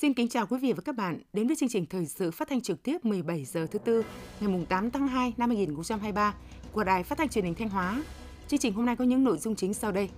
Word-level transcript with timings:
Xin 0.00 0.14
kính 0.14 0.28
chào 0.28 0.46
quý 0.46 0.58
vị 0.58 0.72
và 0.72 0.82
các 0.84 0.96
bạn 0.96 1.20
đến 1.32 1.46
với 1.46 1.56
chương 1.56 1.68
trình 1.68 1.86
thời 1.86 2.06
sự 2.06 2.30
phát 2.30 2.48
thanh 2.48 2.60
trực 2.60 2.82
tiếp 2.82 3.04
17 3.04 3.44
giờ 3.44 3.66
thứ 3.70 3.78
tư 3.78 4.04
ngày 4.40 4.66
8 4.68 4.90
tháng 4.90 5.08
2 5.08 5.32
năm 5.36 5.48
2023 5.48 6.34
của 6.72 6.84
Đài 6.84 7.02
Phát 7.02 7.18
thanh 7.18 7.28
Truyền 7.28 7.44
hình 7.44 7.54
Thanh 7.54 7.68
Hóa. 7.68 8.02
Chương 8.48 8.60
trình 8.60 8.72
hôm 8.72 8.86
nay 8.86 8.96
có 8.96 9.04
những 9.04 9.24
nội 9.24 9.38
dung 9.38 9.54
chính 9.54 9.74
sau 9.74 9.92
đây. 9.92 10.08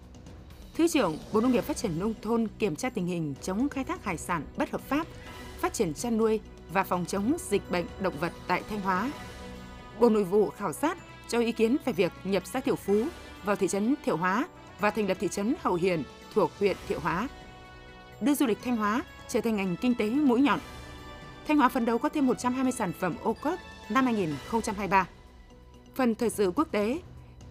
Thứ 0.75 0.89
trưởng 0.89 1.19
Bộ 1.33 1.41
Nông 1.41 1.53
nghiệp 1.53 1.65
Phát 1.65 1.77
triển 1.77 1.99
nông 1.99 2.15
thôn 2.23 2.49
kiểm 2.59 2.77
tra 2.77 2.91
tình 2.91 3.07
hình 3.07 3.35
chống 3.43 3.69
khai 3.69 3.85
thác 3.85 4.05
hải 4.05 4.19
sản 4.19 4.43
bất 4.57 4.71
hợp 4.71 4.81
pháp, 4.81 5.07
phát 5.61 5.73
triển 5.73 5.95
chăn 5.95 6.17
nuôi 6.17 6.41
và 6.73 6.85
phòng 6.85 7.05
chống 7.07 7.37
dịch 7.51 7.71
bệnh 7.71 7.87
động 8.01 8.15
vật 8.21 8.33
tại 8.47 8.63
Thanh 8.71 8.81
Hóa. 8.81 9.13
Bộ 10.01 10.09
Nội 10.09 10.25
vụ 10.25 10.51
khảo 10.51 10.73
sát 10.73 10.99
cho 11.29 11.41
ý 11.41 11.53
kiến 11.53 11.77
về 11.85 11.93
việc 11.93 12.13
nhập 12.25 12.43
xã 12.47 12.61
Thiệu 12.61 12.77
Phú 12.77 13.05
vào 13.45 13.57
thị 13.57 13.69
trấn 13.69 13.95
Thiệu 14.05 14.17
Hóa 14.17 14.49
và 14.81 14.91
thành 14.91 15.09
lập 15.09 15.17
thị 15.21 15.29
trấn 15.29 15.55
Hậu 15.63 15.75
Hiền 15.75 16.03
thuộc 16.35 16.51
huyện 16.59 16.77
Thiệu 16.89 17.01
Hóa. 17.01 17.29
Đưa 18.21 18.35
du 18.35 18.47
lịch 18.47 18.59
Thanh 18.63 18.77
Hóa 18.77 19.03
trở 19.29 19.41
thành 19.41 19.57
ngành 19.57 19.77
kinh 19.77 19.95
tế 19.95 20.11
mũi 20.11 20.41
nhọn. 20.41 20.61
Thanh 21.47 21.57
Hóa 21.57 21.69
phấn 21.69 21.85
đấu 21.85 21.99
có 21.99 22.09
thêm 22.09 22.27
120 22.27 22.73
sản 22.73 22.93
phẩm 22.93 23.15
ô 23.23 23.33
cốp 23.33 23.59
năm 23.89 24.05
2023. 24.05 25.09
Phần 25.95 26.15
thời 26.15 26.31
sự 26.31 26.53
quốc 26.57 26.69
tế, 26.71 27.01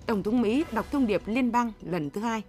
Tổng 0.05 0.23
thống 0.23 0.41
Mỹ 0.41 0.65
đọc 0.71 0.91
thông 0.91 1.07
điệp 1.07 1.21
liên 1.25 1.51
bang 1.51 1.71
lần 1.81 2.09
thứ 2.09 2.21
hai. 2.21 2.43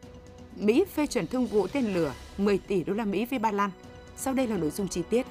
Mỹ 0.57 0.85
phê 0.95 1.07
chuẩn 1.07 1.27
thương 1.27 1.47
vụ 1.47 1.67
tên 1.67 1.95
lửa 1.95 2.12
10 2.39 2.59
tỷ 2.59 2.85
đô 2.85 2.93
la 2.93 3.05
Mỹ 3.05 3.25
với 3.25 3.39
Ba 3.39 3.53
Lan. 3.53 3.71
Sau 4.17 4.35
đây 4.35 4.47
là 4.47 4.57
nội 4.57 4.71
dung 4.71 4.89
chi 4.89 5.03
tiết. 5.11 5.27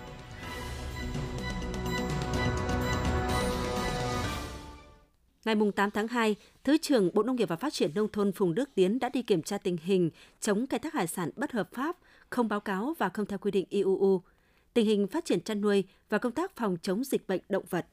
Ngày 5.45 5.55
8 5.75 5.91
tháng 5.91 6.07
2, 6.07 6.35
Thứ 6.63 6.77
trưởng 6.77 7.09
Bộ 7.13 7.23
Nông 7.23 7.35
nghiệp 7.35 7.49
và 7.49 7.55
Phát 7.55 7.73
triển 7.73 7.91
Nông 7.95 8.07
thôn 8.07 8.31
Phùng 8.31 8.55
Đức 8.55 8.69
Tiến 8.75 8.99
đã 8.99 9.09
đi 9.09 9.21
kiểm 9.21 9.41
tra 9.41 9.57
tình 9.57 9.77
hình 9.83 10.09
chống 10.41 10.67
khai 10.67 10.79
thác 10.79 10.93
hải 10.93 11.07
sản 11.07 11.29
bất 11.35 11.51
hợp 11.51 11.69
pháp, 11.73 11.97
không 12.31 12.47
báo 12.47 12.59
cáo 12.59 12.93
và 12.99 13.09
không 13.09 13.25
theo 13.25 13.39
quy 13.39 13.51
định 13.51 13.65
IUU, 13.69 14.21
tình 14.73 14.85
hình 14.85 15.07
phát 15.07 15.25
triển 15.25 15.41
chăn 15.41 15.61
nuôi 15.61 15.83
và 16.09 16.17
công 16.17 16.31
tác 16.31 16.55
phòng 16.55 16.77
chống 16.81 17.03
dịch 17.03 17.27
bệnh 17.27 17.41
động 17.49 17.65
vật. 17.69 17.87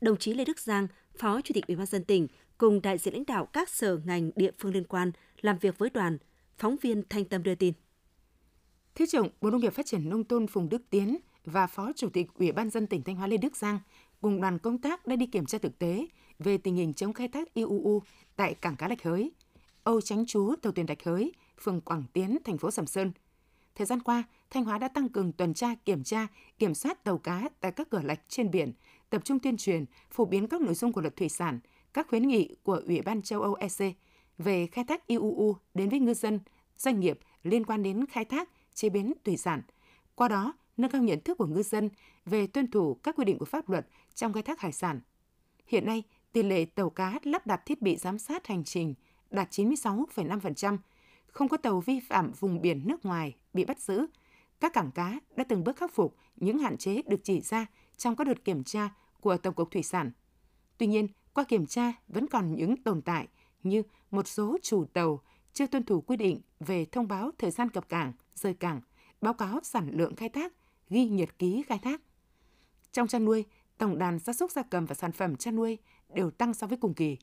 Đồng 0.00 0.16
chí 0.16 0.34
Lê 0.34 0.44
Đức 0.44 0.58
Giang, 0.60 0.86
Phó 1.18 1.40
Chủ 1.40 1.52
tịch 1.54 1.66
Ủy 1.66 1.76
ban 1.76 1.86
dân 1.86 2.04
tỉnh, 2.04 2.26
cùng 2.58 2.82
đại 2.82 2.98
diện 2.98 3.14
lãnh 3.14 3.26
đạo 3.26 3.46
các 3.46 3.68
sở 3.68 4.00
ngành 4.04 4.30
địa 4.36 4.50
phương 4.58 4.72
liên 4.72 4.84
quan 4.84 5.12
làm 5.40 5.58
việc 5.58 5.78
với 5.78 5.90
đoàn, 5.90 6.18
phóng 6.56 6.76
viên 6.82 7.02
Thanh 7.08 7.24
Tâm 7.24 7.42
đưa 7.42 7.54
tin. 7.54 7.74
Thứ 8.94 9.06
trưởng 9.06 9.28
Bộ 9.40 9.50
Nông 9.50 9.60
nghiệp 9.60 9.72
Phát 9.72 9.86
triển 9.86 10.08
Nông 10.08 10.24
thôn 10.24 10.46
Phùng 10.46 10.68
Đức 10.68 10.82
Tiến 10.90 11.18
và 11.44 11.66
Phó 11.66 11.92
Chủ 11.96 12.08
tịch 12.08 12.26
Ủy 12.34 12.52
ban 12.52 12.70
dân 12.70 12.86
tỉnh 12.86 13.02
Thanh 13.02 13.16
Hóa 13.16 13.26
Lê 13.26 13.36
Đức 13.36 13.56
Giang 13.56 13.78
cùng 14.20 14.40
đoàn 14.40 14.58
công 14.58 14.78
tác 14.78 15.06
đã 15.06 15.16
đi 15.16 15.26
kiểm 15.26 15.46
tra 15.46 15.58
thực 15.58 15.78
tế 15.78 16.06
về 16.38 16.58
tình 16.58 16.76
hình 16.76 16.94
chống 16.94 17.12
khai 17.12 17.28
thác 17.28 17.54
IUU 17.54 18.02
tại 18.36 18.54
cảng 18.54 18.76
cá 18.76 18.88
Lạch 18.88 19.02
Hới, 19.02 19.32
Âu 19.84 20.00
Tránh 20.00 20.26
chú 20.26 20.54
tàu 20.62 20.72
thuyền 20.72 20.86
Lạch 20.88 21.04
Hới, 21.04 21.32
phường 21.60 21.80
Quảng 21.80 22.04
Tiến, 22.12 22.38
thành 22.44 22.58
phố 22.58 22.70
Sầm 22.70 22.86
Sơn. 22.86 23.12
Thời 23.74 23.86
gian 23.86 24.02
qua, 24.02 24.24
Thanh 24.50 24.64
Hóa 24.64 24.78
đã 24.78 24.88
tăng 24.88 25.08
cường 25.08 25.32
tuần 25.32 25.54
tra, 25.54 25.74
kiểm 25.84 26.04
tra, 26.04 26.26
kiểm 26.58 26.74
soát 26.74 27.04
tàu 27.04 27.18
cá 27.18 27.48
tại 27.60 27.72
các 27.72 27.90
cửa 27.90 28.02
lạch 28.02 28.20
trên 28.28 28.50
biển, 28.50 28.72
tập 29.10 29.24
trung 29.24 29.38
tuyên 29.38 29.56
truyền, 29.56 29.84
phổ 30.10 30.24
biến 30.24 30.48
các 30.48 30.60
nội 30.60 30.74
dung 30.74 30.92
của 30.92 31.00
luật 31.00 31.16
thủy 31.16 31.28
sản, 31.28 31.60
các 31.92 32.06
khuyến 32.08 32.28
nghị 32.28 32.56
của 32.62 32.82
Ủy 32.86 33.02
ban 33.02 33.22
châu 33.22 33.42
Âu 33.42 33.54
EC 33.54 33.96
về 34.38 34.66
khai 34.66 34.84
thác 34.84 35.06
IUU 35.06 35.56
đến 35.74 35.88
với 35.88 36.00
ngư 36.00 36.14
dân, 36.14 36.40
doanh 36.78 37.00
nghiệp 37.00 37.18
liên 37.42 37.66
quan 37.66 37.82
đến 37.82 38.06
khai 38.06 38.24
thác, 38.24 38.48
chế 38.74 38.88
biến 38.88 39.12
thủy 39.24 39.36
sản. 39.36 39.62
Qua 40.14 40.28
đó, 40.28 40.52
nâng 40.76 40.90
cao 40.90 41.02
nhận 41.02 41.20
thức 41.20 41.38
của 41.38 41.46
ngư 41.46 41.62
dân 41.62 41.90
về 42.24 42.46
tuân 42.46 42.70
thủ 42.70 42.94
các 42.94 43.16
quy 43.16 43.24
định 43.24 43.38
của 43.38 43.44
pháp 43.44 43.68
luật 43.68 43.86
trong 44.14 44.32
khai 44.32 44.42
thác 44.42 44.60
hải 44.60 44.72
sản. 44.72 45.00
Hiện 45.66 45.86
nay, 45.86 46.02
tỷ 46.32 46.42
lệ 46.42 46.64
tàu 46.64 46.90
cá 46.90 47.18
lắp 47.22 47.46
đặt 47.46 47.66
thiết 47.66 47.82
bị 47.82 47.96
giám 47.96 48.18
sát 48.18 48.46
hành 48.46 48.64
trình 48.64 48.94
đạt 49.30 49.50
96,5%, 49.50 50.78
không 51.34 51.48
có 51.48 51.56
tàu 51.56 51.80
vi 51.80 52.00
phạm 52.00 52.32
vùng 52.32 52.62
biển 52.62 52.82
nước 52.84 53.04
ngoài 53.04 53.36
bị 53.52 53.64
bắt 53.64 53.80
giữ. 53.80 54.06
Các 54.60 54.72
cảng 54.72 54.90
cá 54.90 55.20
đã 55.36 55.44
từng 55.44 55.64
bước 55.64 55.76
khắc 55.76 55.94
phục 55.94 56.16
những 56.36 56.58
hạn 56.58 56.76
chế 56.76 57.02
được 57.02 57.20
chỉ 57.24 57.40
ra 57.40 57.66
trong 57.96 58.16
các 58.16 58.26
đợt 58.26 58.44
kiểm 58.44 58.64
tra 58.64 58.88
của 59.20 59.36
Tổng 59.36 59.54
cục 59.54 59.70
Thủy 59.70 59.82
sản. 59.82 60.10
Tuy 60.78 60.86
nhiên, 60.86 61.08
qua 61.34 61.44
kiểm 61.44 61.66
tra 61.66 61.92
vẫn 62.08 62.26
còn 62.26 62.54
những 62.54 62.76
tồn 62.76 63.02
tại 63.02 63.28
như 63.62 63.82
một 64.10 64.28
số 64.28 64.58
chủ 64.62 64.84
tàu 64.84 65.20
chưa 65.52 65.66
tuân 65.66 65.84
thủ 65.84 66.00
quy 66.00 66.16
định 66.16 66.40
về 66.60 66.84
thông 66.84 67.08
báo 67.08 67.30
thời 67.38 67.50
gian 67.50 67.70
cập 67.70 67.88
cảng, 67.88 68.12
rời 68.34 68.54
cảng, 68.54 68.80
báo 69.20 69.34
cáo 69.34 69.60
sản 69.62 69.90
lượng 69.92 70.16
khai 70.16 70.28
thác, 70.28 70.52
ghi 70.90 71.08
nhật 71.08 71.38
ký 71.38 71.62
khai 71.66 71.78
thác. 71.78 72.00
Trong 72.92 73.08
chăn 73.08 73.24
nuôi, 73.24 73.44
tổng 73.78 73.98
đàn 73.98 74.18
gia 74.18 74.32
súc 74.32 74.50
gia 74.50 74.62
cầm 74.62 74.86
và 74.86 74.94
sản 74.94 75.12
phẩm 75.12 75.36
chăn 75.36 75.56
nuôi 75.56 75.78
đều 76.14 76.30
tăng 76.30 76.54
so 76.54 76.66
với 76.66 76.78
cùng 76.78 76.94
kỳ. 76.94 77.16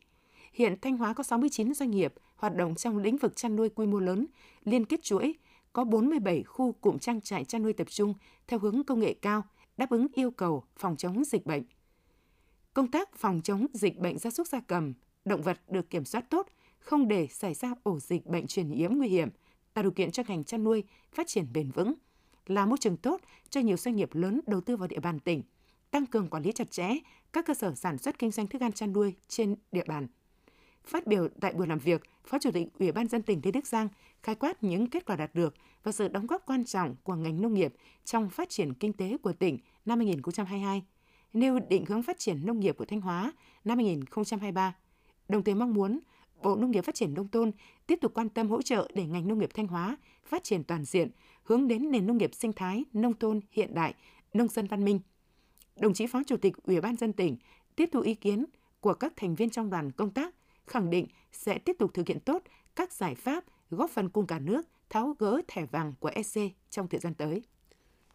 Hiện 0.52 0.76
Thanh 0.82 0.98
Hóa 0.98 1.14
có 1.14 1.24
69 1.24 1.74
doanh 1.74 1.92
nghiệp 1.92 2.14
hoạt 2.36 2.56
động 2.56 2.76
trong 2.76 2.98
lĩnh 2.98 3.18
vực 3.18 3.36
chăn 3.36 3.56
nuôi 3.56 3.70
quy 3.70 3.86
mô 3.86 4.00
lớn, 4.00 4.26
liên 4.64 4.86
kết 4.86 5.04
chuỗi, 5.04 5.34
có 5.74 5.84
47 5.84 6.44
khu 6.44 6.72
cụm 6.72 6.98
trang 6.98 7.22
trại 7.22 7.46
chăn 7.46 7.64
nuôi 7.64 7.74
tập 7.74 7.88
trung 7.90 8.14
theo 8.48 8.60
hướng 8.60 8.84
công 8.84 9.00
nghệ 9.00 9.14
cao, 9.22 9.44
đáp 9.78 9.90
ứng 9.90 10.08
yêu 10.14 10.32
cầu 10.32 10.64
phòng 10.78 10.98
chống 10.98 11.24
dịch 11.24 11.46
bệnh. 11.46 11.64
Công 12.74 12.92
tác 12.92 13.16
phòng 13.16 13.42
chống 13.44 13.66
dịch 13.74 13.98
bệnh 13.98 14.18
gia 14.18 14.30
súc 14.30 14.48
gia 14.48 14.60
cầm, 14.60 14.94
động 15.26 15.42
vật 15.42 15.60
được 15.70 15.90
kiểm 15.90 16.06
soát 16.06 16.30
tốt, 16.30 16.48
không 16.80 17.08
để 17.08 17.28
xảy 17.28 17.54
ra 17.54 17.74
ổ 17.84 18.00
dịch 18.00 18.26
bệnh 18.26 18.48
truyền 18.48 18.70
nhiễm 18.70 18.94
nguy 18.94 19.08
hiểm, 19.08 19.30
tạo 19.74 19.84
điều 19.84 19.92
kiện 19.92 20.12
cho 20.12 20.24
ngành 20.28 20.44
chăn 20.44 20.64
nuôi 20.64 20.84
phát 21.12 21.28
triển 21.28 21.46
bền 21.54 21.72
vững, 21.72 21.94
là 22.46 22.66
môi 22.66 22.78
trường 22.78 22.98
tốt 22.98 23.22
cho 23.50 23.62
nhiều 23.62 23.78
doanh 23.78 23.96
nghiệp 23.96 24.10
lớn 24.14 24.42
đầu 24.48 24.62
tư 24.62 24.78
vào 24.78 24.88
địa 24.88 25.00
bàn 25.00 25.20
tỉnh– 25.20 25.44
tăng 25.92 26.06
cường 26.06 26.28
quản 26.28 26.44
lý 26.44 26.52
chặt 26.52 26.72
chẽ 26.72 26.90
các 27.34 27.46
cơ 27.46 27.54
sở 27.54 27.76
sản 27.76 27.98
xuất 27.98 28.20
kinh 28.20 28.32
doanh 28.32 28.48
thức 28.48 28.62
ăn 28.62 28.72
chăn 28.72 28.94
nuôi 28.94 29.16
trên 29.28 29.56
địa 29.72 29.84
bàn. 29.88 30.08
Phát 30.86 31.08
biểu 31.08 31.28
tại 31.42 31.54
buổi 31.54 31.68
làm 31.68 31.80
việc, 31.80 32.02
Phó 32.26 32.40
Chủ 32.40 32.52
tịch 32.52 32.68
Ủy 32.80 32.92
ban 32.92 33.08
dân 33.08 33.22
tỉnh 33.22 33.42
Lê 33.44 33.52
Đức 33.52 33.68
Giang 33.68 33.88
khai 34.24 34.36
quát 34.36 34.64
những 34.64 34.90
kết 34.90 35.06
quả 35.06 35.16
đạt 35.16 35.36
được 35.36 35.54
và 35.84 35.92
sự 35.92 36.08
đóng 36.08 36.28
góp 36.28 36.44
quan 36.46 36.66
trọng 36.66 36.96
của 37.04 37.16
ngành 37.16 37.42
nông 37.42 37.54
nghiệp 37.54 37.74
trong 38.06 38.30
phát 38.30 38.50
triển 38.50 38.74
kinh 38.74 38.94
tế 38.94 39.18
của 39.18 39.34
tỉnh 39.34 39.60
năm 39.86 40.00
2022, 40.00 40.84
nêu 41.34 41.60
định 41.70 41.86
hướng 41.86 42.04
phát 42.04 42.20
triển 42.20 42.46
nông 42.46 42.60
nghiệp 42.60 42.78
của 42.78 42.86
Thanh 42.86 43.02
Hóa 43.02 43.34
năm 43.64 43.78
2023. 43.78 44.76
Đồng 45.30 45.44
thời 45.44 45.56
mong 45.56 45.74
muốn 45.74 46.00
Bộ 46.44 46.56
Nông 46.56 46.72
nghiệp 46.72 46.82
Phát 46.82 46.96
triển 46.96 47.14
Nông 47.14 47.28
thôn 47.28 47.52
tiếp 47.88 48.00
tục 48.02 48.12
quan 48.16 48.30
tâm 48.30 48.50
hỗ 48.50 48.62
trợ 48.62 48.92
để 48.94 49.06
ngành 49.06 49.28
nông 49.28 49.40
nghiệp 49.40 49.50
Thanh 49.54 49.68
Hóa 49.68 49.98
phát 50.26 50.44
triển 50.44 50.64
toàn 50.64 50.86
diện, 50.86 51.12
hướng 51.44 51.68
đến 51.68 51.92
nền 51.92 52.08
nông 52.08 52.18
nghiệp 52.18 52.32
sinh 52.34 52.54
thái, 52.54 52.84
nông 52.94 53.14
thôn 53.20 53.40
hiện 53.52 53.74
đại, 53.74 53.94
nông 54.34 54.48
dân 54.48 54.68
văn 54.68 54.86
minh– 54.86 55.00
đồng 55.82 55.94
chí 55.94 56.08
Phó 56.08 56.24
Chủ 56.28 56.38
tịch 56.38 56.54
Ủy 56.64 56.82
ban 56.82 56.96
dân 56.96 57.14
tỉnh 57.14 57.38
tiếp 57.76 57.90
thu 57.92 58.00
ý 58.00 58.16
kiến 58.16 58.46
của 58.80 58.94
các 58.94 59.14
thành 59.16 59.36
viên 59.36 59.50
trong 59.50 59.70
đoàn 59.70 59.92
công 59.92 60.10
tác, 60.10 60.36
khẳng 60.72 60.90
định 60.90 61.08
sẽ 61.32 61.60
tiếp 61.60 61.76
tục 61.80 61.94
thực 61.94 62.08
hiện 62.08 62.20
tốt 62.20 62.44
các 62.76 62.94
giải 62.94 63.16
pháp 63.16 63.44
góp 63.70 63.90
phần 63.90 64.10
cùng 64.10 64.28
cả 64.28 64.40
nước 64.40 64.62
tháo 64.90 65.16
gỡ 65.20 65.42
thẻ 65.48 65.66
vàng 65.66 65.94
của 66.00 66.12
EC 66.14 66.52
trong 66.70 66.88
thời 66.88 67.00
gian 67.00 67.14
tới. 67.14 67.42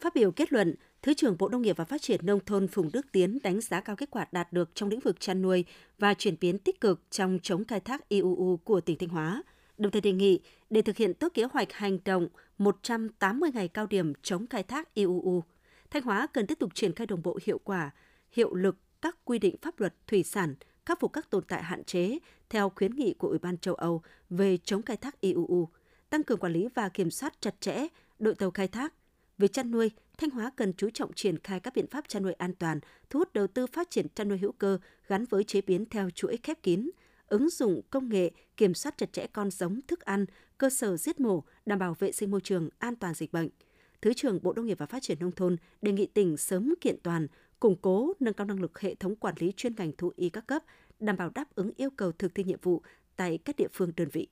Phát 0.00 0.14
biểu 0.14 0.30
kết 0.30 0.52
luận, 0.52 0.74
Thứ 1.02 1.14
trưởng 1.14 1.36
Bộ 1.38 1.48
Nông 1.48 1.62
nghiệp 1.62 1.76
và 1.76 1.84
Phát 1.84 2.02
triển 2.02 2.26
Nông 2.26 2.40
thôn 2.46 2.68
Phùng 2.68 2.92
Đức 2.92 3.06
Tiến 3.12 3.38
đánh 3.42 3.60
giá 3.60 3.80
cao 3.80 3.96
kết 3.96 4.10
quả 4.10 4.26
đạt 4.32 4.52
được 4.52 4.74
trong 4.74 4.88
lĩnh 4.88 5.00
vực 5.00 5.20
chăn 5.20 5.42
nuôi 5.42 5.64
và 5.98 6.14
chuyển 6.14 6.36
biến 6.40 6.58
tích 6.58 6.80
cực 6.80 7.00
trong 7.10 7.38
chống 7.42 7.64
khai 7.64 7.80
thác 7.80 8.08
IUU 8.08 8.56
của 8.64 8.80
tỉnh 8.80 8.98
Thanh 8.98 9.08
Hóa, 9.08 9.42
đồng 9.78 9.92
thời 9.92 10.00
đề 10.00 10.12
nghị 10.12 10.40
để 10.70 10.82
thực 10.82 10.96
hiện 10.96 11.14
tốt 11.14 11.28
kế 11.34 11.44
hoạch 11.44 11.72
hành 11.72 11.98
động 12.04 12.28
180 12.58 13.50
ngày 13.54 13.68
cao 13.68 13.86
điểm 13.86 14.12
chống 14.22 14.46
khai 14.46 14.62
thác 14.62 14.94
IUU– 14.94 15.42
Thanh 15.90 16.02
Hóa 16.02 16.26
cần 16.26 16.46
tiếp 16.46 16.58
tục 16.58 16.74
triển 16.74 16.94
khai 16.94 17.06
đồng 17.06 17.22
bộ 17.22 17.38
hiệu 17.44 17.60
quả, 17.64 17.90
hiệu 18.30 18.54
lực 18.54 18.76
các 19.02 19.18
quy 19.24 19.38
định 19.38 19.56
pháp 19.62 19.80
luật 19.80 19.94
thủy 20.06 20.22
sản, 20.22 20.54
khắc 20.86 21.00
phục 21.00 21.12
các 21.12 21.30
tồn 21.30 21.44
tại 21.48 21.62
hạn 21.62 21.84
chế 21.84 22.18
theo 22.48 22.68
khuyến 22.76 22.94
nghị 22.94 23.14
của 23.18 23.28
Ủy 23.28 23.38
ban 23.38 23.58
châu 23.58 23.74
Âu 23.74 24.02
về 24.30 24.56
chống 24.56 24.82
khai 24.82 24.96
thác 24.96 25.20
IUU, 25.20 25.68
tăng 26.10 26.22
cường 26.22 26.38
quản 26.38 26.52
lý 26.52 26.68
và 26.74 26.88
kiểm 26.88 27.10
soát 27.10 27.32
chặt 27.40 27.54
chẽ 27.60 27.86
đội 28.18 28.34
tàu 28.34 28.50
khai 28.50 28.68
thác. 28.68 28.92
Về 29.38 29.48
chăn 29.48 29.70
nuôi, 29.70 29.90
Thanh 30.18 30.30
Hóa 30.30 30.50
cần 30.56 30.72
chú 30.72 30.90
trọng 30.90 31.12
triển 31.12 31.38
khai 31.38 31.60
các 31.60 31.74
biện 31.74 31.86
pháp 31.86 32.08
chăn 32.08 32.22
nuôi 32.22 32.32
an 32.32 32.54
toàn, 32.54 32.80
thu 33.10 33.18
hút 33.18 33.32
đầu 33.32 33.46
tư 33.46 33.66
phát 33.66 33.90
triển 33.90 34.06
chăn 34.14 34.28
nuôi 34.28 34.38
hữu 34.38 34.52
cơ 34.52 34.78
gắn 35.08 35.24
với 35.24 35.44
chế 35.44 35.60
biến 35.60 35.84
theo 35.90 36.10
chuỗi 36.10 36.38
khép 36.42 36.62
kín, 36.62 36.90
ứng 37.26 37.50
dụng 37.50 37.80
công 37.90 38.08
nghệ 38.08 38.30
kiểm 38.56 38.74
soát 38.74 38.94
chặt 38.98 39.12
chẽ 39.12 39.26
con 39.26 39.50
giống, 39.50 39.80
thức 39.88 40.00
ăn, 40.00 40.26
cơ 40.58 40.70
sở 40.70 40.96
giết 40.96 41.20
mổ, 41.20 41.44
đảm 41.66 41.78
bảo 41.78 41.94
vệ 41.98 42.12
sinh 42.12 42.30
môi 42.30 42.40
trường, 42.40 42.68
an 42.78 42.96
toàn 42.96 43.14
dịch 43.14 43.32
bệnh– 43.32 43.48
Thứ 44.02 44.12
trưởng 44.14 44.38
Bộ 44.42 44.52
Nông 44.52 44.66
nghiệp 44.66 44.78
và 44.78 44.86
Phát 44.86 45.02
triển 45.02 45.18
Nông 45.20 45.32
thôn 45.32 45.56
đề 45.82 45.92
nghị 45.92 46.06
tỉnh 46.06 46.36
sớm 46.36 46.74
kiện 46.80 46.96
toàn, 47.02 47.26
củng 47.60 47.76
cố, 47.82 48.12
nâng 48.20 48.34
cao 48.34 48.46
năng 48.46 48.60
lực 48.60 48.80
hệ 48.80 48.94
thống 48.94 49.16
quản 49.16 49.34
lý 49.38 49.52
chuyên 49.56 49.74
ngành 49.76 49.92
thú 49.98 50.12
y 50.16 50.30
các 50.30 50.46
cấp, 50.46 50.62
đảm 51.00 51.16
bảo 51.16 51.30
đáp 51.34 51.44
ứng 51.54 51.70
yêu 51.76 51.90
cầu 51.96 52.12
thực 52.12 52.34
thi 52.34 52.44
nhiệm 52.44 52.58
vụ 52.62 52.82
tại 53.16 53.38
các 53.38 53.56
địa 53.56 53.68
phương 53.72 53.92
đơn 53.96 54.08
vị. 54.12 54.28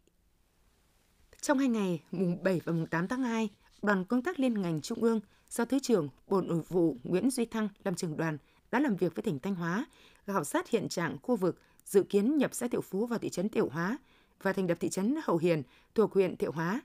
Trong 1.40 1.58
hai 1.58 1.68
ngày, 1.68 2.02
mùng 2.10 2.42
7 2.42 2.60
và 2.64 2.72
mùng 2.72 2.86
8 2.86 3.08
tháng 3.08 3.22
2, 3.22 3.48
đoàn 3.82 4.04
công 4.04 4.22
tác 4.22 4.40
liên 4.40 4.62
ngành 4.62 4.80
trung 4.80 5.02
ương 5.02 5.20
do 5.50 5.64
Thứ 5.64 5.78
trưởng 5.78 6.08
Bộ 6.26 6.40
Nội 6.40 6.62
vụ 6.68 6.96
Nguyễn 7.04 7.30
Duy 7.30 7.44
Thăng 7.44 7.68
làm 7.84 7.94
trưởng 7.94 8.16
đoàn 8.16 8.38
đã 8.70 8.80
làm 8.80 8.96
việc 8.96 9.14
với 9.14 9.22
tỉnh 9.22 9.38
Thanh 9.38 9.54
Hóa, 9.54 9.86
khảo 10.26 10.44
sát 10.44 10.68
hiện 10.68 10.88
trạng 10.88 11.16
khu 11.22 11.36
vực 11.36 11.60
dự 11.84 12.02
kiến 12.02 12.36
nhập 12.36 12.54
xã 12.54 12.68
Thiệu 12.68 12.80
Phú 12.80 13.06
vào 13.06 13.18
thị 13.18 13.30
trấn 13.30 13.48
Thiệu 13.48 13.68
Hóa 13.68 13.98
và 14.42 14.52
thành 14.52 14.68
lập 14.68 14.76
thị 14.80 14.88
trấn 14.88 15.14
Hậu 15.24 15.36
Hiền 15.36 15.62
thuộc 15.94 16.12
huyện 16.12 16.36
Thiệu 16.36 16.52
Hóa. 16.52 16.80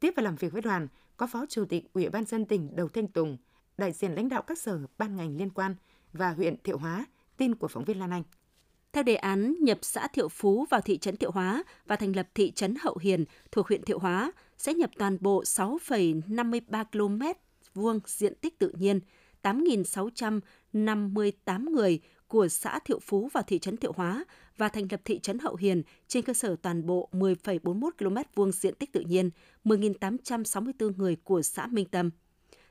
Tiếp 0.00 0.12
và 0.16 0.22
làm 0.22 0.36
việc 0.36 0.52
với 0.52 0.62
đoàn, 0.62 0.88
có 1.16 1.26
Phó 1.26 1.46
Chủ 1.48 1.64
tịch 1.64 1.92
Ủy 1.92 2.08
ban 2.08 2.24
dân 2.24 2.44
tỉnh 2.44 2.76
Đầu 2.76 2.88
Thanh 2.88 3.08
Tùng, 3.08 3.36
đại 3.78 3.92
diện 3.92 4.12
lãnh 4.12 4.28
đạo 4.28 4.42
các 4.42 4.58
sở 4.58 4.80
ban 4.98 5.16
ngành 5.16 5.36
liên 5.36 5.50
quan 5.50 5.74
và 6.12 6.30
huyện 6.30 6.56
Thiệu 6.64 6.78
Hóa, 6.78 7.06
tin 7.36 7.54
của 7.54 7.68
phóng 7.68 7.84
viên 7.84 7.98
Lan 7.98 8.10
Anh. 8.10 8.22
Theo 8.92 9.02
đề 9.02 9.14
án 9.14 9.54
nhập 9.60 9.78
xã 9.82 10.08
Thiệu 10.08 10.28
Phú 10.28 10.66
vào 10.70 10.80
thị 10.80 10.98
trấn 10.98 11.16
Thiệu 11.16 11.30
Hóa 11.30 11.62
và 11.86 11.96
thành 11.96 12.16
lập 12.16 12.28
thị 12.34 12.50
trấn 12.50 12.74
Hậu 12.80 12.96
Hiền 13.00 13.24
thuộc 13.52 13.68
huyện 13.68 13.82
Thiệu 13.82 13.98
Hóa, 13.98 14.32
sẽ 14.58 14.74
nhập 14.74 14.90
toàn 14.98 15.18
bộ 15.20 15.42
6,53 15.42 16.84
km 16.92 17.22
vuông 17.74 18.00
diện 18.06 18.34
tích 18.34 18.58
tự 18.58 18.72
nhiên, 18.78 19.00
8.658 19.42 21.70
người 21.70 22.00
của 22.26 22.48
xã 22.48 22.78
Thiệu 22.78 22.98
Phú 22.98 23.28
vào 23.32 23.42
thị 23.46 23.58
trấn 23.58 23.76
Thiệu 23.76 23.92
Hóa 23.96 24.24
và 24.56 24.68
thành 24.68 24.86
lập 24.90 25.00
thị 25.04 25.18
trấn 25.18 25.38
Hậu 25.38 25.56
Hiền 25.56 25.82
trên 26.08 26.24
cơ 26.24 26.34
sở 26.34 26.56
toàn 26.62 26.86
bộ 26.86 27.08
10,41 27.12 27.90
km 27.98 28.16
vuông 28.34 28.52
diện 28.52 28.74
tích 28.74 28.92
tự 28.92 29.00
nhiên, 29.00 29.30
10.864 29.64 30.92
người 30.96 31.16
của 31.24 31.42
xã 31.42 31.66
Minh 31.66 31.88
Tâm. 31.88 32.10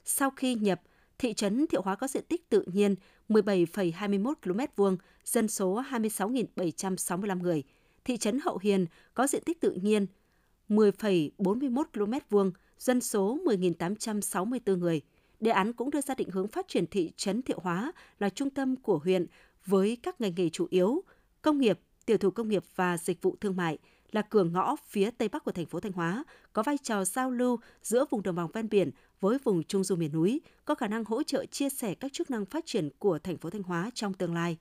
Sau 0.06 0.30
khi 0.30 0.56
nhập, 0.56 0.82
thị 1.20 1.34
trấn 1.34 1.68
Thiệu 1.68 1.82
Hóa 1.82 1.96
có 1.96 2.08
diện 2.08 2.24
tích 2.28 2.50
tự 2.50 2.64
nhiên 2.74 2.96
17,21 3.30 4.34
km 4.44 4.60
vuông, 4.76 4.98
dân 5.24 5.48
số 5.48 5.82
26.765 5.90 7.42
người. 7.42 7.64
Thị 8.06 8.18
trấn 8.18 8.40
Hậu 8.44 8.58
Hiền 8.62 8.86
có 9.14 9.28
diện 9.28 9.44
tích 9.46 9.62
tự 9.62 9.72
nhiên 9.72 10.08
10,41 10.70 11.84
km 11.94 12.14
vuông, 12.30 12.52
dân 12.78 13.02
số 13.02 13.38
10.864 13.46 14.78
người. 14.78 15.02
Đề 15.40 15.52
án 15.52 15.74
cũng 15.74 15.92
đưa 15.92 16.02
ra 16.02 16.16
định 16.16 16.30
hướng 16.30 16.48
phát 16.48 16.68
triển 16.68 16.88
thị 16.88 17.12
trấn 17.18 17.42
Thiệu 17.42 17.60
Hóa 17.62 17.92
là 18.20 18.30
trung 18.30 18.50
tâm 18.50 18.76
của 18.76 18.98
huyện 18.98 19.26
với 19.66 19.98
các 20.04 20.22
ngành 20.22 20.34
nghề 20.36 20.50
chủ 20.50 20.68
yếu, 20.70 21.04
công 21.42 21.60
nghiệp, 21.60 21.80
tiểu 22.06 22.18
thủ 22.18 22.32
công 22.32 22.50
nghiệp 22.50 22.64
và 22.76 22.98
dịch 22.98 23.22
vụ 23.22 23.36
thương 23.42 23.56
mại 23.56 23.78
là 24.12 24.22
cửa 24.22 24.44
ngõ 24.44 24.76
phía 24.88 25.12
tây 25.12 25.30
bắc 25.30 25.44
của 25.44 25.52
thành 25.52 25.66
phố 25.66 25.80
Thanh 25.80 25.92
Hóa, 25.92 26.24
có 26.54 26.64
vai 26.64 26.78
trò 26.78 27.06
giao 27.06 27.32
lưu 27.32 27.60
giữa 27.82 28.06
vùng 28.10 28.24
đồng 28.24 28.36
bằng 28.36 28.48
ven 28.54 28.70
biển 28.70 28.92
với 29.20 29.38
vùng 29.44 29.64
trung 29.64 29.84
du 29.84 29.96
miền 29.96 30.12
núi, 30.12 30.42
có 30.66 30.76
khả 30.76 30.88
năng 30.88 31.06
hỗ 31.06 31.24
trợ 31.24 31.46
chia 31.46 31.70
sẻ 31.70 31.96
các 31.96 32.14
chức 32.14 32.32
năng 32.32 32.46
phát 32.46 32.66
triển 32.66 32.90
của 33.00 33.20
thành 33.20 33.38
phố 33.38 33.50
Thanh 33.50 33.64
Hóa 33.64 33.92
trong 33.94 34.14
tương 34.14 34.34
lai. 34.34 34.58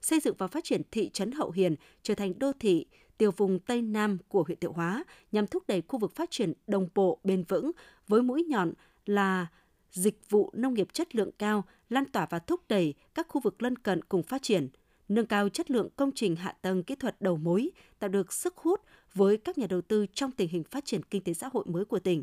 Xây 0.00 0.20
dựng 0.20 0.34
và 0.38 0.46
phát 0.46 0.64
triển 0.64 0.82
thị 0.90 1.10
trấn 1.12 1.32
Hậu 1.32 1.50
Hiền 1.50 1.76
trở 2.02 2.14
thành 2.14 2.38
đô 2.38 2.52
thị 2.60 2.86
tiểu 3.18 3.30
vùng 3.36 3.58
Tây 3.58 3.82
Nam 3.82 4.18
của 4.28 4.42
huyện 4.42 4.58
Thiệu 4.58 4.72
Hóa 4.72 5.04
nhằm 5.32 5.46
thúc 5.46 5.62
đẩy 5.68 5.82
khu 5.88 5.98
vực 5.98 6.14
phát 6.14 6.30
triển 6.30 6.52
đồng 6.66 6.88
bộ 6.94 7.18
bền 7.24 7.44
vững 7.48 7.70
với 8.08 8.22
mũi 8.22 8.44
nhọn 8.48 8.72
là 9.06 9.46
dịch 9.92 10.20
vụ 10.28 10.50
nông 10.54 10.74
nghiệp 10.74 10.88
chất 10.92 11.14
lượng 11.14 11.30
cao, 11.38 11.64
lan 11.88 12.04
tỏa 12.04 12.26
và 12.30 12.38
thúc 12.38 12.60
đẩy 12.68 12.94
các 13.14 13.26
khu 13.28 13.40
vực 13.40 13.62
lân 13.62 13.78
cận 13.78 14.04
cùng 14.04 14.22
phát 14.22 14.42
triển, 14.42 14.68
nâng 15.08 15.26
cao 15.26 15.48
chất 15.48 15.70
lượng 15.70 15.88
công 15.96 16.12
trình 16.14 16.36
hạ 16.36 16.56
tầng 16.62 16.82
kỹ 16.82 16.94
thuật 16.94 17.20
đầu 17.20 17.36
mối, 17.36 17.70
tạo 17.98 18.08
được 18.08 18.32
sức 18.32 18.56
hút 18.56 18.80
với 19.14 19.36
các 19.36 19.58
nhà 19.58 19.66
đầu 19.66 19.80
tư 19.80 20.06
trong 20.14 20.30
tình 20.30 20.48
hình 20.48 20.64
phát 20.64 20.84
triển 20.84 21.02
kinh 21.02 21.22
tế 21.22 21.34
xã 21.34 21.48
hội 21.52 21.64
mới 21.68 21.84
của 21.84 21.98
tỉnh. 21.98 22.22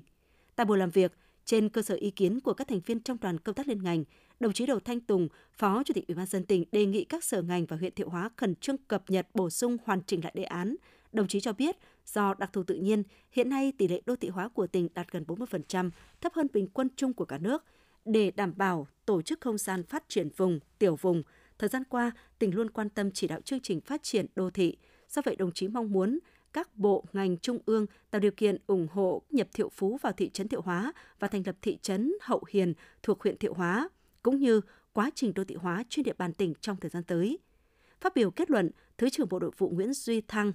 Tại 0.55 0.65
buổi 0.65 0.77
làm 0.77 0.89
việc, 0.89 1.13
trên 1.45 1.69
cơ 1.69 1.81
sở 1.81 1.95
ý 1.95 2.11
kiến 2.11 2.39
của 2.39 2.53
các 2.53 2.67
thành 2.67 2.79
viên 2.79 2.99
trong 2.99 3.17
đoàn 3.21 3.39
công 3.39 3.55
tác 3.55 3.67
liên 3.67 3.83
ngành, 3.83 4.03
đồng 4.39 4.53
chí 4.53 4.65
Đầu 4.65 4.79
Thanh 4.79 4.99
Tùng, 4.99 5.27
Phó 5.53 5.83
Chủ 5.83 5.93
tịch 5.93 6.07
Ủy 6.07 6.15
ban 6.15 6.25
dân 6.25 6.45
tỉnh 6.45 6.65
đề 6.71 6.85
nghị 6.85 7.03
các 7.03 7.23
sở 7.23 7.41
ngành 7.41 7.65
và 7.65 7.77
huyện 7.77 7.93
Thiệu 7.93 8.09
Hóa 8.09 8.29
khẩn 8.35 8.55
trương 8.55 8.77
cập 8.77 9.03
nhật 9.07 9.27
bổ 9.33 9.49
sung 9.49 9.77
hoàn 9.85 10.01
chỉnh 10.03 10.23
lại 10.23 10.33
đề 10.35 10.43
án. 10.43 10.75
Đồng 11.13 11.27
chí 11.27 11.39
cho 11.39 11.53
biết, 11.53 11.75
do 12.05 12.33
đặc 12.33 12.53
thù 12.53 12.63
tự 12.63 12.75
nhiên, 12.75 13.03
hiện 13.31 13.49
nay 13.49 13.73
tỷ 13.77 13.87
lệ 13.87 14.01
đô 14.05 14.15
thị 14.15 14.29
hóa 14.29 14.47
của 14.47 14.67
tỉnh 14.67 14.87
đạt 14.93 15.11
gần 15.11 15.23
40%, 15.27 15.89
thấp 16.21 16.33
hơn 16.33 16.47
bình 16.53 16.67
quân 16.67 16.89
chung 16.95 17.13
của 17.13 17.25
cả 17.25 17.37
nước. 17.37 17.63
Để 18.05 18.31
đảm 18.31 18.53
bảo 18.57 18.87
tổ 19.05 19.21
chức 19.21 19.41
không 19.41 19.57
gian 19.57 19.83
phát 19.83 20.03
triển 20.07 20.29
vùng, 20.37 20.59
tiểu 20.79 20.95
vùng, 20.95 21.23
thời 21.57 21.69
gian 21.69 21.83
qua, 21.83 22.11
tỉnh 22.39 22.55
luôn 22.55 22.69
quan 22.69 22.89
tâm 22.89 23.11
chỉ 23.11 23.27
đạo 23.27 23.41
chương 23.41 23.59
trình 23.59 23.81
phát 23.81 24.03
triển 24.03 24.25
đô 24.35 24.49
thị. 24.49 24.77
Do 25.09 25.21
vậy, 25.25 25.35
đồng 25.35 25.51
chí 25.51 25.67
mong 25.67 25.91
muốn 25.91 26.19
các 26.55 26.77
bộ 26.77 27.05
ngành 27.13 27.37
trung 27.37 27.59
ương 27.65 27.85
tạo 28.11 28.19
điều 28.19 28.31
kiện 28.31 28.57
ủng 28.67 28.87
hộ 28.91 29.21
nhập 29.29 29.47
Thiệu 29.53 29.69
Phú 29.69 29.97
vào 30.01 30.13
thị 30.13 30.29
trấn 30.29 30.47
Thiệu 30.47 30.61
Hóa 30.61 30.93
và 31.19 31.27
thành 31.27 31.43
lập 31.45 31.55
thị 31.61 31.77
trấn 31.81 32.13
Hậu 32.21 32.43
Hiền 32.49 32.73
thuộc 33.03 33.23
huyện 33.23 33.37
Thiệu 33.37 33.53
Hóa, 33.53 33.89
cũng 34.23 34.39
như 34.39 34.61
quá 34.93 35.09
trình 35.15 35.33
đô 35.33 35.43
thị 35.43 35.55
hóa 35.55 35.83
trên 35.89 36.03
địa 36.03 36.13
bàn 36.17 36.33
tỉnh 36.33 36.53
trong 36.61 36.77
thời 36.81 36.89
gian 36.89 37.03
tới. 37.03 37.39
Phát 38.01 38.15
biểu 38.15 38.31
kết 38.31 38.51
luận, 38.51 38.71
Thứ 38.97 39.09
trưởng 39.09 39.29
Bộ 39.29 39.39
Nội 39.39 39.51
vụ 39.57 39.69
Nguyễn 39.69 39.93
Duy 39.93 40.21
Thăng 40.21 40.51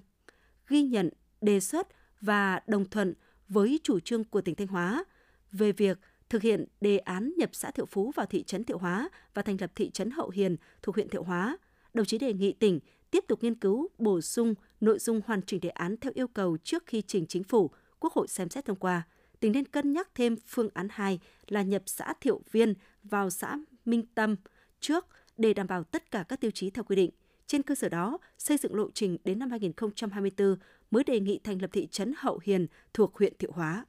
ghi 0.69 0.82
nhận, 0.82 1.11
đề 1.41 1.61
xuất 1.61 1.88
và 2.20 2.61
đồng 2.67 2.88
thuận 2.88 3.14
với 3.49 3.81
chủ 3.82 4.00
trương 4.00 4.25
của 4.25 4.41
tỉnh 4.41 4.55
Thanh 4.55 4.69
Hóa 4.69 5.05
về 5.52 5.73
việc 5.73 5.99
thực 6.29 6.43
hiện 6.43 6.64
đề 6.81 6.99
án 6.99 7.32
nhập 7.37 7.50
xã 7.52 7.70
Thiệu 7.70 7.87
Phú 7.87 8.12
vào 8.17 8.26
thị 8.26 8.43
trấn 8.43 8.64
Thiệu 8.64 8.79
Hóa 8.79 9.08
và 9.35 9.43
thành 9.43 9.56
lập 9.61 9.70
thị 9.75 9.91
trấn 9.91 10.11
Hậu 10.11 10.31
Hiền 10.31 10.56
thuộc 10.82 10.94
huyện 10.94 11.08
Thiệu 11.08 11.23
Hóa. 11.23 11.56
Đồng 11.94 12.06
chí 12.06 12.19
đề 12.19 12.32
nghị 12.32 12.52
tỉnh 12.52 12.81
tiếp 13.10 13.24
tục 13.28 13.42
nghiên 13.42 13.54
cứu, 13.54 13.88
bổ 13.98 14.20
sung 14.20 14.54
nội 14.80 14.98
dung 14.98 15.20
hoàn 15.26 15.42
chỉnh 15.42 15.60
đề 15.60 15.68
án 15.68 15.96
theo 16.00 16.12
yêu 16.14 16.28
cầu 16.28 16.56
trước 16.64 16.86
khi 16.86 17.02
trình 17.02 17.26
chính 17.26 17.44
phủ, 17.44 17.70
Quốc 18.00 18.12
hội 18.12 18.28
xem 18.28 18.50
xét 18.50 18.64
thông 18.64 18.76
qua. 18.76 19.02
Tỉnh 19.40 19.52
nên 19.52 19.64
cân 19.64 19.92
nhắc 19.92 20.08
thêm 20.14 20.36
phương 20.46 20.68
án 20.74 20.88
2 20.90 21.18
là 21.48 21.62
nhập 21.62 21.82
xã 21.86 22.14
Thiệu 22.20 22.40
Viên 22.50 22.74
vào 23.02 23.30
xã 23.30 23.58
Minh 23.84 24.06
Tâm 24.14 24.36
trước 24.80 25.06
để 25.36 25.54
đảm 25.54 25.66
bảo 25.66 25.84
tất 25.84 26.10
cả 26.10 26.24
các 26.28 26.40
tiêu 26.40 26.50
chí 26.50 26.70
theo 26.70 26.84
quy 26.84 26.96
định. 26.96 27.10
Trên 27.46 27.62
cơ 27.62 27.74
sở 27.74 27.88
đó, 27.88 28.18
xây 28.38 28.56
dựng 28.56 28.74
lộ 28.74 28.90
trình 28.94 29.16
đến 29.24 29.38
năm 29.38 29.50
2024 29.50 30.56
mới 30.90 31.04
đề 31.04 31.20
nghị 31.20 31.38
thành 31.44 31.62
lập 31.62 31.70
thị 31.72 31.88
trấn 31.90 32.12
Hậu 32.16 32.40
Hiền 32.42 32.66
thuộc 32.94 33.16
huyện 33.16 33.32
Thiệu 33.38 33.52
Hóa. 33.54 33.84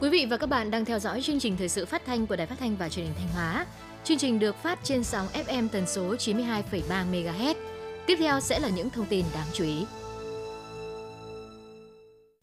Quý 0.00 0.10
vị 0.10 0.26
và 0.30 0.36
các 0.36 0.46
bạn 0.46 0.70
đang 0.70 0.84
theo 0.84 0.98
dõi 0.98 1.22
chương 1.22 1.40
trình 1.40 1.56
thời 1.56 1.68
sự 1.68 1.86
phát 1.86 2.04
thanh 2.04 2.26
của 2.26 2.36
Đài 2.36 2.46
Phát 2.46 2.58
thanh 2.58 2.76
và 2.76 2.88
Truyền 2.88 3.06
hình 3.06 3.14
Thanh 3.18 3.28
Hóa. 3.28 3.66
Chương 4.04 4.18
trình 4.18 4.38
được 4.38 4.56
phát 4.56 4.78
trên 4.82 5.04
sóng 5.04 5.26
FM 5.26 5.68
tần 5.68 5.86
số 5.86 6.14
92,3 6.14 7.10
MHz. 7.10 7.54
Tiếp 8.06 8.16
theo 8.18 8.40
sẽ 8.40 8.60
là 8.60 8.68
những 8.68 8.90
thông 8.90 9.06
tin 9.06 9.24
đáng 9.34 9.46
chú 9.52 9.64
ý. 9.64 9.86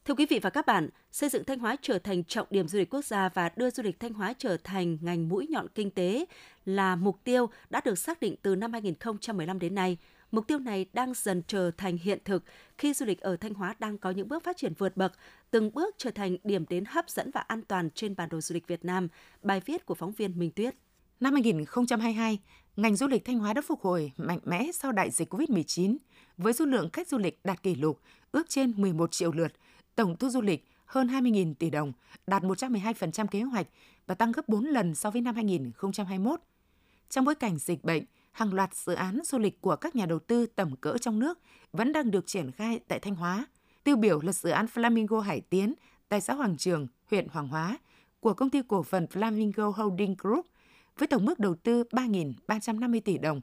Thưa 0.06 0.14
quý 0.14 0.26
vị 0.30 0.40
và 0.40 0.50
các 0.50 0.66
bạn, 0.66 0.90
xây 1.12 1.30
dựng 1.30 1.44
Thanh 1.44 1.60
Hóa 1.60 1.76
trở 1.82 2.00
thành 2.00 2.24
trọng 2.24 2.48
điểm 2.50 2.68
du 2.68 2.80
lịch 2.80 2.90
quốc 2.90 3.06
gia 3.06 3.30
và 3.30 3.50
đưa 3.56 3.70
du 3.70 3.84
lịch 3.84 4.00
Thanh 4.00 4.14
Hóa 4.14 4.34
trở 4.38 4.58
thành 4.64 4.98
ngành 5.02 5.30
mũi 5.30 5.48
nhọn 5.50 5.68
kinh 5.76 5.92
tế 5.92 6.26
là 6.66 6.96
mục 6.96 7.18
tiêu 7.24 7.50
đã 7.70 7.82
được 7.86 8.00
xác 8.00 8.20
định 8.20 8.36
từ 8.42 8.56
năm 8.56 8.74
2015 8.74 9.60
đến 9.60 9.76
nay. 9.76 9.98
Mục 10.32 10.48
tiêu 10.48 10.60
này 10.60 10.86
đang 10.94 11.14
dần 11.16 11.42
trở 11.48 11.72
thành 11.78 11.98
hiện 11.98 12.20
thực 12.26 12.44
khi 12.78 12.94
du 12.94 13.06
lịch 13.06 13.22
ở 13.22 13.38
Thanh 13.38 13.54
Hóa 13.54 13.76
đang 13.80 13.98
có 13.98 14.12
những 14.12 14.28
bước 14.28 14.44
phát 14.44 14.58
triển 14.58 14.74
vượt 14.78 14.98
bậc, 14.98 15.12
từng 15.52 15.72
bước 15.74 15.96
trở 15.98 16.12
thành 16.12 16.38
điểm 16.44 16.66
đến 16.70 16.84
hấp 16.88 17.10
dẫn 17.10 17.32
và 17.32 17.42
an 17.42 17.62
toàn 17.68 17.90
trên 17.90 18.16
bản 18.16 18.30
đồ 18.30 18.42
du 18.42 18.54
lịch 18.54 18.68
Việt 18.68 18.86
Nam. 18.86 19.08
Bài 19.44 19.62
viết 19.66 19.86
của 19.86 19.96
phóng 19.96 20.12
viên 20.12 20.40
Minh 20.40 20.52
Tuyết. 20.52 20.76
Năm 21.22 21.34
2022, 21.34 22.40
ngành 22.76 22.96
du 22.96 23.08
lịch 23.08 23.26
Thanh 23.26 23.40
Hóa 23.40 23.54
đã 23.54 23.62
phục 23.62 23.82
hồi 23.82 24.12
mạnh 24.18 24.40
mẽ 24.44 24.72
sau 24.74 24.92
đại 24.92 25.12
dịch 25.12 25.34
COVID-19 25.34 25.98
với 26.38 26.54
số 26.54 26.66
lượng 26.66 26.90
khách 26.94 27.08
du 27.08 27.18
lịch 27.18 27.40
đạt 27.44 27.64
kỷ 27.64 27.76
lục 27.76 28.00
ước 28.32 28.50
trên 28.50 28.74
11 28.78 29.12
triệu 29.12 29.32
lượt, 29.32 29.54
tổng 29.96 30.18
thu 30.18 30.30
du 30.30 30.42
lịch 30.42 30.66
hơn 30.86 31.08
20.000 31.08 31.54
tỷ 31.54 31.70
đồng, 31.70 31.94
đạt 32.28 32.44
112% 32.44 33.28
kế 33.28 33.42
hoạch 33.42 33.68
và 34.08 34.16
tăng 34.16 34.32
gấp 34.32 34.50
4 34.50 34.66
lần 34.66 34.96
so 34.96 35.12
với 35.12 35.22
năm 35.22 35.36
2021. 35.36 36.40
Trong 37.10 37.26
bối 37.26 37.36
cảnh 37.36 37.58
dịch 37.58 37.84
bệnh, 37.84 38.04
hàng 38.32 38.54
loạt 38.54 38.76
dự 38.76 38.94
án 38.94 39.20
du 39.26 39.38
lịch 39.38 39.62
của 39.62 39.76
các 39.76 39.96
nhà 39.96 40.06
đầu 40.06 40.20
tư 40.20 40.46
tầm 40.46 40.76
cỡ 40.76 40.98
trong 40.98 41.20
nước 41.20 41.40
vẫn 41.72 41.94
đang 41.94 42.12
được 42.12 42.28
triển 42.28 42.52
khai 42.52 42.80
tại 42.88 43.00
Thanh 43.00 43.16
Hóa. 43.16 43.46
Tiêu 43.84 43.96
biểu 43.96 44.22
là 44.22 44.32
dự 44.32 44.50
án 44.50 44.66
Flamingo 44.74 45.20
Hải 45.20 45.42
Tiến 45.42 45.74
tại 46.10 46.22
xã 46.22 46.34
Hoàng 46.34 46.58
Trường, 46.58 46.88
huyện 47.12 47.28
Hoàng 47.28 47.48
Hóa 47.48 47.78
của 48.20 48.34
công 48.34 48.50
ty 48.50 48.62
cổ 48.68 48.84
phần 48.84 49.06
Flamingo 49.14 49.72
Holding 49.72 50.16
Group 50.20 50.46
với 50.98 51.08
tổng 51.08 51.26
mức 51.26 51.40
đầu 51.40 51.56
tư 51.56 51.84
3.350 51.92 53.02
tỷ 53.06 53.18
đồng. 53.18 53.42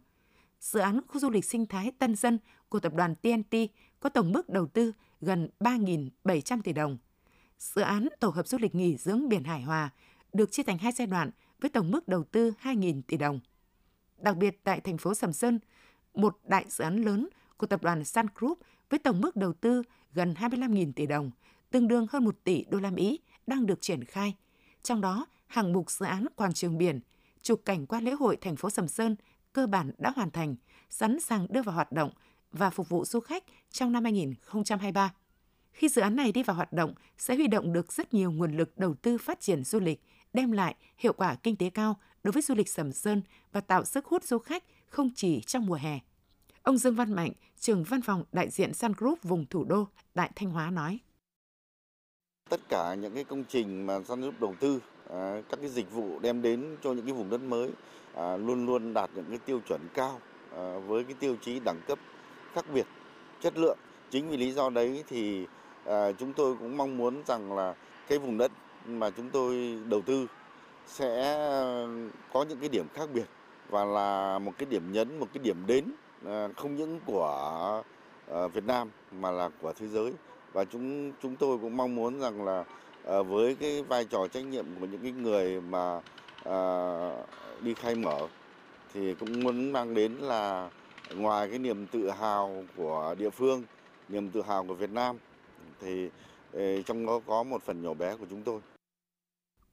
Dự 0.61 0.81
án 0.81 1.01
khu 1.09 1.21
du 1.21 1.31
lịch 1.31 1.45
sinh 1.45 1.67
thái 1.67 1.93
Tân 1.99 2.15
Dân 2.15 2.39
của 2.69 2.81
tập 2.81 2.95
đoàn 2.95 3.15
TNT 3.15 3.57
có 4.01 4.09
tổng 4.09 4.33
mức 4.33 4.49
đầu 4.49 4.67
tư 4.67 4.93
gần 5.21 5.49
3.700 5.61 6.63
tỷ 6.63 6.73
đồng. 6.73 6.99
Dự 7.59 7.83
án 7.83 8.09
tổ 8.21 8.29
hợp 8.29 8.49
du 8.49 8.59
lịch 8.59 8.75
nghỉ 8.75 8.97
dưỡng 8.97 9.29
biển 9.29 9.45
Hải 9.45 9.63
Hòa 9.63 9.91
được 10.33 10.53
chia 10.53 10.63
thành 10.63 10.79
hai 10.79 10.93
giai 10.93 11.07
đoạn 11.07 11.31
với 11.61 11.71
tổng 11.71 11.91
mức 11.91 12.09
đầu 12.09 12.25
tư 12.25 12.53
2.000 12.63 13.03
tỷ 13.03 13.17
đồng. 13.17 13.41
Đặc 14.19 14.37
biệt 14.37 14.65
tại 14.65 14.81
thành 14.81 14.99
phố 14.99 15.15
Sầm 15.15 15.33
Sơn, 15.33 15.59
một 16.15 16.39
đại 16.45 16.65
dự 16.69 16.85
án 16.85 16.97
lớn 16.97 17.29
của 17.57 17.67
tập 17.67 17.83
đoàn 17.83 18.05
Sun 18.05 18.27
Group 18.35 18.59
với 18.91 18.99
tổng 18.99 19.21
mức 19.21 19.37
đầu 19.37 19.53
tư 19.53 19.83
gần 20.13 20.35
25.000 20.35 20.93
tỷ 20.93 21.07
đồng, 21.07 21.31
tương 21.71 21.89
đương 21.89 22.07
hơn 22.11 22.25
1 22.25 22.37
tỷ 22.45 22.65
đô 22.71 22.79
la 22.79 22.91
Mỹ 22.91 23.21
đang 23.47 23.67
được 23.67 23.81
triển 23.81 24.05
khai. 24.05 24.37
Trong 24.83 25.01
đó, 25.01 25.27
hàng 25.47 25.73
mục 25.73 25.91
dự 25.91 26.07
án 26.07 26.27
quảng 26.37 26.53
trường 26.53 26.79
biển, 26.79 27.01
trục 27.43 27.65
cảnh 27.65 27.87
quan 27.87 28.05
lễ 28.05 28.13
hội 28.13 28.37
thành 28.37 28.57
phố 28.57 28.71
Sầm 28.71 28.89
Sơn 28.89 29.17
cơ 29.53 29.67
bản 29.67 29.91
đã 29.99 30.13
hoàn 30.17 30.31
thành, 30.31 30.57
sẵn 30.91 31.21
sàng 31.21 31.47
đưa 31.51 31.63
vào 31.63 31.75
hoạt 31.75 31.93
động 31.93 32.11
và 32.53 32.71
phục 32.71 32.89
vụ 32.89 33.05
du 33.05 33.21
khách 33.21 33.45
trong 33.71 33.93
năm 33.93 34.05
2023. 34.05 35.15
Khi 35.73 35.89
dự 35.89 36.03
án 36.03 36.17
này 36.17 36.33
đi 36.33 36.43
vào 36.43 36.57
hoạt 36.57 36.73
động, 36.73 36.95
sẽ 37.19 37.35
huy 37.35 37.47
động 37.47 37.73
được 37.73 37.93
rất 37.93 38.15
nhiều 38.15 38.33
nguồn 38.33 38.57
lực 38.57 38.79
đầu 38.79 38.95
tư 38.95 39.19
phát 39.19 39.41
triển 39.41 39.65
du 39.65 39.81
lịch, 39.81 40.03
đem 40.33 40.53
lại 40.53 40.75
hiệu 40.99 41.13
quả 41.13 41.35
kinh 41.35 41.57
tế 41.57 41.71
cao 41.71 41.97
đối 42.23 42.33
với 42.33 42.43
du 42.43 42.55
lịch 42.55 42.69
Sầm 42.69 42.93
Sơn 42.93 43.23
và 43.53 43.61
tạo 43.61 43.85
sức 43.85 44.07
hút 44.07 44.25
du 44.25 44.39
khách 44.39 44.65
không 44.87 45.11
chỉ 45.15 45.41
trong 45.41 45.67
mùa 45.67 45.75
hè. 45.75 45.99
Ông 46.63 46.79
Dương 46.79 46.95
Văn 46.95 47.13
Mạnh, 47.13 47.33
trưởng 47.59 47.85
văn 47.85 48.03
phòng 48.03 48.25
đại 48.33 48.51
diện 48.51 48.75
Sun 48.75 48.93
Group 48.97 49.23
vùng 49.23 49.47
thủ 49.47 49.65
đô 49.65 49.89
tại 50.15 50.31
Thanh 50.37 50.51
Hóa 50.51 50.71
nói. 50.71 50.99
Tất 52.49 52.61
cả 52.69 52.95
những 52.95 53.15
cái 53.15 53.25
công 53.25 53.45
trình 53.49 53.87
mà 53.87 54.01
Sun 54.09 54.21
Group 54.21 54.41
đầu 54.41 54.55
tư, 54.61 54.81
Ờ, 55.09 55.43
các 55.51 55.61
cái 55.61 55.71
dịch 55.71 55.93
vụ 55.93 56.19
đem 56.23 56.43
đến 56.43 56.77
cho 56.83 56.93
những 56.93 57.05
cái 57.05 57.15
vùng 57.15 57.31
đất 57.31 57.41
mới 57.41 57.71
à, 58.15 58.37
luôn 58.37 58.67
luôn 58.67 58.95
đạt 58.95 59.11
những 59.15 59.25
cái 59.29 59.39
tiêu 59.39 59.61
chuẩn 59.69 59.81
cao 59.95 60.21
ờ, 60.51 60.81
với 60.81 61.05
cái 61.05 61.15
tiêu 61.21 61.37
chí 61.43 61.61
đẳng 61.61 61.81
cấp 61.87 61.99
khác 62.55 62.65
biệt, 62.75 62.87
chất 63.41 63.59
lượng. 63.59 63.79
Chính 64.11 64.31
vì 64.31 64.37
lý 64.37 64.53
do 64.53 64.71
đấy 64.71 65.05
thì 65.09 65.47
ờ, 65.85 66.13
chúng 66.13 66.33
tôi 66.33 66.57
cũng 66.57 66.77
mong 66.77 66.97
muốn 66.97 67.23
rằng 67.27 67.53
là 67.53 67.75
cái 68.09 68.19
vùng 68.19 68.39
đất 68.39 68.53
mà 68.87 69.11
chúng 69.11 69.31
tôi 69.31 69.79
đầu 69.89 70.03
tư 70.03 70.27
sẽ 70.87 71.37
có 72.33 72.45
những 72.49 72.59
cái 72.61 72.69
điểm 72.69 72.87
khác 72.95 73.09
biệt 73.15 73.27
và 73.69 73.85
là 73.85 74.39
một 74.39 74.53
cái 74.59 74.67
điểm 74.71 74.93
nhấn, 74.93 75.19
một 75.19 75.27
cái 75.35 75.43
điểm 75.45 75.57
đến 75.67 75.85
không 76.57 76.77
những 76.77 77.01
của 77.07 77.83
Việt 78.53 78.65
Nam 78.67 78.91
mà 79.13 79.31
là 79.31 79.51
của 79.63 79.73
thế 79.73 79.89
giới 79.89 80.13
và 80.53 80.65
chúng 80.65 81.13
chúng 81.23 81.37
tôi 81.37 81.59
cũng 81.59 81.77
mong 81.77 81.95
muốn 81.95 82.21
rằng 82.21 82.45
là 82.45 82.65
Ờ, 83.09 83.23
với 83.23 83.55
cái 83.55 83.83
vai 83.83 84.05
trò 84.05 84.29
trách 84.29 84.45
nhiệm 84.45 84.67
của 84.81 84.87
những 84.87 85.03
cái 85.03 85.13
người 85.13 85.61
mà 85.61 86.01
ờ, 86.43 87.25
đi 87.61 87.75
khai 87.75 87.95
mở 87.95 88.29
thì 88.95 89.15
cũng 89.15 89.41
muốn 89.41 89.73
mang 89.73 89.95
đến 89.95 90.13
là 90.13 90.71
ngoài 91.15 91.49
cái 91.49 91.59
niềm 91.59 91.87
tự 91.87 92.11
hào 92.11 92.65
của 92.77 93.15
địa 93.19 93.31
phương, 93.31 93.65
niềm 94.09 94.31
tự 94.31 94.43
hào 94.43 94.65
của 94.65 94.75
Việt 94.75 94.91
Nam 94.91 95.17
thì 95.81 96.09
ờ, 96.53 96.83
trong 96.83 97.07
đó 97.07 97.21
có 97.27 97.43
một 97.43 97.63
phần 97.63 97.83
nhỏ 97.83 97.95
bé 97.95 98.17
của 98.17 98.27
chúng 98.31 98.43
tôi. 98.43 98.61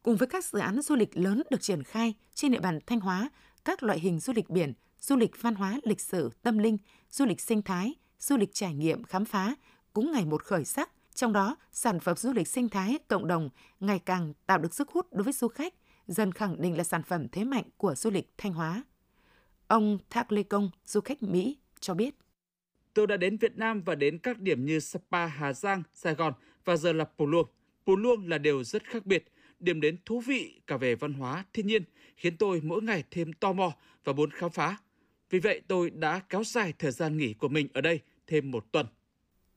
Cùng 0.03 0.15
với 0.15 0.27
các 0.27 0.45
dự 0.45 0.59
án 0.59 0.81
du 0.81 0.95
lịch 0.95 1.17
lớn 1.17 1.43
được 1.49 1.61
triển 1.61 1.83
khai 1.83 2.13
trên 2.33 2.51
địa 2.51 2.59
bàn 2.59 2.79
Thanh 2.87 2.99
Hóa, 2.99 3.29
các 3.65 3.83
loại 3.83 3.99
hình 3.99 4.19
du 4.19 4.33
lịch 4.35 4.49
biển, 4.49 4.73
du 4.99 5.15
lịch 5.15 5.41
văn 5.41 5.55
hóa 5.55 5.79
lịch 5.83 6.01
sử, 6.01 6.29
tâm 6.41 6.57
linh, 6.57 6.77
du 7.11 7.25
lịch 7.25 7.41
sinh 7.41 7.61
thái, 7.61 7.93
du 8.19 8.37
lịch 8.37 8.53
trải 8.53 8.73
nghiệm 8.73 9.03
khám 9.03 9.25
phá 9.25 9.55
cũng 9.93 10.11
ngày 10.11 10.25
một 10.25 10.43
khởi 10.43 10.65
sắc. 10.65 10.89
Trong 11.15 11.33
đó, 11.33 11.55
sản 11.71 11.99
phẩm 11.99 12.17
du 12.17 12.33
lịch 12.33 12.47
sinh 12.47 12.69
thái 12.69 12.99
cộng 13.07 13.27
đồng 13.27 13.49
ngày 13.79 13.99
càng 13.99 14.33
tạo 14.45 14.57
được 14.57 14.73
sức 14.73 14.89
hút 14.89 15.13
đối 15.13 15.23
với 15.23 15.33
du 15.33 15.47
khách, 15.47 15.73
dần 16.07 16.31
khẳng 16.31 16.61
định 16.61 16.77
là 16.77 16.83
sản 16.83 17.03
phẩm 17.03 17.27
thế 17.31 17.43
mạnh 17.43 17.63
của 17.77 17.95
du 17.95 18.09
lịch 18.09 18.33
Thanh 18.37 18.53
Hóa. 18.53 18.83
Ông 19.67 19.97
Thác 20.09 20.31
Lê 20.31 20.43
Công, 20.43 20.69
du 20.85 21.01
khách 21.01 21.23
Mỹ, 21.23 21.57
cho 21.79 21.93
biết. 21.93 22.15
Tôi 22.93 23.07
đã 23.07 23.17
đến 23.17 23.37
Việt 23.37 23.57
Nam 23.57 23.81
và 23.81 23.95
đến 23.95 24.17
các 24.17 24.39
điểm 24.39 24.65
như 24.65 24.79
Sapa, 24.79 25.25
Hà 25.25 25.53
Giang, 25.53 25.83
Sài 25.93 26.15
Gòn 26.15 26.33
và 26.65 26.77
giờ 26.77 26.93
là 26.93 27.05
Pù 27.05 27.27
Luông. 27.27 27.47
Pù 27.85 27.95
Luông 27.95 28.29
là 28.29 28.37
điều 28.37 28.63
rất 28.63 28.83
khác 28.83 29.05
biệt, 29.05 29.31
điểm 29.59 29.81
đến 29.81 29.97
thú 30.05 30.19
vị 30.19 30.61
cả 30.67 30.77
về 30.77 30.95
văn 30.95 31.13
hóa, 31.13 31.45
thiên 31.53 31.67
nhiên, 31.67 31.83
khiến 32.15 32.37
tôi 32.37 32.61
mỗi 32.63 32.81
ngày 32.81 33.03
thêm 33.11 33.33
tò 33.33 33.53
mò 33.53 33.73
và 34.03 34.13
muốn 34.13 34.31
khám 34.31 34.51
phá. 34.51 34.77
Vì 35.29 35.39
vậy 35.39 35.61
tôi 35.67 35.89
đã 35.89 36.19
kéo 36.19 36.43
dài 36.43 36.73
thời 36.79 36.91
gian 36.91 37.17
nghỉ 37.17 37.33
của 37.33 37.47
mình 37.47 37.67
ở 37.73 37.81
đây 37.81 37.99
thêm 38.27 38.51
một 38.51 38.71
tuần. 38.71 38.85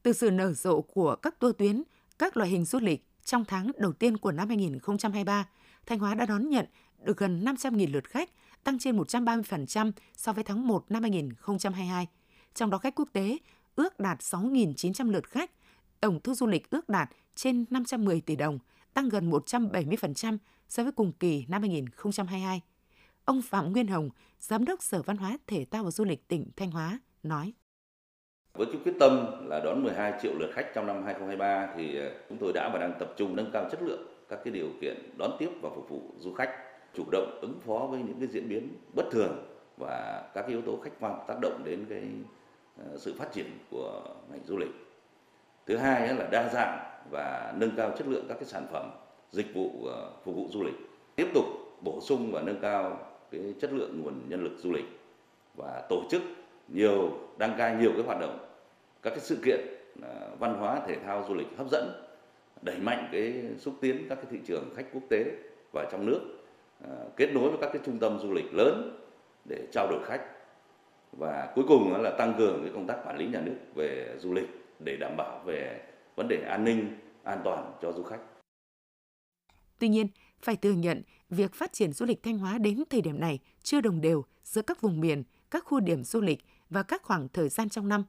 Từ 0.09 0.13
sự 0.13 0.31
nở 0.31 0.53
rộ 0.53 0.81
của 0.81 1.17
các 1.17 1.39
tour 1.39 1.57
tuyến, 1.59 1.83
các 2.19 2.37
loại 2.37 2.51
hình 2.51 2.65
du 2.65 2.79
lịch 2.79 3.05
trong 3.25 3.45
tháng 3.45 3.71
đầu 3.79 3.93
tiên 3.93 4.17
của 4.17 4.33
năm 4.33 4.49
2023, 4.49 5.49
Thanh 5.87 5.99
Hóa 5.99 6.15
đã 6.15 6.27
đón 6.27 6.49
nhận 6.49 6.67
được 7.03 7.17
gần 7.19 7.45
500.000 7.45 7.93
lượt 7.93 8.05
khách, 8.05 8.31
tăng 8.65 8.79
trên 8.79 8.97
130% 8.99 9.93
so 10.17 10.33
với 10.33 10.45
tháng 10.45 10.67
1 10.67 10.91
năm 10.91 11.03
2022. 11.03 12.07
Trong 12.55 12.71
đó 12.71 12.79
khách 12.79 12.95
quốc 12.95 13.09
tế 13.13 13.39
ước 13.77 14.01
đạt 14.01 14.19
6.900 14.19 15.11
lượt 15.11 15.31
khách, 15.31 15.51
tổng 16.01 16.21
thu 16.25 16.35
du 16.35 16.47
lịch 16.47 16.71
ước 16.71 16.89
đạt 16.89 17.11
trên 17.35 17.65
510 17.71 18.21
tỷ 18.21 18.37
đồng, 18.37 18.59
tăng 18.95 19.09
gần 19.09 19.31
170% 19.31 20.39
so 20.69 20.83
với 20.83 20.93
cùng 20.93 21.13
kỳ 21.13 21.45
năm 21.49 21.63
2022. 21.63 22.61
Ông 23.25 23.43
Phạm 23.43 23.73
Nguyên 23.73 23.87
Hồng, 23.87 24.11
Giám 24.41 24.65
đốc 24.65 24.83
Sở 24.83 25.03
Văn 25.03 25.17
hóa 25.17 25.39
Thể 25.47 25.65
thao 25.71 25.85
và 25.85 25.91
Du 25.91 26.05
lịch 26.05 26.29
tỉnh 26.29 26.51
Thanh 26.57 26.71
Hóa, 26.71 26.99
nói. 27.23 27.53
Với 28.59 28.67
cái 28.67 28.81
quyết 28.85 28.93
tâm 29.01 29.27
là 29.45 29.61
đón 29.61 29.83
12 29.83 30.13
triệu 30.23 30.33
lượt 30.39 30.51
khách 30.53 30.75
trong 30.75 30.87
năm 30.87 31.05
2023 31.05 31.69
thì 31.77 31.99
ờ, 31.99 32.11
chúng 32.29 32.39
tôi 32.39 32.53
đã 32.55 32.71
và 32.73 32.79
đang 32.79 32.93
tập 32.99 33.09
trung 33.17 33.37
nâng 33.37 33.51
cao 33.53 33.69
chất 33.71 33.83
lượng 33.83 34.07
các 34.29 34.41
cái 34.45 34.53
điều 34.53 34.69
kiện 34.81 34.97
đón 35.19 35.31
tiếp 35.39 35.49
và 35.63 35.71
phục 35.75 35.89
vụ 35.89 36.01
du 36.19 36.35
khách, 36.35 36.51
chủ 36.95 37.05
động 37.13 37.39
ứng 37.43 37.61
phó 37.67 37.79
với 37.91 38.01
những 38.01 38.17
cái 38.19 38.29
diễn 38.29 38.49
biến 38.49 38.69
bất 38.95 39.05
thường 39.11 39.47
và 39.77 40.23
các 40.35 40.43
cái 40.43 40.51
yếu 40.51 40.63
tố 40.63 40.77
khách 40.77 40.91
quan 41.01 41.21
tác 41.29 41.35
động 41.43 41.63
đến 41.65 41.87
cái 41.89 42.03
ờ, 42.79 42.99
sự 42.99 43.15
phát 43.19 43.33
triển 43.33 43.47
của 43.71 44.03
ngành 44.31 44.45
du 44.47 44.57
lịch. 44.57 44.71
Thứ 45.67 45.77
hai 45.77 46.15
là 46.15 46.29
đa 46.31 46.49
dạng 46.49 46.79
và 47.11 47.55
nâng 47.57 47.77
cao 47.77 47.91
chất 47.99 48.09
lượng 48.09 48.25
các 48.29 48.35
cái 48.35 48.45
sản 48.45 48.67
phẩm, 48.73 48.91
dịch 49.31 49.55
vụ 49.55 49.71
ờ, 49.87 50.11
phục 50.25 50.35
vụ 50.35 50.47
du 50.51 50.63
lịch. 50.63 50.77
Tiếp 51.17 51.29
tục 51.35 51.45
bổ 51.81 52.01
sung 52.01 52.33
và 52.33 52.43
nâng 52.43 52.61
cao 52.61 53.01
cái 53.31 53.55
chất 53.61 53.73
lượng 53.73 54.03
nguồn 54.03 54.29
nhân 54.29 54.45
lực 54.45 54.59
du 54.59 54.73
lịch 54.73 54.87
và 55.57 55.83
tổ 55.89 56.03
chức 56.11 56.23
nhiều 56.69 57.11
đăng 57.39 57.55
cai 57.59 57.77
nhiều 57.77 57.93
cái 57.93 58.03
hoạt 58.03 58.21
động 58.21 58.48
các 59.03 59.11
cái 59.11 59.21
sự 59.21 59.39
kiện 59.45 59.61
à, 60.03 60.29
văn 60.39 60.55
hóa 60.55 60.81
thể 60.87 60.97
thao 61.05 61.25
du 61.29 61.35
lịch 61.35 61.47
hấp 61.57 61.67
dẫn 61.71 62.05
đẩy 62.63 62.79
mạnh 62.79 63.09
cái 63.13 63.43
xúc 63.59 63.75
tiến 63.81 64.07
các 64.09 64.15
cái 64.15 64.25
thị 64.31 64.39
trường 64.47 64.75
khách 64.77 64.87
quốc 64.93 65.03
tế 65.11 65.25
và 65.73 65.89
trong 65.93 66.07
nước 66.07 66.21
à, 66.85 66.91
kết 67.17 67.31
nối 67.35 67.51
với 67.51 67.59
các 67.61 67.71
cái 67.73 67.83
trung 67.87 67.99
tâm 67.99 68.19
du 68.23 68.33
lịch 68.33 68.55
lớn 68.55 69.01
để 69.49 69.67
trao 69.73 69.89
đổi 69.91 70.05
khách 70.05 70.23
và 71.13 71.53
cuối 71.55 71.65
cùng 71.69 72.03
là 72.03 72.11
tăng 72.11 72.35
cường 72.39 72.63
cái 72.63 72.73
công 72.75 72.87
tác 72.87 72.97
quản 73.05 73.17
lý 73.19 73.27
nhà 73.27 73.41
nước 73.41 73.57
về 73.75 74.17
du 74.19 74.33
lịch 74.33 74.49
để 74.85 74.97
đảm 74.97 75.17
bảo 75.17 75.43
về 75.45 75.81
vấn 76.17 76.29
đề 76.29 76.43
an 76.49 76.65
ninh 76.65 76.97
an 77.23 77.41
toàn 77.45 77.73
cho 77.83 77.93
du 77.93 78.03
khách. 78.03 78.21
Tuy 79.79 79.89
nhiên, 79.89 80.09
phải 80.43 80.57
thừa 80.57 80.73
nhận 80.73 81.03
việc 81.31 81.55
phát 81.55 81.73
triển 81.73 81.93
du 81.93 82.07
lịch 82.07 82.23
Thanh 82.23 82.39
Hóa 82.39 82.59
đến 82.59 82.83
thời 82.91 83.01
điểm 83.01 83.21
này 83.21 83.39
chưa 83.63 83.81
đồng 83.81 84.01
đều 84.01 84.25
giữa 84.45 84.63
các 84.63 84.81
vùng 84.81 85.01
miền, 85.01 85.23
các 85.51 85.65
khu 85.65 85.81
điểm 85.81 86.05
du 86.05 86.21
lịch 86.21 86.39
và 86.71 86.83
các 86.83 87.03
khoảng 87.03 87.29
thời 87.29 87.49
gian 87.49 87.69
trong 87.69 87.89
năm. 87.89 88.05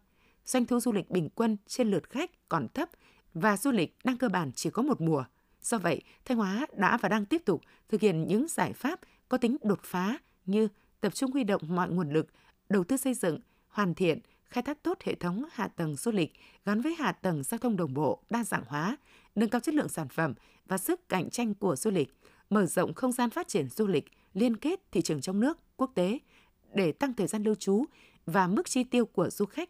Doanh 0.50 0.66
thu 0.66 0.80
du 0.80 0.92
lịch 0.92 1.10
bình 1.10 1.30
quân 1.36 1.58
trên 1.68 1.92
lượt 1.92 2.10
khách 2.10 2.50
còn 2.50 2.68
thấp 2.74 2.90
và 3.34 3.58
du 3.58 3.72
lịch 3.72 3.98
đang 4.04 4.18
cơ 4.18 4.30
bản 4.30 4.52
chỉ 4.56 4.70
có 4.70 4.82
một 4.82 5.02
mùa. 5.02 5.24
Do 5.62 5.78
vậy, 5.78 6.02
Thanh 6.26 6.38
Hóa 6.38 6.66
đã 6.74 6.98
và 6.98 7.10
đang 7.10 7.26
tiếp 7.26 7.42
tục 7.46 7.62
thực 7.90 8.02
hiện 8.02 8.28
những 8.28 8.48
giải 8.48 8.74
pháp 8.74 9.00
có 9.30 9.38
tính 9.38 9.58
đột 9.64 9.80
phá 9.84 10.18
như 10.46 10.68
tập 11.02 11.14
trung 11.16 11.32
huy 11.32 11.44
động 11.44 11.62
mọi 11.68 11.90
nguồn 11.90 12.10
lực, 12.14 12.28
đầu 12.70 12.84
tư 12.84 12.98
xây 12.98 13.14
dựng, 13.14 13.40
hoàn 13.68 13.94
thiện, 13.94 14.20
khai 14.44 14.64
thác 14.64 14.84
tốt 14.84 14.98
hệ 15.04 15.16
thống 15.16 15.46
hạ 15.52 15.68
tầng 15.68 15.96
du 15.96 16.12
lịch 16.12 16.34
gắn 16.66 16.82
với 16.82 16.96
hạ 17.00 17.12
tầng 17.12 17.44
giao 17.44 17.58
thông 17.58 17.78
đồng 17.78 17.94
bộ, 17.94 18.24
đa 18.30 18.44
dạng 18.44 18.64
hóa, 18.68 18.98
nâng 19.36 19.50
cao 19.50 19.62
chất 19.62 19.76
lượng 19.76 19.90
sản 19.90 20.08
phẩm 20.10 20.34
và 20.66 20.78
sức 20.78 21.10
cạnh 21.10 21.30
tranh 21.30 21.54
của 21.54 21.76
du 21.76 21.92
lịch, 21.92 22.14
mở 22.50 22.66
rộng 22.66 22.94
không 22.94 23.12
gian 23.12 23.30
phát 23.30 23.48
triển 23.48 23.70
du 23.70 23.88
lịch, 23.88 24.06
liên 24.34 24.58
kết 24.58 24.92
thị 24.92 25.02
trường 25.02 25.22
trong 25.22 25.40
nước, 25.40 25.60
quốc 25.78 25.92
tế 25.96 26.20
để 26.74 26.92
tăng 26.92 27.14
thời 27.14 27.28
gian 27.28 27.44
lưu 27.44 27.56
trú 27.56 27.86
và 28.26 28.48
mức 28.48 28.70
chi 28.70 28.84
tiêu 28.84 29.06
của 29.06 29.30
du 29.30 29.46
khách, 29.46 29.70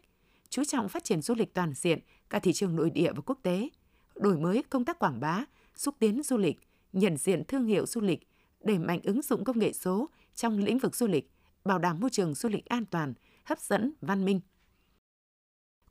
chú 0.50 0.64
trọng 0.64 0.88
phát 0.88 1.04
triển 1.04 1.22
du 1.22 1.34
lịch 1.34 1.54
toàn 1.54 1.72
diện 1.74 1.98
cả 2.30 2.38
thị 2.38 2.52
trường 2.52 2.76
nội 2.76 2.90
địa 2.90 3.12
và 3.12 3.22
quốc 3.26 3.38
tế, 3.42 3.68
đổi 4.14 4.36
mới 4.36 4.62
công 4.70 4.84
tác 4.84 4.98
quảng 4.98 5.20
bá, 5.20 5.44
xúc 5.74 5.94
tiến 5.98 6.22
du 6.22 6.36
lịch, 6.36 6.58
nhận 6.92 7.16
diện 7.16 7.44
thương 7.48 7.66
hiệu 7.66 7.86
du 7.86 8.00
lịch, 8.00 8.28
đẩy 8.60 8.78
mạnh 8.78 9.00
ứng 9.04 9.22
dụng 9.22 9.44
công 9.44 9.58
nghệ 9.58 9.72
số 9.72 10.08
trong 10.34 10.58
lĩnh 10.58 10.78
vực 10.78 10.96
du 10.96 11.06
lịch, 11.06 11.30
bảo 11.64 11.78
đảm 11.78 12.00
môi 12.00 12.10
trường 12.10 12.34
du 12.34 12.48
lịch 12.48 12.66
an 12.66 12.84
toàn, 12.84 13.14
hấp 13.44 13.60
dẫn, 13.60 13.92
văn 14.00 14.24
minh. 14.24 14.40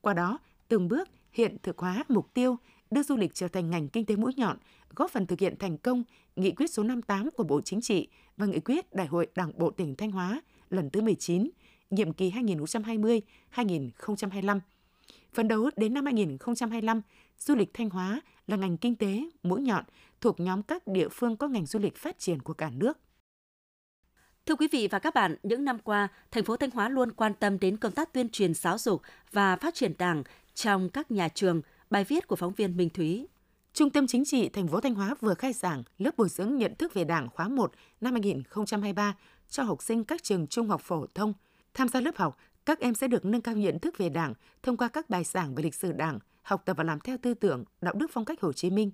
Qua 0.02 0.14
đó, 0.14 0.40
từng 0.68 0.88
bước 0.88 1.10
hiện 1.32 1.58
thực 1.64 1.78
hóa 1.78 2.04
mục 2.10 2.34
tiêu 2.34 2.58
đưa 2.92 3.04
du 3.04 3.16
lịch 3.18 3.34
trở 3.34 3.48
thành 3.48 3.70
ngành 3.70 3.88
kinh 3.88 4.06
tế 4.06 4.16
mũi 4.16 4.34
nhọn, 4.38 4.58
góp 4.96 5.12
phần 5.12 5.26
thực 5.26 5.40
hiện 5.40 5.56
thành 5.60 5.78
công 5.78 6.04
nghị 6.36 6.52
quyết 6.52 6.72
số 6.72 6.84
58 6.84 7.30
của 7.32 7.44
Bộ 7.44 7.62
Chính 7.62 7.82
trị 7.82 8.08
và 8.38 8.46
nghị 8.46 8.60
quyết 8.60 8.94
Đại 8.94 9.08
hội 9.08 9.28
Đảng 9.36 9.52
bộ 9.58 9.72
tỉnh 9.72 9.96
Thanh 9.96 10.12
Hóa 10.12 10.42
lần 10.70 10.90
thứ 10.90 11.02
19, 11.02 11.50
nhiệm 11.90 12.14
kỳ 12.14 12.32
2020-2025. 12.32 14.60
Phấn 15.34 15.48
đấu 15.48 15.70
đến 15.76 15.94
năm 15.94 16.06
2025, 16.06 17.02
du 17.38 17.56
lịch 17.56 17.74
Thanh 17.74 17.90
Hóa 17.90 18.22
là 18.48 18.56
ngành 18.56 18.78
kinh 18.78 18.96
tế 18.96 19.24
mũi 19.44 19.62
nhọn 19.62 19.84
thuộc 20.22 20.40
nhóm 20.40 20.64
các 20.64 20.88
địa 20.88 21.08
phương 21.12 21.38
có 21.38 21.48
ngành 21.48 21.66
du 21.66 21.80
lịch 21.80 21.98
phát 21.98 22.20
triển 22.20 22.42
của 22.42 22.54
cả 22.54 22.70
nước. 22.70 22.98
Thưa 24.46 24.56
quý 24.56 24.68
vị 24.72 24.88
và 24.92 25.00
các 25.00 25.14
bạn, 25.14 25.36
những 25.44 25.66
năm 25.66 25.80
qua, 25.80 26.08
thành 26.32 26.44
phố 26.44 26.58
Thanh 26.58 26.72
Hóa 26.72 26.90
luôn 26.90 27.12
quan 27.12 27.34
tâm 27.34 27.60
đến 27.60 27.78
công 27.78 27.92
tác 27.92 28.14
tuyên 28.14 28.30
truyền 28.30 28.54
giáo 28.54 28.78
dục 28.78 29.02
và 29.32 29.56
phát 29.56 29.76
triển 29.76 29.94
Đảng 29.98 30.24
trong 30.54 30.90
các 30.90 31.12
nhà 31.12 31.30
trường. 31.30 31.62
Bài 31.90 32.04
viết 32.04 32.28
của 32.28 32.36
phóng 32.36 32.54
viên 32.54 32.78
Minh 32.78 32.90
Thúy. 32.90 33.28
Trung 33.74 33.90
tâm 33.90 34.08
Chính 34.08 34.26
trị 34.26 34.50
thành 34.50 34.68
phố 34.68 34.82
Thanh 34.82 34.96
Hóa 34.96 35.16
vừa 35.22 35.34
khai 35.34 35.54
giảng 35.54 35.84
lớp 35.98 36.18
bồi 36.18 36.30
dưỡng 36.30 36.58
nhận 36.58 36.76
thức 36.76 36.94
về 36.94 37.04
Đảng 37.04 37.30
khóa 37.30 37.48
1 37.48 37.72
năm 38.02 38.14
2023 38.14 39.16
cho 39.50 39.64
học 39.64 39.84
sinh 39.84 40.04
các 40.04 40.24
trường 40.24 40.48
trung 40.48 40.68
học 40.68 40.82
phổ 40.82 41.06
thông. 41.16 41.34
Tham 41.74 41.88
gia 41.88 42.02
lớp 42.02 42.16
học, 42.18 42.38
các 42.66 42.80
em 42.80 42.94
sẽ 42.94 43.08
được 43.08 43.26
nâng 43.26 43.42
cao 43.42 43.56
nhận 43.56 43.80
thức 43.80 43.98
về 43.98 44.10
Đảng 44.10 44.34
thông 44.64 44.78
qua 44.78 44.88
các 44.88 45.10
bài 45.10 45.24
giảng 45.24 45.56
về 45.56 45.64
lịch 45.64 45.76
sử 45.76 45.92
Đảng, 45.92 46.20
học 46.42 46.62
tập 46.66 46.78
và 46.78 46.84
làm 46.84 47.00
theo 47.00 47.18
tư 47.22 47.34
tưởng, 47.34 47.64
đạo 47.82 47.94
đức 47.94 48.12
phong 48.14 48.26
cách 48.26 48.42
Hồ 48.42 48.54
Chí 48.54 48.70
Minh. 48.70 48.92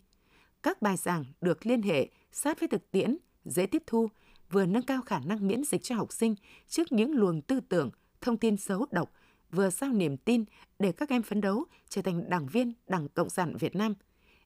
Các 0.63 0.81
bài 0.81 0.97
giảng 0.97 1.25
được 1.41 1.65
liên 1.65 1.81
hệ 1.81 2.09
sát 2.31 2.59
với 2.59 2.69
thực 2.69 2.91
tiễn, 2.91 3.17
dễ 3.45 3.65
tiếp 3.65 3.83
thu, 3.87 4.09
vừa 4.51 4.65
nâng 4.65 4.83
cao 4.83 5.01
khả 5.01 5.19
năng 5.19 5.47
miễn 5.47 5.63
dịch 5.63 5.83
cho 5.83 5.95
học 5.95 6.13
sinh 6.13 6.35
trước 6.67 6.91
những 6.91 7.11
luồng 7.11 7.41
tư 7.41 7.59
tưởng, 7.59 7.89
thông 8.21 8.37
tin 8.37 8.57
xấu 8.57 8.85
độc, 8.91 9.11
vừa 9.51 9.69
giao 9.69 9.93
niềm 9.93 10.17
tin 10.17 10.45
để 10.79 10.91
các 10.91 11.09
em 11.09 11.23
phấn 11.23 11.41
đấu 11.41 11.65
trở 11.89 12.01
thành 12.01 12.29
đảng 12.29 12.47
viên 12.47 12.73
Đảng 12.87 13.07
Cộng 13.09 13.29
sản 13.29 13.55
Việt 13.59 13.75
Nam. 13.75 13.93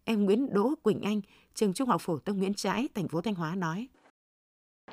Em 0.03 0.25
Nguyễn 0.25 0.53
Đỗ 0.53 0.73
Quỳnh 0.83 1.01
Anh, 1.01 1.21
trường 1.53 1.73
Trung 1.73 1.89
học 1.89 2.01
phổ 2.01 2.17
thông 2.17 2.37
Nguyễn 2.37 2.53
Trãi, 2.53 2.87
thành 2.95 3.07
phố 3.07 3.21
Thanh 3.21 3.35
Hóa 3.35 3.55
nói. 3.55 3.87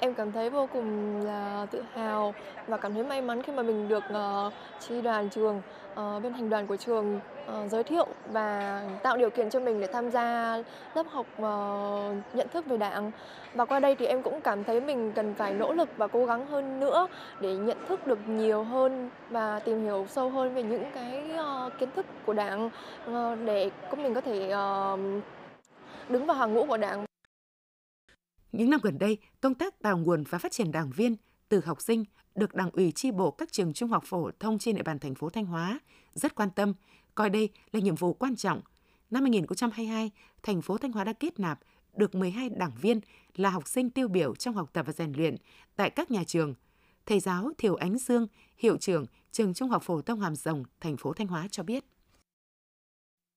Em 0.00 0.14
cảm 0.14 0.32
thấy 0.32 0.50
vô 0.50 0.68
cùng 0.72 1.20
là 1.24 1.66
tự 1.70 1.82
hào 1.94 2.34
và 2.66 2.76
cảm 2.76 2.94
thấy 2.94 3.02
may 3.02 3.22
mắn 3.22 3.42
khi 3.42 3.52
mà 3.52 3.62
mình 3.62 3.88
được 3.88 4.04
uh, 4.10 5.02
đoàn 5.04 5.28
trường, 5.30 5.62
uh, 5.92 6.22
bên 6.22 6.32
hành 6.32 6.50
đoàn 6.50 6.66
của 6.66 6.76
trường 6.76 7.20
uh, 7.44 7.70
giới 7.70 7.82
thiệu 7.82 8.06
và 8.32 8.82
tạo 9.02 9.16
điều 9.16 9.30
kiện 9.30 9.50
cho 9.50 9.60
mình 9.60 9.80
để 9.80 9.86
tham 9.86 10.10
gia 10.10 10.56
lớp 10.94 11.06
học 11.10 11.26
uh, 11.36 12.16
nhận 12.34 12.48
thức 12.52 12.66
về 12.66 12.76
đảng. 12.76 13.10
Và 13.54 13.64
qua 13.64 13.80
đây 13.80 13.94
thì 13.94 14.06
em 14.06 14.22
cũng 14.22 14.40
cảm 14.40 14.64
thấy 14.64 14.80
mình 14.80 15.12
cần 15.12 15.34
phải 15.34 15.52
nỗ 15.52 15.72
lực 15.72 15.88
và 15.96 16.06
cố 16.06 16.26
gắng 16.26 16.46
hơn 16.46 16.80
nữa 16.80 17.06
để 17.40 17.56
nhận 17.56 17.78
thức 17.88 18.06
được 18.06 18.18
nhiều 18.28 18.64
hơn 18.64 19.10
và 19.30 19.58
tìm 19.58 19.82
hiểu 19.82 20.06
sâu 20.08 20.30
hơn 20.30 20.54
về 20.54 20.62
những 20.62 20.84
cái 20.94 21.24
uh, 21.34 21.72
kiến 21.78 21.88
thức 21.96 22.06
của 22.26 22.32
đảng 22.32 22.70
uh, 23.10 23.38
để 23.44 23.70
mình 23.96 24.14
có 24.14 24.20
thể 24.20 24.54
uh, 24.54 25.00
đứng 26.08 26.26
vào 26.26 26.36
hàng 26.36 26.54
ngũ 26.54 26.66
của 26.66 26.76
đảng 26.76 27.05
những 28.56 28.70
năm 28.70 28.80
gần 28.82 28.98
đây, 28.98 29.18
công 29.40 29.54
tác 29.54 29.82
tạo 29.82 29.98
nguồn 29.98 30.24
và 30.24 30.38
phát 30.38 30.52
triển 30.52 30.72
đảng 30.72 30.90
viên 30.90 31.16
từ 31.48 31.60
học 31.64 31.80
sinh 31.80 32.04
được 32.34 32.54
Đảng 32.54 32.70
ủy 32.70 32.92
chi 32.92 33.10
bộ 33.10 33.30
các 33.30 33.52
trường 33.52 33.72
trung 33.72 33.90
học 33.90 34.04
phổ 34.06 34.30
thông 34.40 34.58
trên 34.58 34.76
địa 34.76 34.82
bàn 34.82 34.98
thành 34.98 35.14
phố 35.14 35.30
Thanh 35.30 35.46
Hóa 35.46 35.80
rất 36.14 36.34
quan 36.34 36.50
tâm, 36.50 36.74
coi 37.14 37.30
đây 37.30 37.48
là 37.72 37.80
nhiệm 37.80 37.94
vụ 37.94 38.12
quan 38.12 38.36
trọng. 38.36 38.60
năm 39.10 39.22
2022, 39.22 40.10
thành 40.42 40.62
phố 40.62 40.78
Thanh 40.78 40.92
Hóa 40.92 41.04
đã 41.04 41.12
kết 41.12 41.40
nạp 41.40 41.60
được 41.96 42.14
12 42.14 42.48
đảng 42.48 42.72
viên 42.80 43.00
là 43.34 43.50
học 43.50 43.68
sinh 43.68 43.90
tiêu 43.90 44.08
biểu 44.08 44.34
trong 44.34 44.54
học 44.54 44.70
tập 44.72 44.86
và 44.86 44.92
rèn 44.92 45.12
luyện 45.12 45.36
tại 45.76 45.90
các 45.90 46.10
nhà 46.10 46.24
trường. 46.26 46.54
Thầy 47.06 47.20
giáo 47.20 47.50
Thiều 47.58 47.74
Ánh 47.74 47.98
Dương, 47.98 48.26
hiệu 48.58 48.76
trưởng 48.76 49.06
trường 49.32 49.54
Trung 49.54 49.70
học 49.70 49.82
phổ 49.82 50.02
thông 50.02 50.20
Hàm 50.20 50.36
Rồng, 50.36 50.64
thành 50.80 50.96
phố 50.96 51.12
Thanh 51.12 51.26
Hóa 51.26 51.48
cho 51.50 51.62
biết. 51.62 51.84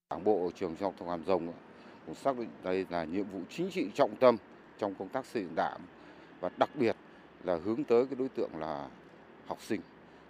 Đảng 0.10 0.24
bộ 0.24 0.52
trường 0.56 0.76
Trung 0.76 0.86
học 0.86 0.94
phổ 1.00 1.06
thông 1.06 1.10
Hàm 1.10 1.26
Rồng 1.26 1.54
cũng 2.06 2.16
xác 2.16 2.38
định 2.38 2.50
đây 2.64 2.86
là 2.90 3.04
nhiệm 3.04 3.26
vụ 3.30 3.42
chính 3.50 3.72
trị 3.72 3.88
trọng 3.96 4.16
tâm 4.16 4.38
trong 4.80 4.96
công 4.96 5.10
tác 5.10 5.26
xây 5.26 5.44
dựng 5.44 5.56
đảng 5.56 5.80
và 6.40 6.50
đặc 6.58 6.70
biệt 6.76 6.96
là 7.44 7.60
hướng 7.66 7.84
tới 7.84 8.06
cái 8.06 8.16
đối 8.16 8.30
tượng 8.30 8.50
là 8.60 8.90
học 9.48 9.62
sinh 9.62 9.82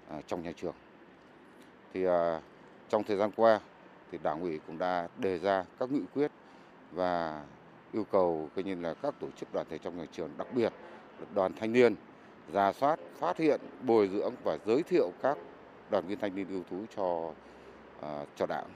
à, 0.10 0.22
trong 0.28 0.44
nhà 0.44 0.52
trường. 0.56 0.76
Thì 1.94 2.06
à, 2.06 2.42
trong 2.90 3.04
thời 3.04 3.18
gian 3.18 3.32
qua 3.36 3.60
thì 4.12 4.18
Đảng 4.24 4.42
ủy 4.42 4.60
cũng 4.68 4.78
đã 4.78 5.08
đề 5.18 5.40
ra 5.40 5.66
các 5.80 5.92
nghị 5.92 6.02
quyết 6.14 6.32
và 6.92 7.44
yêu 7.94 8.04
cầu 8.12 8.50
coi 8.56 8.64
như 8.64 8.76
là 8.76 8.94
các 8.94 9.16
tổ 9.20 9.28
chức 9.32 9.54
đoàn 9.54 9.66
thể 9.70 9.78
trong 9.78 9.98
nhà 9.98 10.06
trường, 10.12 10.30
đặc 10.38 10.48
biệt 10.54 10.74
là 11.20 11.26
đoàn 11.36 11.54
thanh 11.60 11.74
niên 11.74 11.96
ra 12.54 12.74
soát, 12.74 13.00
phát 13.20 13.38
hiện, 13.38 13.62
bồi 13.82 14.08
dưỡng 14.08 14.34
và 14.44 14.58
giới 14.66 14.84
thiệu 14.84 15.12
các 15.22 15.38
đoàn 15.90 16.08
viên 16.08 16.20
thanh 16.20 16.36
niên 16.36 16.50
ưu 16.50 16.64
tú 16.64 16.86
cho 16.96 17.34
uh, 18.00 18.28
cho 18.36 18.46
Đảng. 18.46 18.70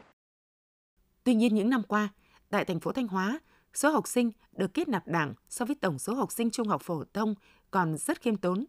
Tuy 1.23 1.35
nhiên 1.35 1.55
những 1.55 1.69
năm 1.69 1.83
qua, 1.87 2.09
tại 2.49 2.65
thành 2.65 2.79
phố 2.79 2.91
Thanh 2.91 3.07
Hóa, 3.07 3.39
số 3.73 3.89
học 3.89 4.07
sinh 4.07 4.31
được 4.51 4.73
kết 4.73 4.87
nạp 4.87 5.07
Đảng 5.07 5.33
so 5.49 5.65
với 5.65 5.75
tổng 5.75 5.99
số 5.99 6.13
học 6.13 6.31
sinh 6.31 6.51
trung 6.51 6.67
học 6.67 6.81
phổ 6.81 7.03
thông 7.13 7.35
còn 7.71 7.97
rất 7.97 8.21
khiêm 8.21 8.37
tốn. 8.37 8.65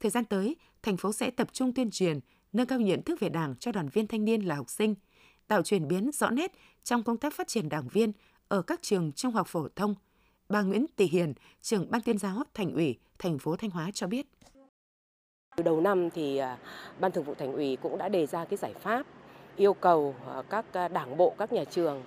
Thời 0.00 0.10
gian 0.10 0.24
tới, 0.24 0.56
thành 0.82 0.96
phố 0.96 1.12
sẽ 1.12 1.30
tập 1.30 1.48
trung 1.52 1.74
tuyên 1.74 1.90
truyền, 1.90 2.20
nâng 2.52 2.66
cao 2.66 2.80
nhận 2.80 3.02
thức 3.02 3.20
về 3.20 3.28
Đảng 3.28 3.54
cho 3.56 3.72
đoàn 3.72 3.88
viên 3.88 4.06
thanh 4.06 4.24
niên 4.24 4.42
là 4.42 4.54
học 4.54 4.70
sinh, 4.70 4.94
tạo 5.48 5.62
chuyển 5.62 5.88
biến 5.88 6.10
rõ 6.12 6.30
nét 6.30 6.52
trong 6.82 7.02
công 7.02 7.16
tác 7.16 7.34
phát 7.34 7.48
triển 7.48 7.68
đảng 7.68 7.88
viên 7.88 8.12
ở 8.48 8.62
các 8.62 8.82
trường 8.82 9.12
trung 9.12 9.32
học 9.32 9.46
phổ 9.46 9.68
thông. 9.76 9.94
Bà 10.48 10.62
Nguyễn 10.62 10.86
Tỷ 10.96 11.06
Hiền, 11.06 11.34
trưởng 11.60 11.90
ban 11.90 12.02
tuyên 12.02 12.18
giáo 12.18 12.42
Thành 12.54 12.74
ủy 12.74 12.98
thành 13.18 13.38
phố 13.38 13.56
Thanh 13.56 13.70
Hóa 13.70 13.90
cho 13.94 14.06
biết. 14.06 14.26
Từ 15.56 15.62
đầu 15.62 15.80
năm 15.80 16.10
thì 16.10 16.36
à, 16.36 16.58
Ban 17.00 17.12
Thường 17.12 17.24
vụ 17.24 17.34
Thành 17.34 17.52
ủy 17.52 17.76
cũng 17.76 17.98
đã 17.98 18.08
đề 18.08 18.26
ra 18.26 18.44
cái 18.44 18.56
giải 18.56 18.74
pháp 18.74 19.06
yêu 19.56 19.74
cầu 19.74 20.14
à, 20.28 20.42
các 20.50 20.64
à, 20.72 20.88
đảng 20.88 21.16
bộ 21.16 21.34
các 21.38 21.52
nhà 21.52 21.64
trường 21.64 22.02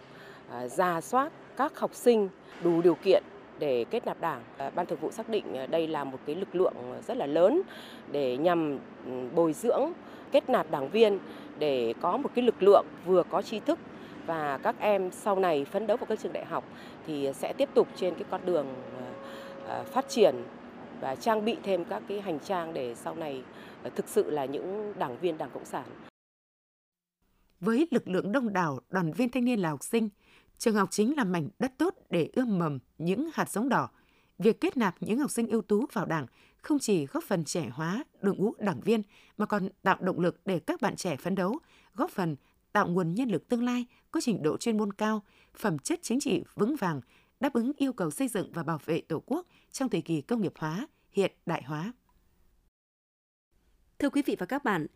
ra 0.77 1.01
soát 1.01 1.31
các 1.57 1.79
học 1.79 1.95
sinh 1.95 2.29
đủ 2.63 2.81
điều 2.81 2.95
kiện 2.95 3.23
để 3.59 3.85
kết 3.89 4.05
nạp 4.05 4.21
đảng. 4.21 4.43
À, 4.57 4.69
Ban 4.69 4.85
Thường 4.85 4.99
vụ 4.99 5.11
xác 5.11 5.29
định 5.29 5.57
à, 5.57 5.65
đây 5.65 5.87
là 5.87 6.03
một 6.03 6.19
cái 6.25 6.35
lực 6.35 6.55
lượng 6.55 6.73
à, 6.93 7.01
rất 7.07 7.17
là 7.17 7.25
lớn 7.25 7.61
để 8.11 8.37
nhằm 8.37 8.79
ừ, 9.05 9.11
bồi 9.35 9.53
dưỡng 9.53 9.91
kết 10.31 10.49
nạp 10.49 10.71
đảng 10.71 10.89
viên 10.89 11.19
để 11.59 11.93
có 12.01 12.17
một 12.17 12.29
cái 12.35 12.45
lực 12.45 12.63
lượng 12.63 12.85
vừa 13.05 13.23
có 13.23 13.41
tri 13.41 13.59
thức 13.59 13.79
và 14.25 14.57
các 14.57 14.75
em 14.79 15.11
sau 15.11 15.35
này 15.35 15.65
phấn 15.65 15.87
đấu 15.87 15.97
vào 15.97 16.05
các 16.05 16.19
trường 16.19 16.33
đại 16.33 16.45
học 16.45 16.63
thì 17.07 17.29
sẽ 17.33 17.53
tiếp 17.53 17.69
tục 17.73 17.87
trên 17.95 18.13
cái 18.13 18.23
con 18.29 18.41
đường 18.45 18.67
phát 19.85 20.09
triển 20.09 20.35
và 21.01 21.15
trang 21.15 21.45
bị 21.45 21.55
thêm 21.63 21.85
các 21.85 22.03
cái 22.07 22.21
hành 22.21 22.39
trang 22.39 22.73
để 22.73 22.95
sau 22.95 23.15
này 23.15 23.41
thực 23.95 24.07
sự 24.07 24.29
là 24.29 24.45
những 24.45 24.93
đảng 24.99 25.17
viên 25.17 25.37
Đảng 25.37 25.49
Cộng 25.49 25.65
sản. 25.65 25.85
Với 27.59 27.87
lực 27.91 28.07
lượng 28.07 28.31
đông 28.31 28.53
đảo 28.53 28.79
đoàn 28.89 29.11
viên 29.11 29.29
thanh 29.29 29.45
niên 29.45 29.59
là 29.59 29.69
học 29.69 29.83
sinh, 29.83 30.09
trường 30.57 30.75
học 30.75 30.91
chính 30.91 31.15
là 31.17 31.23
mảnh 31.23 31.49
đất 31.59 31.73
tốt 31.77 31.95
để 32.09 32.29
ươm 32.33 32.59
mầm 32.59 32.79
những 32.97 33.29
hạt 33.33 33.49
giống 33.49 33.69
đỏ. 33.69 33.89
Việc 34.37 34.61
kết 34.61 34.77
nạp 34.77 34.95
những 34.99 35.19
học 35.19 35.31
sinh 35.31 35.47
ưu 35.47 35.61
tú 35.61 35.85
vào 35.93 36.05
đảng 36.05 36.25
không 36.57 36.79
chỉ 36.79 37.05
góp 37.05 37.23
phần 37.23 37.45
trẻ 37.45 37.69
hóa 37.73 38.03
đội 38.21 38.35
ngũ 38.35 38.53
đảng 38.59 38.81
viên 38.81 39.01
mà 39.37 39.45
còn 39.45 39.69
tạo 39.83 39.97
động 39.99 40.19
lực 40.19 40.41
để 40.45 40.59
các 40.59 40.81
bạn 40.81 40.95
trẻ 40.95 41.15
phấn 41.15 41.35
đấu, 41.35 41.59
góp 41.93 42.11
phần 42.11 42.35
tạo 42.71 42.87
nguồn 42.87 43.13
nhân 43.13 43.29
lực 43.29 43.49
tương 43.49 43.63
lai 43.63 43.85
có 44.11 44.21
trình 44.21 44.43
độ 44.43 44.57
chuyên 44.57 44.77
môn 44.77 44.93
cao, 44.93 45.23
phẩm 45.55 45.79
chất 45.79 45.99
chính 46.01 46.19
trị 46.19 46.43
vững 46.55 46.75
vàng, 46.75 47.01
đáp 47.39 47.53
ứng 47.53 47.71
yêu 47.77 47.93
cầu 47.93 48.11
xây 48.11 48.27
dựng 48.27 48.51
và 48.53 48.63
bảo 48.63 48.79
vệ 48.85 49.01
Tổ 49.01 49.23
quốc 49.25 49.47
trong 49.71 49.89
thời 49.89 50.01
kỳ 50.01 50.21
công 50.21 50.41
nghiệp 50.41 50.53
hóa, 50.57 50.87
hiện 51.11 51.31
đại 51.45 51.63
hóa. 51.63 51.93
Thưa 53.99 54.09
quý 54.09 54.21
vị 54.25 54.35
và 54.39 54.45
các 54.45 54.63
bạn, 54.63 54.87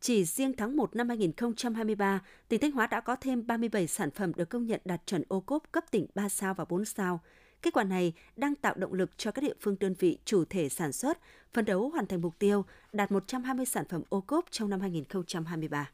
chỉ 0.00 0.24
riêng 0.24 0.52
tháng 0.56 0.76
1 0.76 0.96
năm 0.96 1.08
2023, 1.08 2.20
tỉnh 2.48 2.60
Thanh 2.60 2.72
Hóa 2.72 2.86
đã 2.86 3.00
có 3.00 3.16
thêm 3.16 3.46
37 3.46 3.86
sản 3.86 4.10
phẩm 4.10 4.32
được 4.34 4.48
công 4.48 4.66
nhận 4.66 4.80
đạt 4.84 5.06
chuẩn 5.06 5.22
ô 5.28 5.40
cốp 5.40 5.72
cấp 5.72 5.84
tỉnh 5.90 6.06
3 6.14 6.28
sao 6.28 6.54
và 6.54 6.64
4 6.64 6.84
sao. 6.84 7.20
Kết 7.62 7.74
quả 7.74 7.84
này 7.84 8.12
đang 8.36 8.54
tạo 8.54 8.74
động 8.76 8.92
lực 8.92 9.18
cho 9.18 9.30
các 9.30 9.42
địa 9.42 9.54
phương 9.60 9.76
đơn 9.80 9.94
vị 9.98 10.18
chủ 10.24 10.44
thể 10.44 10.68
sản 10.68 10.92
xuất, 10.92 11.18
phấn 11.52 11.64
đấu 11.64 11.88
hoàn 11.88 12.06
thành 12.06 12.20
mục 12.20 12.38
tiêu 12.38 12.64
đạt 12.92 13.12
120 13.12 13.66
sản 13.66 13.84
phẩm 13.88 14.02
ô 14.08 14.20
cốp 14.20 14.44
trong 14.50 14.70
năm 14.70 14.80
2023. 14.80 15.90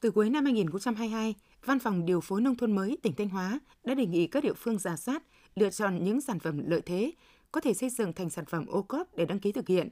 Từ 0.00 0.10
cuối 0.10 0.30
năm 0.30 0.44
2022, 0.44 1.34
Văn 1.64 1.78
phòng 1.78 2.06
Điều 2.06 2.20
phối 2.20 2.40
Nông 2.40 2.56
thôn 2.56 2.72
mới 2.72 2.98
tỉnh 3.02 3.14
Thanh 3.14 3.28
Hóa 3.28 3.60
đã 3.84 3.94
đề 3.94 4.06
nghị 4.06 4.26
các 4.26 4.44
địa 4.44 4.54
phương 4.56 4.78
giả 4.78 4.96
soát, 4.96 5.22
lựa 5.54 5.70
chọn 5.70 6.04
những 6.04 6.20
sản 6.20 6.38
phẩm 6.38 6.70
lợi 6.70 6.80
thế, 6.80 7.12
có 7.52 7.60
thể 7.60 7.74
xây 7.74 7.90
dựng 7.90 8.12
thành 8.12 8.30
sản 8.30 8.44
phẩm 8.44 8.66
ô 8.66 8.82
cốp 8.82 9.16
để 9.16 9.24
đăng 9.24 9.38
ký 9.38 9.52
thực 9.52 9.68
hiện. 9.68 9.88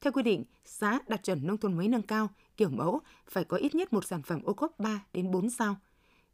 Theo 0.00 0.12
quy 0.12 0.22
định, 0.22 0.44
xã 0.64 0.98
đạt 1.06 1.22
chuẩn 1.22 1.46
nông 1.46 1.58
thôn 1.58 1.76
mới 1.76 1.88
nâng 1.88 2.02
cao, 2.02 2.28
kiểu 2.56 2.68
mẫu 2.70 3.00
phải 3.30 3.44
có 3.44 3.56
ít 3.56 3.74
nhất 3.74 3.92
một 3.92 4.04
sản 4.04 4.22
phẩm 4.22 4.42
ô 4.42 4.54
cốp 4.54 4.78
3 4.78 5.04
đến 5.12 5.30
4 5.30 5.50
sao. 5.50 5.76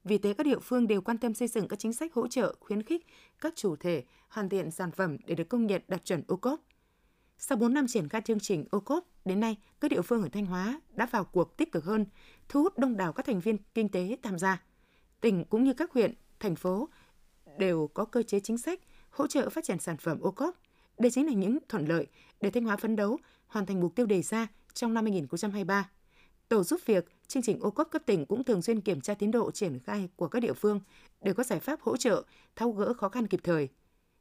Vì 0.04 0.18
thế 0.18 0.34
các 0.34 0.46
địa 0.46 0.58
phương 0.58 0.86
đều 0.86 1.00
quan 1.00 1.18
tâm 1.18 1.34
xây 1.34 1.48
dựng 1.48 1.68
các 1.68 1.78
chính 1.78 1.92
sách 1.92 2.14
hỗ 2.14 2.28
trợ, 2.28 2.54
khuyến 2.60 2.82
khích 2.82 3.06
các 3.40 3.52
chủ 3.56 3.76
thể 3.76 4.04
hoàn 4.28 4.48
thiện 4.48 4.70
sản 4.70 4.90
phẩm 4.90 5.16
để 5.26 5.34
được 5.34 5.48
công 5.48 5.66
nhận 5.66 5.82
đạt 5.88 6.04
chuẩn 6.04 6.22
ô 6.28 6.36
cốp. 6.36 6.60
Sau 7.38 7.58
4 7.58 7.74
năm 7.74 7.86
triển 7.86 8.08
khai 8.08 8.20
chương 8.20 8.40
trình 8.40 8.64
ô 8.70 8.80
cốp, 8.80 9.04
đến 9.24 9.40
nay 9.40 9.56
các 9.80 9.90
địa 9.90 10.02
phương 10.02 10.22
ở 10.22 10.28
Thanh 10.28 10.46
Hóa 10.46 10.80
đã 10.94 11.06
vào 11.06 11.24
cuộc 11.24 11.56
tích 11.56 11.72
cực 11.72 11.84
hơn, 11.84 12.06
thu 12.48 12.62
hút 12.62 12.78
đông 12.78 12.96
đảo 12.96 13.12
các 13.12 13.26
thành 13.26 13.40
viên 13.40 13.56
kinh 13.74 13.88
tế 13.88 14.16
tham 14.22 14.38
gia. 14.38 14.62
Tỉnh 15.20 15.44
cũng 15.44 15.64
như 15.64 15.72
các 15.72 15.92
huyện, 15.92 16.14
thành 16.40 16.56
phố 16.56 16.88
đều 17.58 17.90
có 17.94 18.04
cơ 18.04 18.22
chế 18.22 18.40
chính 18.40 18.58
sách 18.58 18.80
hỗ 19.10 19.26
trợ 19.26 19.50
phát 19.50 19.64
triển 19.64 19.78
sản 19.78 19.96
phẩm 19.96 20.20
ô 20.20 20.30
cốp. 20.30 20.56
Đây 20.98 21.10
chính 21.10 21.26
là 21.26 21.32
những 21.32 21.58
thuận 21.68 21.86
lợi 21.86 22.06
để 22.40 22.50
Thanh 22.50 22.64
Hóa 22.64 22.76
phấn 22.76 22.96
đấu 22.96 23.18
hoàn 23.46 23.66
thành 23.66 23.80
mục 23.80 23.94
tiêu 23.94 24.06
đề 24.06 24.22
ra 24.22 24.46
trong 24.74 24.94
năm 24.94 25.04
2023. 25.04 25.90
Tổ 26.48 26.62
giúp 26.62 26.80
việc, 26.86 27.08
chương 27.26 27.42
trình 27.42 27.60
ô 27.60 27.70
cốp 27.70 27.90
cấp 27.90 28.02
tỉnh 28.06 28.26
cũng 28.26 28.44
thường 28.44 28.62
xuyên 28.62 28.80
kiểm 28.80 29.00
tra 29.00 29.14
tiến 29.14 29.30
độ 29.30 29.50
triển 29.50 29.78
khai 29.78 30.08
của 30.16 30.28
các 30.28 30.40
địa 30.40 30.52
phương 30.52 30.80
để 31.22 31.32
có 31.32 31.42
giải 31.42 31.60
pháp 31.60 31.80
hỗ 31.80 31.96
trợ, 31.96 32.24
tháo 32.56 32.70
gỡ 32.70 32.94
khó 32.94 33.08
khăn 33.08 33.26
kịp 33.26 33.40
thời. 33.42 33.68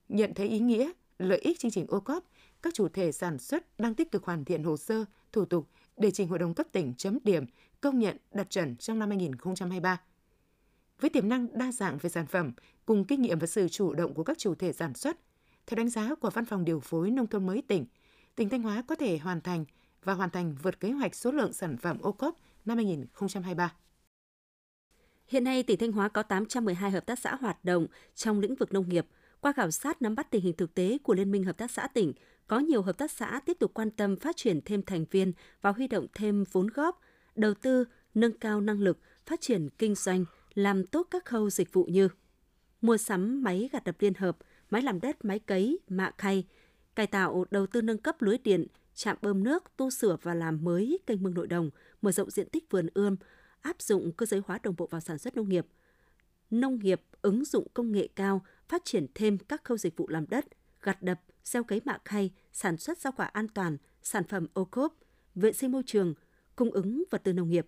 Nhận 0.09 0.33
thấy 0.33 0.49
ý 0.49 0.59
nghĩa, 0.59 0.91
lợi 1.19 1.39
ích 1.39 1.59
chương 1.59 1.71
trình 1.71 1.85
ô 1.87 1.99
cốp, 1.99 2.23
các 2.61 2.73
chủ 2.73 2.87
thể 2.87 3.11
sản 3.11 3.39
xuất 3.39 3.79
đang 3.79 3.95
tích 3.95 4.11
cực 4.11 4.23
hoàn 4.23 4.45
thiện 4.45 4.63
hồ 4.63 4.77
sơ, 4.77 5.05
thủ 5.31 5.45
tục 5.45 5.67
để 5.97 6.11
trình 6.11 6.27
Hội 6.27 6.39
đồng 6.39 6.53
cấp 6.53 6.67
tỉnh 6.71 6.93
chấm 6.97 7.17
điểm, 7.23 7.45
công 7.81 7.99
nhận 7.99 8.17
đặt 8.31 8.49
chuẩn 8.49 8.75
trong 8.75 8.99
năm 8.99 9.09
2023. 9.09 10.01
Với 10.99 11.09
tiềm 11.09 11.29
năng 11.29 11.47
đa 11.57 11.71
dạng 11.71 11.97
về 11.97 12.09
sản 12.09 12.25
phẩm, 12.27 12.51
cùng 12.85 13.05
kinh 13.05 13.21
nghiệm 13.21 13.39
và 13.39 13.47
sự 13.47 13.69
chủ 13.69 13.93
động 13.93 14.13
của 14.13 14.23
các 14.23 14.37
chủ 14.37 14.55
thể 14.55 14.73
sản 14.73 14.93
xuất, 14.93 15.17
theo 15.67 15.75
đánh 15.75 15.89
giá 15.89 16.15
của 16.15 16.29
Văn 16.29 16.45
phòng 16.45 16.65
Điều 16.65 16.79
phối 16.79 17.11
Nông 17.11 17.27
thôn 17.27 17.45
mới 17.45 17.61
tỉnh, 17.61 17.85
tỉnh 18.35 18.49
Thanh 18.49 18.61
Hóa 18.61 18.83
có 18.87 18.95
thể 18.95 19.17
hoàn 19.17 19.41
thành 19.41 19.65
và 20.03 20.13
hoàn 20.13 20.29
thành 20.29 20.55
vượt 20.63 20.79
kế 20.79 20.91
hoạch 20.91 21.15
số 21.15 21.31
lượng 21.31 21.53
sản 21.53 21.77
phẩm 21.77 21.97
ô 22.01 22.11
cốp 22.11 22.39
năm 22.65 22.77
2023. 22.77 23.73
Hiện 25.27 25.43
nay, 25.43 25.63
tỉnh 25.63 25.79
Thanh 25.79 25.91
Hóa 25.91 26.07
có 26.07 26.23
812 26.23 26.91
hợp 26.91 27.05
tác 27.05 27.19
xã 27.19 27.35
hoạt 27.35 27.65
động 27.65 27.87
trong 28.15 28.39
lĩnh 28.39 28.55
vực 28.55 28.73
nông 28.73 28.89
nghiệp. 28.89 29.07
Qua 29.41 29.53
khảo 29.53 29.71
sát 29.71 30.01
nắm 30.01 30.15
bắt 30.15 30.31
tình 30.31 30.41
hình 30.41 30.55
thực 30.57 30.73
tế 30.73 30.97
của 31.03 31.13
Liên 31.13 31.31
minh 31.31 31.43
Hợp 31.43 31.57
tác 31.57 31.71
xã 31.71 31.87
tỉnh, 31.87 32.13
có 32.47 32.59
nhiều 32.59 32.81
hợp 32.81 32.97
tác 32.97 33.11
xã 33.11 33.39
tiếp 33.45 33.57
tục 33.59 33.71
quan 33.73 33.91
tâm 33.91 34.15
phát 34.15 34.35
triển 34.37 34.59
thêm 34.65 34.81
thành 34.81 35.05
viên 35.11 35.33
và 35.61 35.71
huy 35.71 35.87
động 35.87 36.07
thêm 36.13 36.43
vốn 36.51 36.67
góp, 36.67 37.01
đầu 37.35 37.53
tư, 37.53 37.85
nâng 38.13 38.37
cao 38.39 38.61
năng 38.61 38.79
lực, 38.79 38.99
phát 39.25 39.41
triển 39.41 39.69
kinh 39.69 39.95
doanh, 39.95 40.25
làm 40.53 40.85
tốt 40.87 41.07
các 41.11 41.25
khâu 41.25 41.49
dịch 41.49 41.73
vụ 41.73 41.83
như 41.83 42.09
mua 42.81 42.97
sắm 42.97 43.43
máy 43.43 43.69
gặt 43.71 43.83
đập 43.83 43.95
liên 43.99 44.13
hợp, 44.13 44.37
máy 44.69 44.81
làm 44.81 44.99
đất, 45.01 45.25
máy 45.25 45.39
cấy, 45.39 45.79
mạ 45.89 46.11
khay, 46.17 46.45
cải 46.95 47.07
tạo 47.07 47.45
đầu 47.51 47.67
tư 47.67 47.81
nâng 47.81 47.97
cấp 47.97 48.21
lưới 48.21 48.37
điện, 48.37 48.67
trạm 48.93 49.17
bơm 49.21 49.43
nước, 49.43 49.63
tu 49.77 49.89
sửa 49.89 50.17
và 50.21 50.33
làm 50.33 50.63
mới 50.63 50.99
kênh 51.07 51.23
mương 51.23 51.33
nội 51.33 51.47
đồng, 51.47 51.69
mở 52.01 52.11
rộng 52.11 52.31
diện 52.31 52.49
tích 52.49 52.71
vườn 52.71 52.87
ươm, 52.93 53.15
áp 53.61 53.81
dụng 53.81 54.11
cơ 54.11 54.25
giới 54.25 54.41
hóa 54.45 54.59
đồng 54.63 54.75
bộ 54.77 54.87
vào 54.87 55.01
sản 55.01 55.17
xuất 55.17 55.35
nông 55.35 55.49
nghiệp. 55.49 55.67
Nông 56.51 56.79
nghiệp 56.79 57.01
ứng 57.21 57.45
dụng 57.45 57.67
công 57.73 57.91
nghệ 57.91 58.07
cao, 58.15 58.45
phát 58.67 58.81
triển 58.85 59.07
thêm 59.15 59.37
các 59.37 59.63
khâu 59.63 59.77
dịch 59.77 59.97
vụ 59.97 60.07
làm 60.07 60.25
đất, 60.29 60.45
gặt 60.81 61.03
đập, 61.03 61.21
gieo 61.43 61.63
cấy 61.63 61.81
mạ 61.85 61.97
khay, 62.05 62.31
sản 62.53 62.77
xuất 62.77 62.97
rau 62.97 63.13
quả 63.17 63.25
an 63.25 63.47
toàn, 63.47 63.77
sản 64.01 64.23
phẩm 64.23 64.47
ô 64.53 64.65
cốp, 64.65 64.95
vệ 65.35 65.53
sinh 65.53 65.71
môi 65.71 65.83
trường, 65.85 66.13
cung 66.55 66.71
ứng 66.71 67.03
vật 67.11 67.23
tư 67.23 67.33
nông 67.33 67.49
nghiệp. 67.49 67.67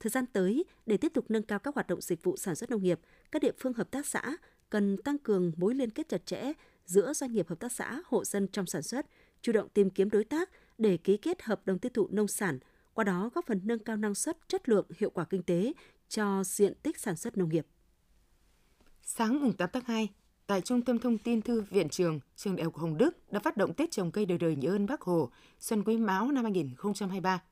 Thời 0.00 0.10
gian 0.10 0.26
tới, 0.26 0.64
để 0.86 0.96
tiếp 0.96 1.12
tục 1.14 1.24
nâng 1.28 1.42
cao 1.42 1.58
các 1.58 1.74
hoạt 1.74 1.86
động 1.86 2.00
dịch 2.00 2.22
vụ 2.22 2.36
sản 2.36 2.54
xuất 2.54 2.70
nông 2.70 2.82
nghiệp, 2.82 3.00
các 3.30 3.42
địa 3.42 3.52
phương 3.58 3.72
hợp 3.72 3.90
tác 3.90 4.06
xã 4.06 4.36
cần 4.70 4.96
tăng 4.96 5.18
cường 5.18 5.52
mối 5.56 5.74
liên 5.74 5.90
kết 5.90 6.08
chặt 6.08 6.26
chẽ 6.26 6.52
giữa 6.92 7.12
doanh 7.12 7.32
nghiệp 7.32 7.48
hợp 7.48 7.60
tác 7.60 7.72
xã, 7.72 8.02
hộ 8.06 8.24
dân 8.24 8.48
trong 8.48 8.66
sản 8.66 8.82
xuất, 8.82 9.06
chủ 9.42 9.52
động 9.52 9.68
tìm 9.68 9.90
kiếm 9.90 10.10
đối 10.10 10.24
tác 10.24 10.50
để 10.78 10.96
ký 10.96 11.16
kết 11.16 11.42
hợp 11.42 11.66
đồng 11.66 11.78
tiêu 11.78 11.90
thụ 11.94 12.08
nông 12.10 12.28
sản, 12.28 12.58
qua 12.94 13.04
đó 13.04 13.30
góp 13.34 13.46
phần 13.46 13.60
nâng 13.64 13.78
cao 13.78 13.96
năng 13.96 14.14
suất, 14.14 14.38
chất 14.48 14.68
lượng, 14.68 14.86
hiệu 14.98 15.10
quả 15.10 15.24
kinh 15.24 15.42
tế 15.42 15.72
cho 16.08 16.44
diện 16.44 16.74
tích 16.82 16.98
sản 16.98 17.16
xuất 17.16 17.36
nông 17.36 17.48
nghiệp. 17.48 17.66
Sáng 19.02 19.40
mùng 19.40 19.52
8 19.52 19.68
tháng 19.72 19.82
2, 19.86 20.08
tại 20.46 20.60
Trung 20.60 20.82
tâm 20.82 20.98
Thông 20.98 21.18
tin 21.18 21.42
Thư 21.42 21.60
viện 21.60 21.88
Trường, 21.88 22.20
Trường 22.36 22.56
Đại 22.56 22.64
học 22.64 22.76
Hồng 22.76 22.98
Đức 22.98 23.32
đã 23.32 23.40
phát 23.40 23.56
động 23.56 23.74
Tết 23.74 23.90
trồng 23.90 24.10
cây 24.10 24.26
đời 24.26 24.38
đời 24.38 24.56
nhớ 24.56 24.70
ơn 24.70 24.86
Bác 24.86 25.00
Hồ, 25.00 25.30
Xuân 25.60 25.84
Quý 25.84 25.96
Mão 25.96 26.32
năm 26.32 26.44
2023. 26.44 27.42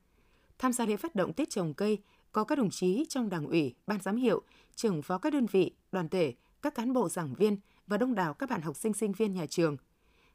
Tham 0.59 0.73
gia 0.73 0.87
lễ 0.87 0.97
phát 0.97 1.15
động 1.15 1.33
Tết 1.33 1.51
trồng 1.51 1.75
cây 1.75 1.99
có 2.33 2.45
các 2.45 2.59
đồng 2.59 2.71
chí 2.71 3.07
trong 3.09 3.29
Đảng 3.29 3.47
ủy, 3.47 3.75
Ban 3.87 4.01
giám 4.01 4.17
hiệu, 4.17 4.43
trưởng 4.75 5.03
phó 5.03 5.19
các 5.19 5.33
đơn 5.33 5.47
vị, 5.47 5.73
đoàn 5.93 6.09
thể, 6.09 6.35
các 6.63 6.75
cán 6.75 6.93
bộ 6.93 7.09
giảng 7.09 7.35
viên 7.35 7.57
và 7.91 7.97
đông 7.97 8.15
đảo 8.15 8.35
các 8.35 8.51
bạn 8.51 8.63
học 8.63 8.77
sinh 8.77 8.95
sinh 8.95 9.13
viên 9.13 9.35
nhà 9.35 9.47
trường. 9.47 9.77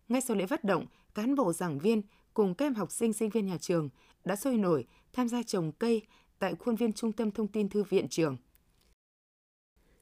Ngay 0.07 0.21
sau 0.21 0.37
lễ 0.37 0.45
phát 0.45 0.63
động, 0.63 0.85
cán 1.13 1.35
bộ 1.35 1.53
giảng 1.53 1.79
viên 1.79 2.01
cùng 2.33 2.55
các 2.55 2.65
em 2.65 2.75
học 2.75 2.91
sinh 2.91 3.13
sinh 3.13 3.29
viên 3.29 3.45
nhà 3.45 3.57
trường 3.57 3.89
đã 4.25 4.35
sôi 4.35 4.57
nổi 4.57 4.85
tham 5.13 5.27
gia 5.27 5.43
trồng 5.43 5.71
cây 5.71 6.01
tại 6.39 6.55
khuôn 6.55 6.75
viên 6.75 6.93
Trung 6.93 7.11
tâm 7.11 7.31
Thông 7.31 7.47
tin 7.47 7.69
Thư 7.69 7.83
viện 7.83 8.07
trường. 8.09 8.37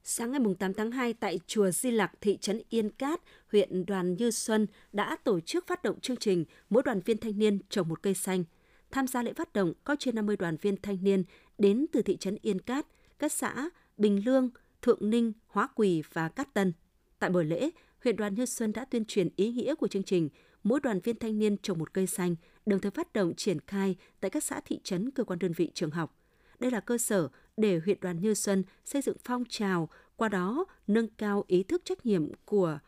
Sáng 0.03 0.31
ngày 0.31 0.41
8 0.59 0.73
tháng 0.73 0.91
2 0.91 1.13
tại 1.13 1.39
chùa 1.47 1.71
Di 1.71 1.91
Lặc, 1.91 2.11
thị 2.21 2.37
trấn 2.37 2.61
Yên 2.69 2.89
Cát, 2.89 3.21
huyện 3.51 3.85
Đoàn 3.85 4.13
Như 4.13 4.31
Xuân 4.31 4.67
đã 4.91 5.17
tổ 5.23 5.39
chức 5.39 5.67
phát 5.67 5.83
động 5.83 5.99
chương 5.99 6.17
trình 6.17 6.45
mỗi 6.69 6.83
đoàn 6.83 7.01
viên 7.05 7.17
thanh 7.17 7.39
niên 7.39 7.59
trồng 7.69 7.89
một 7.89 8.01
cây 8.01 8.13
xanh. 8.13 8.43
Tham 8.91 9.07
gia 9.07 9.23
lễ 9.23 9.33
phát 9.33 9.53
động 9.53 9.73
có 9.83 9.95
trên 9.99 10.15
50 10.15 10.37
đoàn 10.37 10.57
viên 10.61 10.81
thanh 10.81 11.03
niên 11.03 11.23
đến 11.57 11.85
từ 11.91 12.01
thị 12.01 12.17
trấn 12.17 12.37
Yên 12.41 12.61
Cát, 12.61 12.87
các 13.19 13.31
xã 13.31 13.69
Bình 13.97 14.25
Lương, 14.25 14.49
Thượng 14.81 15.09
Ninh, 15.09 15.33
Hóa 15.47 15.67
Quỳ 15.75 16.03
và 16.13 16.29
Cát 16.29 16.53
Tân. 16.53 16.73
Tại 17.23 17.29
buổi 17.29 17.45
lễ, 17.45 17.69
huyện 18.03 18.15
Đoàn 18.15 18.35
Như 18.35 18.45
Xuân 18.45 18.73
đã 18.73 18.85
tuyên 18.85 19.05
truyền 19.05 19.29
ý 19.35 19.51
nghĩa 19.51 19.75
của 19.75 19.87
chương 19.87 20.03
trình 20.03 20.29
mỗi 20.63 20.79
đoàn 20.79 20.99
viên 20.99 21.19
thanh 21.19 21.39
niên 21.39 21.57
trồng 21.57 21.79
một 21.79 21.93
cây 21.93 22.07
xanh, 22.07 22.35
đồng 22.65 22.79
thời 22.79 22.91
phát 22.91 23.13
động 23.13 23.35
triển 23.35 23.57
khai 23.67 23.95
tại 24.19 24.31
các 24.31 24.43
xã 24.43 24.61
thị 24.65 24.79
trấn 24.83 25.11
cơ 25.11 25.23
quan 25.23 25.39
đơn 25.39 25.51
vị 25.51 25.71
trường 25.73 25.91
học. 25.91 26.17
Đây 26.59 26.71
là 26.71 26.79
cơ 26.79 26.97
sở 26.97 27.29
để 27.57 27.79
huyện 27.85 27.97
đoàn 28.01 28.19
Như 28.19 28.33
Xuân 28.33 28.63
xây 28.85 29.01
dựng 29.01 29.17
phong 29.23 29.43
trào, 29.49 29.89
qua 30.15 30.29
đó 30.29 30.65
nâng 30.87 31.07
cao 31.07 31.43
ý 31.47 31.63
thức 31.63 31.81
trách 31.85 32.05
nhiệm 32.05 32.31
của 32.45 32.79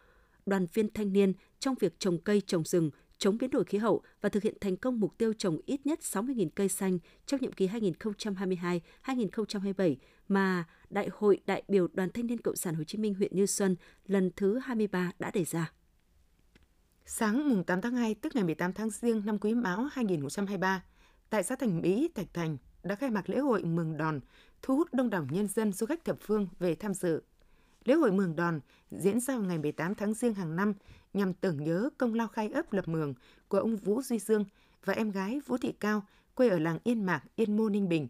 đoàn 0.46 0.68
viên 0.74 0.94
thanh 0.94 1.14
niên 1.14 1.34
trong 1.60 1.76
việc 1.80 2.00
trồng 2.00 2.18
cây 2.18 2.42
trồng 2.42 2.64
rừng, 2.64 2.90
chống 3.18 3.38
biến 3.38 3.50
đổi 3.50 3.64
khí 3.64 3.78
hậu 3.78 4.02
và 4.22 4.30
thực 4.30 4.44
hiện 4.44 4.58
thành 4.62 4.78
công 4.78 5.00
mục 5.00 5.18
tiêu 5.18 5.34
trồng 5.34 5.58
ít 5.66 5.86
nhất 5.86 6.00
60.000 6.02 6.50
cây 6.56 6.70
xanh 6.70 7.00
trong 7.26 7.42
nhiệm 7.42 7.52
kỳ 7.52 7.70
2022-2027 9.06 9.96
mà 10.28 10.66
Đại 10.90 11.10
hội 11.14 11.42
đại 11.46 11.64
biểu 11.68 11.88
Đoàn 11.94 12.10
Thanh 12.14 12.28
niên 12.28 12.42
Cộng 12.42 12.56
sản 12.56 12.76
Hồ 12.76 12.84
Chí 12.84 12.98
Minh 12.98 13.14
huyện 13.14 13.36
Như 13.36 13.46
Xuân 13.46 13.76
lần 14.06 14.32
thứ 14.36 14.60
23 14.60 15.12
đã 15.20 15.32
đề 15.32 15.44
ra. 15.44 15.72
Sáng 17.06 17.50
mùng 17.50 17.64
8 17.64 17.82
tháng 17.82 17.96
2, 17.96 18.16
tức 18.16 18.36
ngày 18.36 18.44
18 18.44 18.74
tháng 18.74 18.90
Giêng 18.90 19.26
năm 19.26 19.40
Quý 19.40 19.54
Mão 19.54 19.88
2023, 19.92 20.84
tại 21.30 21.44
xã 21.44 21.56
Thành 21.56 21.82
Mỹ, 21.82 22.10
Thạch 22.16 22.34
Thành 22.34 22.58
đã 22.84 22.96
khai 22.96 23.10
mạc 23.10 23.30
lễ 23.30 23.38
hội 23.38 23.64
Mường 23.64 23.98
Đòn, 23.98 24.20
thu 24.62 24.76
hút 24.76 24.94
đông 24.94 25.10
đảo 25.10 25.28
nhân 25.30 25.48
dân 25.48 25.74
du 25.74 25.86
khách 25.86 26.06
thập 26.06 26.18
phương 26.22 26.48
về 26.60 26.76
tham 26.76 26.94
dự. 26.94 27.22
Lễ 27.86 27.94
hội 27.94 28.12
Mường 28.12 28.36
Đòn 28.36 28.60
diễn 28.92 29.20
ra 29.20 29.38
vào 29.38 29.46
ngày 29.46 29.58
18 29.58 29.96
tháng 29.96 30.14
Giêng 30.14 30.34
hàng 30.34 30.56
năm 30.56 30.74
nhằm 31.16 31.34
tưởng 31.34 31.64
nhớ 31.64 31.90
công 31.98 32.14
lao 32.14 32.28
khai 32.28 32.50
ấp 32.50 32.74
lập 32.74 32.88
mường 32.88 33.14
của 33.48 33.60
ông 33.60 33.76
Vũ 33.76 34.02
Duy 34.02 34.20
Dương 34.20 34.46
và 34.86 34.94
em 34.94 35.12
gái 35.12 35.40
Vũ 35.46 35.58
Thị 35.58 35.74
Cao, 35.80 36.06
quê 36.36 36.50
ở 36.50 36.60
làng 36.60 36.80
Yên 36.84 37.06
Mạc, 37.06 37.24
Yên 37.36 37.58
Mô, 37.58 37.70
Ninh 37.70 37.90
Bình. 37.90 38.08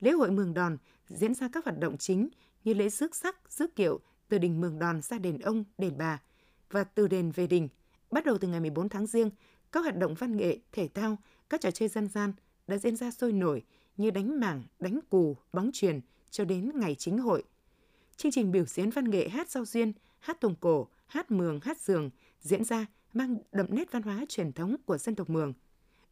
Lễ 0.00 0.10
hội 0.10 0.30
Mường 0.30 0.54
Đòn 0.54 0.76
diễn 1.08 1.34
ra 1.34 1.48
các 1.52 1.64
hoạt 1.64 1.78
động 1.78 1.96
chính 1.96 2.28
như 2.64 2.74
lễ 2.74 2.88
rước 2.88 3.16
sắc, 3.16 3.36
rước 3.52 3.76
kiệu 3.76 4.00
từ 4.28 4.38
đình 4.38 4.60
Mường 4.60 4.78
Đòn 4.78 5.02
ra 5.02 5.18
đền 5.18 5.38
ông, 5.38 5.64
đền 5.78 5.98
bà 5.98 6.20
và 6.70 6.84
từ 6.84 7.08
đền 7.08 7.30
về 7.30 7.46
đình. 7.46 7.68
Bắt 8.10 8.24
đầu 8.24 8.38
từ 8.38 8.48
ngày 8.48 8.60
14 8.60 8.88
tháng 8.88 9.06
Giêng, 9.06 9.30
các 9.72 9.80
hoạt 9.80 9.96
động 9.96 10.14
văn 10.14 10.36
nghệ, 10.36 10.58
thể 10.72 10.88
thao, 10.88 11.16
các 11.50 11.60
trò 11.60 11.70
chơi 11.70 11.88
dân 11.88 12.08
gian 12.08 12.32
đã 12.66 12.78
diễn 12.78 12.96
ra 12.96 13.10
sôi 13.10 13.32
nổi 13.32 13.62
như 13.96 14.10
đánh 14.10 14.40
mảng, 14.40 14.62
đánh 14.78 15.00
cù, 15.10 15.36
bóng 15.52 15.70
truyền 15.72 16.00
cho 16.30 16.44
đến 16.44 16.70
ngày 16.74 16.94
chính 16.94 17.18
hội. 17.18 17.42
Chương 18.16 18.32
trình 18.32 18.52
biểu 18.52 18.64
diễn 18.64 18.90
văn 18.90 19.10
nghệ 19.10 19.28
hát 19.28 19.50
giao 19.50 19.64
duyên, 19.64 19.92
hát 20.18 20.40
tuồng 20.40 20.54
cổ, 20.60 20.88
hát 21.06 21.30
mường, 21.30 21.60
hát 21.60 21.80
giường 21.80 22.10
diễn 22.42 22.64
ra 22.64 22.86
mang 23.12 23.38
đậm 23.52 23.66
nét 23.68 23.92
văn 23.92 24.02
hóa 24.02 24.24
truyền 24.28 24.52
thống 24.52 24.76
của 24.86 24.98
dân 24.98 25.14
tộc 25.14 25.30
Mường. 25.30 25.52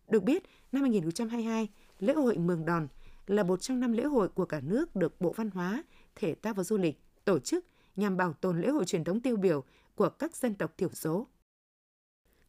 Được 0.08 0.22
biết, 0.22 0.42
năm 0.72 0.82
2022, 0.82 1.68
lễ 1.98 2.12
hội 2.12 2.38
Mường 2.38 2.64
Đòn 2.64 2.88
là 3.26 3.42
một 3.42 3.60
trong 3.60 3.80
năm 3.80 3.92
lễ 3.92 4.04
hội 4.04 4.28
của 4.28 4.44
cả 4.44 4.60
nước 4.60 4.96
được 4.96 5.20
Bộ 5.20 5.32
Văn 5.32 5.50
hóa, 5.50 5.84
Thể 6.14 6.34
thao 6.34 6.54
và 6.54 6.62
Du 6.62 6.78
lịch 6.78 7.00
tổ 7.24 7.38
chức 7.38 7.66
nhằm 7.96 8.16
bảo 8.16 8.32
tồn 8.32 8.60
lễ 8.60 8.68
hội 8.68 8.84
truyền 8.84 9.04
thống 9.04 9.20
tiêu 9.20 9.36
biểu 9.36 9.64
của 9.94 10.08
các 10.08 10.36
dân 10.36 10.54
tộc 10.54 10.78
thiểu 10.78 10.88
số. 10.92 11.26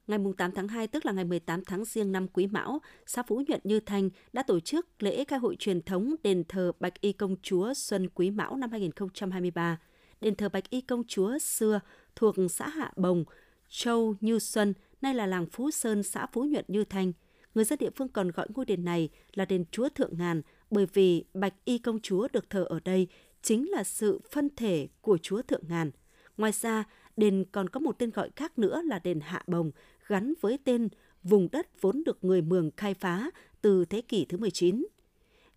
Ngày 0.08 0.20
8 0.38 0.52
tháng 0.52 0.68
2, 0.68 0.88
tức 0.88 1.06
là 1.06 1.12
ngày 1.12 1.26
18 1.26 1.66
tháng 1.66 1.86
riêng 1.86 2.12
năm 2.12 2.28
Quý 2.28 2.48
Mão, 2.48 2.82
xã 3.06 3.24
Phú 3.24 3.44
Nhuận 3.48 3.62
Như 3.64 3.80
Thanh 3.80 4.10
đã 4.34 4.44
tổ 4.44 4.60
chức 4.60 5.04
lễ 5.04 5.26
khai 5.26 5.40
hội 5.40 5.56
truyền 5.56 5.82
thống 5.82 6.16
đền 6.24 6.44
thờ 6.44 6.72
Bạch 6.80 7.02
Y 7.02 7.12
Công 7.12 7.36
Chúa 7.42 7.74
Xuân 7.74 8.10
Quý 8.10 8.32
Mão 8.32 8.56
năm 8.56 8.72
2023. 8.72 9.80
Đền 10.22 10.36
thờ 10.36 10.50
Bạch 10.50 10.70
Y 10.70 10.82
Công 10.82 11.04
Chúa 11.08 11.40
xưa 11.40 11.80
thuộc 12.16 12.36
xã 12.50 12.70
Hạ 12.70 12.92
Bồng, 12.96 13.24
Châu 13.72 14.16
Như 14.22 14.40
Xuân, 14.40 14.74
nay 15.02 15.14
là 15.14 15.26
làng 15.26 15.46
Phú 15.46 15.72
Sơn, 15.72 16.04
xã 16.04 16.26
Phú 16.26 16.44
Nhuận 16.44 16.66
Như 16.68 16.84
Thanh. 16.84 17.14
Người 17.56 17.66
dân 17.66 17.80
địa 17.80 17.90
phương 17.96 18.08
còn 18.08 18.32
gọi 18.32 18.48
ngôi 18.56 18.66
đền 18.66 18.86
này 18.86 19.10
là 19.34 19.46
đền 19.46 19.66
Chúa 19.72 19.90
Thượng 19.90 20.18
Ngàn 20.18 20.42
bởi 20.72 20.86
vì 20.94 21.26
Bạch 21.34 21.54
Y 21.66 21.78
Công 21.78 22.00
Chúa 22.00 22.28
được 22.34 22.50
thờ 22.50 22.66
ở 22.70 22.80
đây 22.86 23.08
chính 23.42 23.70
là 23.70 23.84
sự 23.84 24.22
phân 24.32 24.50
thể 24.56 24.88
của 25.02 25.18
Chúa 25.18 25.42
Thượng 25.42 25.64
Ngàn. 25.68 25.92
Ngoài 26.38 26.52
ra, 26.52 26.84
đền 27.18 27.46
còn 27.52 27.70
có 27.70 27.80
một 27.80 28.00
tên 28.00 28.12
gọi 28.12 28.30
khác 28.36 28.60
nữa 28.60 28.82
là 28.86 29.00
đền 29.00 29.20
Hạ 29.20 29.44
Bồng, 29.48 29.72
gắn 30.08 30.34
với 30.42 30.60
tên 30.64 30.88
vùng 31.24 31.48
đất 31.52 31.82
vốn 31.82 32.04
được 32.04 32.24
người 32.24 32.42
Mường 32.42 32.72
khai 32.78 32.94
phá 32.94 33.30
từ 33.62 33.86
thế 33.86 34.02
kỷ 34.02 34.26
thứ 34.26 34.38
19. 34.38 34.86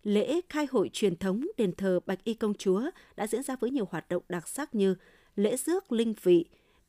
Lễ 0.03 0.41
khai 0.49 0.67
hội 0.71 0.89
truyền 0.93 1.15
thống 1.15 1.47
đền 1.57 1.75
thờ 1.75 1.99
Bạch 2.05 2.23
Y 2.23 2.33
Công 2.33 2.53
Chúa 2.53 2.89
đã 3.15 3.27
diễn 3.27 3.43
ra 3.43 3.55
với 3.55 3.71
nhiều 3.71 3.87
hoạt 3.91 4.09
động 4.09 4.23
đặc 4.29 4.47
sắc 4.47 4.75
như 4.75 4.95
lễ 5.35 5.57
rước 5.57 5.91
linh 5.91 6.13
vị, 6.23 6.45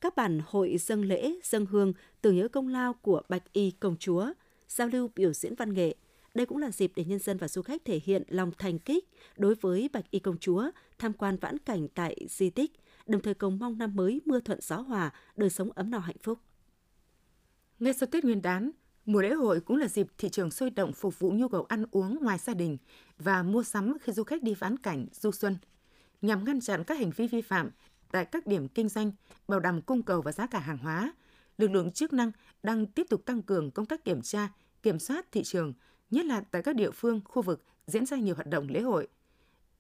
các 0.06 0.16
bản 0.16 0.40
hội 0.46 0.76
dân 0.78 1.02
lễ, 1.02 1.34
dân 1.42 1.66
hương 1.66 1.92
tưởng 2.22 2.36
nhớ 2.36 2.48
công 2.48 2.68
lao 2.68 2.92
của 2.92 3.22
Bạch 3.28 3.52
Y 3.52 3.70
Công 3.70 3.96
Chúa, 3.96 4.32
giao 4.68 4.88
lưu 4.88 5.10
biểu 5.14 5.32
diễn 5.32 5.54
văn 5.54 5.74
nghệ. 5.74 5.94
Đây 6.34 6.46
cũng 6.46 6.58
là 6.58 6.70
dịp 6.70 6.92
để 6.96 7.04
nhân 7.04 7.18
dân 7.18 7.36
và 7.36 7.48
du 7.48 7.62
khách 7.62 7.84
thể 7.84 8.00
hiện 8.04 8.22
lòng 8.28 8.50
thành 8.58 8.78
kích 8.78 9.08
đối 9.36 9.54
với 9.54 9.90
Bạch 9.92 10.10
Y 10.10 10.18
Công 10.18 10.38
Chúa, 10.38 10.70
tham 10.98 11.12
quan 11.12 11.36
vãn 11.36 11.58
cảnh 11.58 11.88
tại 11.94 12.16
di 12.28 12.50
tích, 12.50 12.72
đồng 13.06 13.22
thời 13.22 13.34
cầu 13.34 13.50
mong 13.50 13.78
năm 13.78 13.96
mới 13.96 14.20
mưa 14.24 14.40
thuận 14.40 14.60
gió 14.60 14.76
hòa, 14.76 15.12
đời 15.36 15.50
sống 15.50 15.70
ấm 15.72 15.90
no 15.90 15.98
hạnh 15.98 16.18
phúc. 16.22 16.38
Ngay 17.78 17.92
sau 17.92 18.08
Tết 18.12 18.24
Nguyên 18.24 18.42
đán, 18.42 18.70
mùa 19.06 19.22
lễ 19.22 19.30
hội 19.30 19.60
cũng 19.60 19.76
là 19.76 19.88
dịp 19.88 20.06
thị 20.18 20.28
trường 20.28 20.50
sôi 20.50 20.70
động 20.70 20.92
phục 20.92 21.18
vụ 21.18 21.30
nhu 21.30 21.48
cầu 21.48 21.62
ăn 21.62 21.84
uống 21.90 22.18
ngoài 22.22 22.38
gia 22.38 22.54
đình 22.54 22.78
và 23.18 23.42
mua 23.42 23.62
sắm 23.62 23.96
khi 24.00 24.12
du 24.12 24.24
khách 24.24 24.42
đi 24.42 24.54
vãn 24.54 24.76
cảnh 24.76 25.06
du 25.12 25.32
xuân. 25.32 25.56
Nhằm 26.22 26.44
ngăn 26.44 26.60
chặn 26.60 26.84
các 26.84 26.98
hành 26.98 27.10
vi 27.10 27.26
vi 27.26 27.42
phạm 27.42 27.70
tại 28.10 28.24
các 28.24 28.46
điểm 28.46 28.68
kinh 28.68 28.88
doanh, 28.88 29.12
bảo 29.48 29.60
đảm 29.60 29.82
cung 29.82 30.02
cầu 30.02 30.22
và 30.22 30.32
giá 30.32 30.46
cả 30.46 30.58
hàng 30.58 30.78
hóa, 30.78 31.12
lực 31.58 31.70
lượng 31.70 31.92
chức 31.92 32.12
năng 32.12 32.32
đang 32.62 32.86
tiếp 32.86 33.06
tục 33.10 33.24
tăng 33.24 33.42
cường 33.42 33.70
công 33.70 33.86
tác 33.86 34.04
kiểm 34.04 34.22
tra, 34.22 34.48
kiểm 34.82 34.98
soát 34.98 35.32
thị 35.32 35.42
trường, 35.44 35.72
nhất 36.10 36.26
là 36.26 36.40
tại 36.40 36.62
các 36.62 36.76
địa 36.76 36.90
phương, 36.90 37.20
khu 37.24 37.42
vực 37.42 37.64
diễn 37.86 38.06
ra 38.06 38.16
nhiều 38.16 38.34
hoạt 38.34 38.46
động 38.46 38.68
lễ 38.68 38.80
hội. 38.80 39.08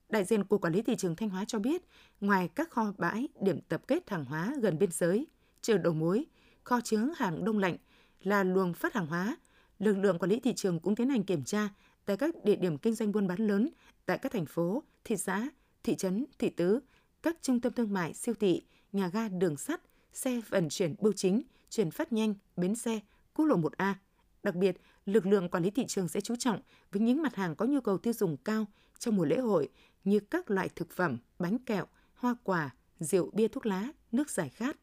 Đại 0.08 0.24
diện 0.24 0.44
Cục 0.44 0.60
Quản 0.60 0.72
lý 0.72 0.82
Thị 0.82 0.96
trường 0.96 1.16
Thanh 1.16 1.30
Hóa 1.30 1.44
cho 1.44 1.58
biết, 1.58 1.82
ngoài 2.20 2.48
các 2.54 2.70
kho 2.70 2.92
bãi, 2.98 3.28
điểm 3.40 3.60
tập 3.68 3.82
kết 3.88 4.10
hàng 4.10 4.24
hóa 4.24 4.54
gần 4.60 4.78
biên 4.78 4.90
giới, 4.92 5.26
chợ 5.62 5.78
đầu 5.78 5.92
mối, 5.92 6.26
kho 6.64 6.80
chứa 6.80 7.12
hàng 7.16 7.44
đông 7.44 7.58
lạnh 7.58 7.76
là 8.20 8.44
luồng 8.44 8.74
phát 8.74 8.94
hàng 8.94 9.06
hóa, 9.06 9.36
lực 9.78 9.98
lượng 9.98 10.18
quản 10.18 10.30
lý 10.30 10.40
thị 10.40 10.54
trường 10.54 10.80
cũng 10.80 10.96
tiến 10.96 11.08
hành 11.08 11.24
kiểm 11.24 11.44
tra 11.44 11.68
tại 12.04 12.16
các 12.16 12.44
địa 12.44 12.56
điểm 12.56 12.78
kinh 12.78 12.94
doanh 12.94 13.12
buôn 13.12 13.26
bán 13.26 13.38
lớn 13.38 13.68
tại 14.06 14.18
các 14.18 14.32
thành 14.32 14.46
phố, 14.46 14.82
thị 15.04 15.16
xã, 15.16 15.48
thị 15.82 15.96
trấn, 15.96 16.24
thị 16.38 16.50
tứ, 16.50 16.80
các 17.22 17.36
trung 17.42 17.60
tâm 17.60 17.72
thương 17.72 17.92
mại, 17.92 18.14
siêu 18.14 18.34
thị, 18.40 18.62
nhà 18.92 19.08
ga 19.08 19.28
đường 19.28 19.56
sắt, 19.56 19.80
xe 20.12 20.40
vận 20.48 20.68
chuyển 20.68 20.94
bưu 20.98 21.12
chính, 21.12 21.42
chuyển 21.70 21.90
phát 21.90 22.12
nhanh, 22.12 22.34
bến 22.56 22.74
xe, 22.74 23.00
quốc 23.34 23.44
lộ 23.44 23.56
1A. 23.56 23.94
Đặc 24.42 24.54
biệt, 24.54 24.76
lực 25.06 25.26
lượng 25.26 25.48
quản 25.48 25.62
lý 25.62 25.70
thị 25.70 25.84
trường 25.86 26.08
sẽ 26.08 26.20
chú 26.20 26.36
trọng 26.36 26.60
với 26.92 27.02
những 27.02 27.22
mặt 27.22 27.34
hàng 27.34 27.56
có 27.56 27.66
nhu 27.66 27.80
cầu 27.80 27.98
tiêu 27.98 28.12
dùng 28.12 28.36
cao 28.36 28.66
trong 28.98 29.16
mùa 29.16 29.24
lễ 29.24 29.38
hội 29.38 29.68
như 30.04 30.20
các 30.20 30.50
loại 30.50 30.68
thực 30.68 30.90
phẩm, 30.90 31.18
bánh 31.38 31.58
kẹo, 31.58 31.86
hoa 32.14 32.34
quả, 32.44 32.74
rượu 33.00 33.30
bia 33.30 33.48
thuốc 33.48 33.66
lá, 33.66 33.88
nước 34.12 34.30
giải 34.30 34.48
khát. 34.48 34.76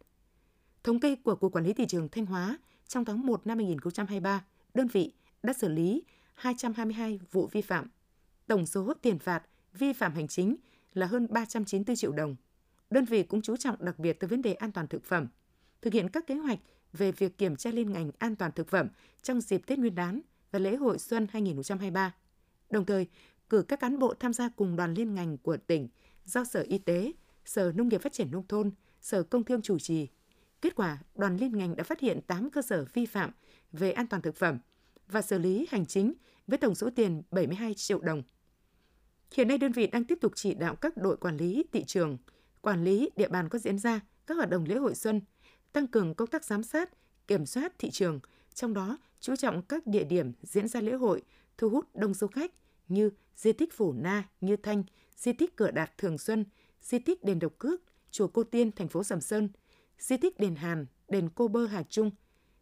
Thống 0.84 1.00
kê 1.00 1.16
của 1.16 1.36
Cục 1.36 1.54
Quản 1.54 1.66
lý 1.66 1.74
Thị 1.74 1.86
trường 1.88 2.10
Thanh 2.10 2.26
Hóa, 2.26 2.58
trong 2.88 3.06
tháng 3.06 3.26
1 3.26 3.48
năm 3.48 3.58
2023, 3.58 4.46
đơn 4.74 4.88
vị 4.88 5.14
đã 5.44 5.54
xử 5.54 5.68
lý 5.70 6.04
222 6.34 7.20
vụ 7.32 7.48
vi 7.52 7.62
phạm. 7.62 7.88
Tổng 8.48 8.66
số 8.66 8.94
tiền 9.02 9.20
phạt 9.20 9.44
vi 9.74 9.94
phạm 9.94 10.14
hành 10.14 10.28
chính 10.28 10.56
là 10.94 11.06
hơn 11.06 11.28
394 11.30 11.96
triệu 11.96 12.12
đồng. 12.12 12.36
Đơn 12.90 13.06
vị 13.06 13.24
cũng 13.24 13.42
chú 13.42 13.58
trọng 13.58 13.86
đặc 13.86 14.00
biệt 14.00 14.20
tới 14.20 14.28
vấn 14.28 14.42
đề 14.42 14.54
an 14.54 14.72
toàn 14.72 14.88
thực 14.88 15.04
phẩm, 15.04 15.28
thực 15.82 15.94
hiện 15.94 16.10
các 16.10 16.28
kế 16.28 16.36
hoạch 16.36 16.60
về 16.94 17.12
việc 17.12 17.38
kiểm 17.38 17.56
tra 17.56 17.72
liên 17.72 17.94
ngành 17.94 18.12
an 18.20 18.36
toàn 18.36 18.52
thực 18.52 18.68
phẩm 18.68 18.88
trong 19.22 19.42
dịp 19.42 19.62
Tết 19.68 19.80
Nguyên 19.80 19.96
đán 19.96 20.22
và 20.52 20.60
lễ 20.60 20.76
hội 20.76 21.00
Xuân 21.00 21.28
2023. 21.32 22.16
Đồng 22.70 22.86
thời, 22.86 23.08
cử 23.50 23.62
các 23.62 23.80
cán 23.80 24.00
bộ 24.00 24.14
tham 24.14 24.34
gia 24.34 24.50
cùng 24.50 24.76
đoàn 24.76 24.94
liên 24.94 25.16
ngành 25.16 25.38
của 25.38 25.58
tỉnh 25.58 25.88
do 26.26 26.44
Sở 26.44 26.66
Y 26.68 26.78
tế, 26.78 27.12
Sở 27.46 27.72
Nông 27.76 27.88
nghiệp 27.88 28.02
Phát 28.02 28.14
triển 28.14 28.32
Nông 28.32 28.48
thôn, 28.48 28.72
Sở 29.02 29.24
Công 29.24 29.44
Thương 29.44 29.62
chủ 29.62 29.80
trì. 29.80 30.08
Kết 30.62 30.76
quả, 30.76 30.98
đoàn 31.16 31.38
liên 31.38 31.58
ngành 31.58 31.76
đã 31.76 31.84
phát 31.84 32.00
hiện 32.00 32.22
8 32.22 32.50
cơ 32.50 32.62
sở 32.62 32.86
vi 32.94 33.06
phạm 33.06 33.32
về 33.72 33.92
an 33.92 34.08
toàn 34.08 34.22
thực 34.22 34.36
phẩm 34.36 34.60
và 35.08 35.22
xử 35.22 35.38
lý 35.38 35.68
hành 35.70 35.86
chính 35.86 36.14
với 36.48 36.58
tổng 36.58 36.76
số 36.76 36.90
tiền 36.96 37.22
72 37.32 37.74
triệu 37.74 38.00
đồng. 38.00 38.24
Hiện 39.34 39.48
nay 39.48 39.58
đơn 39.58 39.72
vị 39.72 39.88
đang 39.88 40.04
tiếp 40.04 40.18
tục 40.22 40.32
chỉ 40.36 40.54
đạo 40.54 40.76
các 40.76 40.98
đội 40.98 41.18
quản 41.18 41.38
lý 41.38 41.64
thị 41.72 41.84
trường, 41.84 42.18
quản 42.62 42.84
lý 42.84 43.10
địa 43.16 43.28
bàn 43.28 43.50
có 43.50 43.60
diễn 43.60 43.78
ra 43.78 44.00
các 44.28 44.38
hoạt 44.38 44.50
động 44.50 44.66
lễ 44.68 44.76
hội 44.76 44.96
xuân, 44.96 45.22
tăng 45.72 45.88
cường 45.88 46.16
công 46.16 46.28
tác 46.28 46.46
giám 46.46 46.64
sát, 46.64 46.90
kiểm 47.28 47.46
soát 47.46 47.74
thị 47.80 47.90
trường, 47.92 48.20
trong 48.54 48.74
đó 48.74 48.98
chú 49.20 49.36
trọng 49.36 49.62
các 49.62 49.88
địa 49.88 50.04
điểm 50.04 50.32
diễn 50.42 50.68
ra 50.68 50.82
lễ 50.82 50.94
hội, 50.94 51.22
thu 51.58 51.70
hút 51.70 51.96
đông 51.96 52.14
du 52.14 52.28
khách 52.28 52.52
như 52.88 53.10
di 53.36 53.54
tích 53.54 53.74
Phủ 53.74 53.94
Na, 53.94 54.30
Như 54.42 54.56
Thanh, 54.56 54.84
di 55.16 55.34
tích 55.34 55.56
Cửa 55.56 55.72
Đạt 55.72 55.98
Thường 55.98 56.18
Xuân, 56.18 56.46
di 56.82 57.00
tích 57.00 57.24
Đền 57.24 57.40
Độc 57.40 57.54
Cước, 57.58 57.82
chùa 58.12 58.28
Cô 58.28 58.44
Tiên, 58.44 58.72
thành 58.72 58.88
phố 58.88 59.04
Sầm 59.04 59.22
Sơn, 59.22 59.50
di 60.00 60.18
tích 60.18 60.40
Đền 60.40 60.56
Hàn, 60.56 60.86
đền 61.08 61.30
Cô 61.36 61.48
Bơ 61.48 61.66
Hà 61.66 61.84
Trung. 61.84 62.12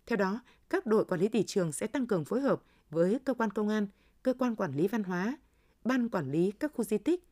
Theo 0.05 0.17
đó, 0.17 0.41
các 0.69 0.85
đội 0.85 1.05
quản 1.05 1.21
lý 1.21 1.27
thị 1.27 1.43
trường 1.43 1.71
sẽ 1.71 1.87
tăng 1.87 2.07
cường 2.07 2.25
phối 2.25 2.41
hợp 2.41 2.63
với 2.89 3.19
cơ 3.25 3.33
quan 3.33 3.51
công 3.51 3.69
an, 3.69 3.87
cơ 4.23 4.33
quan 4.33 4.55
quản 4.55 4.75
lý 4.75 4.87
văn 4.87 5.03
hóa, 5.03 5.37
ban 5.83 6.09
quản 6.09 6.31
lý 6.31 6.51
các 6.59 6.71
khu 6.73 6.83
di 6.83 6.97
tích, 6.97 7.23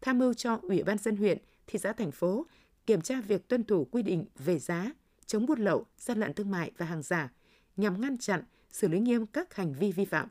tham 0.00 0.18
mưu 0.18 0.34
cho 0.34 0.58
Ủy 0.62 0.82
ban 0.82 0.98
dân 0.98 1.16
huyện, 1.16 1.38
thị 1.66 1.78
xã 1.78 1.92
thành 1.92 2.10
phố 2.10 2.46
kiểm 2.86 3.00
tra 3.00 3.20
việc 3.20 3.48
tuân 3.48 3.64
thủ 3.64 3.84
quy 3.84 4.02
định 4.02 4.24
về 4.38 4.58
giá, 4.58 4.92
chống 5.26 5.46
buôn 5.46 5.60
lậu, 5.60 5.86
gian 5.98 6.20
lận 6.20 6.34
thương 6.34 6.50
mại 6.50 6.70
và 6.76 6.86
hàng 6.86 7.02
giả 7.02 7.32
nhằm 7.76 8.00
ngăn 8.00 8.18
chặn, 8.18 8.42
xử 8.70 8.88
lý 8.88 9.00
nghiêm 9.00 9.26
các 9.26 9.54
hành 9.54 9.74
vi 9.74 9.92
vi 9.92 10.04
phạm. 10.04 10.28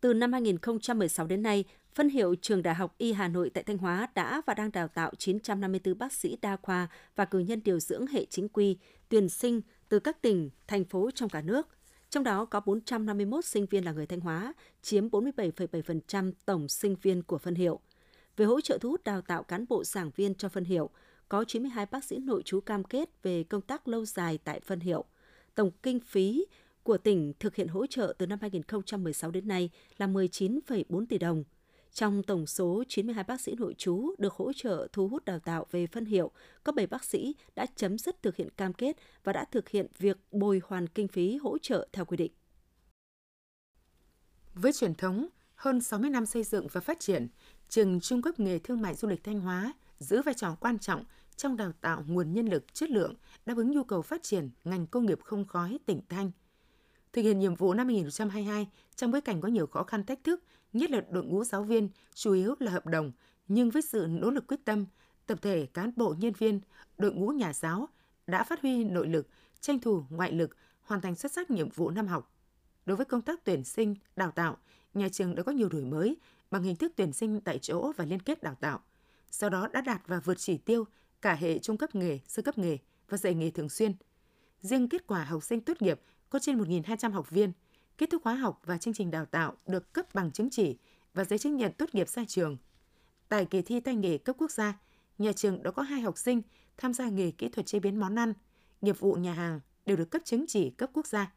Từ 0.00 0.14
năm 0.14 0.32
2016 0.32 1.26
đến 1.26 1.42
nay, 1.42 1.64
phân 1.94 2.08
hiệu 2.08 2.34
Trường 2.34 2.62
Đại 2.62 2.74
học 2.74 2.94
Y 2.98 3.12
Hà 3.12 3.28
Nội 3.28 3.50
tại 3.54 3.64
Thanh 3.64 3.78
Hóa 3.78 4.08
đã 4.14 4.42
và 4.46 4.54
đang 4.54 4.72
đào 4.72 4.88
tạo 4.88 5.12
954 5.18 5.98
bác 5.98 6.12
sĩ 6.12 6.38
đa 6.42 6.56
khoa 6.56 6.88
và 7.16 7.24
cử 7.24 7.38
nhân 7.38 7.60
điều 7.64 7.80
dưỡng 7.80 8.06
hệ 8.06 8.24
chính 8.24 8.48
quy, 8.48 8.78
tuyển 9.08 9.28
sinh 9.28 9.60
từ 9.88 9.98
các 9.98 10.22
tỉnh, 10.22 10.50
thành 10.66 10.84
phố 10.84 11.10
trong 11.10 11.28
cả 11.28 11.42
nước. 11.42 11.68
Trong 12.10 12.24
đó 12.24 12.44
có 12.44 12.60
451 12.60 13.44
sinh 13.44 13.66
viên 13.66 13.84
là 13.84 13.92
người 13.92 14.06
Thanh 14.06 14.20
Hóa, 14.20 14.54
chiếm 14.82 15.08
47,7% 15.08 16.32
tổng 16.44 16.68
sinh 16.68 16.96
viên 17.02 17.22
của 17.22 17.38
phân 17.38 17.54
hiệu. 17.54 17.80
Về 18.36 18.44
hỗ 18.44 18.60
trợ 18.60 18.78
thu 18.80 18.90
hút 18.90 19.04
đào 19.04 19.22
tạo 19.22 19.42
cán 19.42 19.64
bộ 19.68 19.84
giảng 19.84 20.10
viên 20.16 20.34
cho 20.34 20.48
phân 20.48 20.64
hiệu, 20.64 20.90
có 21.28 21.44
92 21.44 21.86
bác 21.86 22.04
sĩ 22.04 22.18
nội 22.18 22.42
trú 22.44 22.60
cam 22.60 22.84
kết 22.84 23.22
về 23.22 23.42
công 23.42 23.60
tác 23.60 23.88
lâu 23.88 24.04
dài 24.04 24.38
tại 24.44 24.60
phân 24.60 24.80
hiệu. 24.80 25.04
Tổng 25.54 25.70
kinh 25.82 26.00
phí 26.00 26.46
của 26.82 26.98
tỉnh 26.98 27.32
thực 27.40 27.54
hiện 27.54 27.68
hỗ 27.68 27.86
trợ 27.86 28.14
từ 28.18 28.26
năm 28.26 28.38
2016 28.40 29.30
đến 29.30 29.48
nay 29.48 29.70
là 29.98 30.06
19,4 30.06 31.06
tỷ 31.06 31.18
đồng. 31.18 31.44
Trong 31.92 32.22
tổng 32.22 32.46
số 32.46 32.84
92 32.88 33.24
bác 33.24 33.40
sĩ 33.40 33.54
nội 33.54 33.74
trú 33.78 34.14
được 34.18 34.32
hỗ 34.32 34.52
trợ 34.52 34.88
thu 34.92 35.08
hút 35.08 35.24
đào 35.24 35.38
tạo 35.38 35.66
về 35.70 35.86
phân 35.86 36.04
hiệu, 36.04 36.30
có 36.64 36.72
7 36.72 36.86
bác 36.86 37.04
sĩ 37.04 37.34
đã 37.54 37.66
chấm 37.76 37.98
dứt 37.98 38.22
thực 38.22 38.36
hiện 38.36 38.50
cam 38.50 38.72
kết 38.72 38.96
và 39.24 39.32
đã 39.32 39.44
thực 39.44 39.68
hiện 39.68 39.86
việc 39.98 40.18
bồi 40.30 40.60
hoàn 40.64 40.86
kinh 40.86 41.08
phí 41.08 41.36
hỗ 41.36 41.58
trợ 41.58 41.88
theo 41.92 42.04
quy 42.04 42.16
định. 42.16 42.32
Với 44.54 44.72
truyền 44.72 44.94
thống 44.94 45.28
hơn 45.54 45.80
60 45.80 46.10
năm 46.10 46.26
xây 46.26 46.44
dựng 46.44 46.66
và 46.72 46.80
phát 46.80 47.00
triển, 47.00 47.28
trường 47.68 48.00
Trung 48.00 48.22
cấp 48.22 48.40
nghề 48.40 48.58
thương 48.58 48.80
mại 48.80 48.94
du 48.94 49.08
lịch 49.08 49.24
Thanh 49.24 49.40
Hóa 49.40 49.72
giữ 49.98 50.22
vai 50.22 50.34
trò 50.34 50.56
quan 50.60 50.78
trọng 50.78 51.04
trong 51.36 51.56
đào 51.56 51.72
tạo 51.80 52.04
nguồn 52.06 52.32
nhân 52.32 52.46
lực 52.46 52.74
chất 52.74 52.90
lượng 52.90 53.14
đáp 53.46 53.56
ứng 53.56 53.70
nhu 53.70 53.84
cầu 53.84 54.02
phát 54.02 54.22
triển 54.22 54.50
ngành 54.64 54.86
công 54.86 55.06
nghiệp 55.06 55.18
không 55.24 55.46
khói 55.46 55.78
tỉnh 55.86 56.00
Thanh. 56.08 56.30
Thực 57.12 57.22
hiện 57.22 57.38
nhiệm 57.38 57.54
vụ 57.54 57.74
năm 57.74 57.86
2022 57.86 58.68
trong 58.96 59.10
bối 59.10 59.20
cảnh 59.20 59.40
có 59.40 59.48
nhiều 59.48 59.66
khó 59.66 59.82
khăn 59.82 60.04
thách 60.04 60.24
thức, 60.24 60.42
nhất 60.72 60.90
là 60.90 61.00
đội 61.10 61.24
ngũ 61.24 61.44
giáo 61.44 61.62
viên 61.62 61.88
chủ 62.14 62.32
yếu 62.32 62.54
là 62.58 62.72
hợp 62.72 62.86
đồng, 62.86 63.12
nhưng 63.48 63.70
với 63.70 63.82
sự 63.82 64.06
nỗ 64.10 64.30
lực 64.30 64.46
quyết 64.46 64.64
tâm, 64.64 64.86
tập 65.26 65.38
thể 65.42 65.66
cán 65.66 65.92
bộ 65.96 66.14
nhân 66.18 66.32
viên, 66.38 66.60
đội 66.98 67.12
ngũ 67.12 67.28
nhà 67.28 67.52
giáo 67.52 67.88
đã 68.26 68.44
phát 68.44 68.62
huy 68.62 68.84
nội 68.84 69.08
lực, 69.08 69.28
tranh 69.60 69.78
thủ 69.78 70.04
ngoại 70.10 70.32
lực, 70.32 70.56
hoàn 70.82 71.00
thành 71.00 71.14
xuất 71.14 71.32
sắc 71.32 71.50
nhiệm 71.50 71.68
vụ 71.68 71.90
năm 71.90 72.06
học. 72.06 72.32
Đối 72.86 72.96
với 72.96 73.06
công 73.06 73.22
tác 73.22 73.44
tuyển 73.44 73.64
sinh, 73.64 73.94
đào 74.16 74.30
tạo, 74.30 74.56
nhà 74.94 75.08
trường 75.08 75.34
đã 75.34 75.42
có 75.42 75.52
nhiều 75.52 75.68
đổi 75.68 75.84
mới 75.84 76.16
bằng 76.50 76.62
hình 76.62 76.76
thức 76.76 76.92
tuyển 76.96 77.12
sinh 77.12 77.40
tại 77.40 77.58
chỗ 77.58 77.92
và 77.96 78.04
liên 78.04 78.20
kết 78.20 78.42
đào 78.42 78.54
tạo. 78.60 78.80
Sau 79.30 79.50
đó 79.50 79.68
đã 79.72 79.80
đạt 79.80 80.02
và 80.06 80.20
vượt 80.20 80.38
chỉ 80.38 80.58
tiêu 80.58 80.84
cả 81.22 81.34
hệ 81.34 81.58
trung 81.58 81.76
cấp 81.76 81.94
nghề, 81.94 82.18
sơ 82.26 82.42
cấp 82.42 82.58
nghề 82.58 82.78
và 83.08 83.18
dạy 83.18 83.34
nghề 83.34 83.50
thường 83.50 83.68
xuyên. 83.68 83.92
Riêng 84.60 84.88
kết 84.88 85.06
quả 85.06 85.24
học 85.24 85.44
sinh 85.44 85.60
tốt 85.60 85.82
nghiệp 85.82 86.00
có 86.30 86.38
trên 86.38 86.58
1.200 86.58 87.12
học 87.12 87.30
viên, 87.30 87.52
kết 88.00 88.10
thúc 88.10 88.22
khóa 88.22 88.34
học 88.34 88.60
và 88.64 88.78
chương 88.78 88.94
trình 88.94 89.10
đào 89.10 89.26
tạo 89.26 89.56
được 89.66 89.92
cấp 89.92 90.14
bằng 90.14 90.30
chứng 90.30 90.50
chỉ 90.50 90.76
và 91.14 91.24
giấy 91.24 91.38
chứng 91.38 91.56
nhận 91.56 91.72
tốt 91.72 91.88
nghiệp 91.92 92.08
ra 92.08 92.22
trường. 92.28 92.56
Tại 93.28 93.44
kỳ 93.44 93.62
thi 93.62 93.80
tay 93.80 93.94
nghề 93.94 94.18
cấp 94.18 94.36
quốc 94.38 94.50
gia, 94.50 94.78
nhà 95.18 95.32
trường 95.32 95.62
đã 95.62 95.70
có 95.70 95.82
hai 95.82 96.00
học 96.00 96.18
sinh 96.18 96.42
tham 96.76 96.94
gia 96.94 97.08
nghề 97.08 97.30
kỹ 97.30 97.48
thuật 97.48 97.66
chế 97.66 97.78
biến 97.78 98.00
món 98.00 98.18
ăn, 98.18 98.32
nghiệp 98.80 99.00
vụ 99.00 99.14
nhà 99.14 99.32
hàng 99.32 99.60
đều 99.86 99.96
được 99.96 100.10
cấp 100.10 100.22
chứng 100.24 100.44
chỉ 100.48 100.70
cấp 100.70 100.90
quốc 100.92 101.06
gia. 101.06 101.32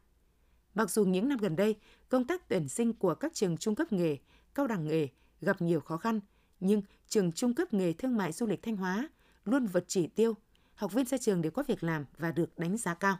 Mặc 0.74 0.90
dù 0.90 1.04
những 1.04 1.28
năm 1.28 1.38
gần 1.38 1.56
đây, 1.56 1.76
công 2.08 2.26
tác 2.26 2.48
tuyển 2.48 2.68
sinh 2.68 2.92
của 2.92 3.14
các 3.14 3.34
trường 3.34 3.56
trung 3.56 3.74
cấp 3.74 3.92
nghề, 3.92 4.16
cao 4.54 4.66
đẳng 4.66 4.86
nghề 4.86 5.08
gặp 5.40 5.62
nhiều 5.62 5.80
khó 5.80 5.96
khăn, 5.96 6.20
nhưng 6.60 6.82
trường 7.08 7.32
trung 7.32 7.54
cấp 7.54 7.74
nghề 7.74 7.92
thương 7.92 8.16
mại 8.16 8.32
du 8.32 8.46
lịch 8.46 8.62
Thanh 8.62 8.76
Hóa 8.76 9.08
luôn 9.44 9.66
vượt 9.66 9.84
chỉ 9.88 10.06
tiêu, 10.06 10.34
học 10.74 10.92
viên 10.92 11.06
ra 11.06 11.18
trường 11.18 11.42
đều 11.42 11.52
có 11.52 11.62
việc 11.62 11.84
làm 11.84 12.04
và 12.18 12.32
được 12.32 12.58
đánh 12.58 12.76
giá 12.76 12.94
cao. 12.94 13.18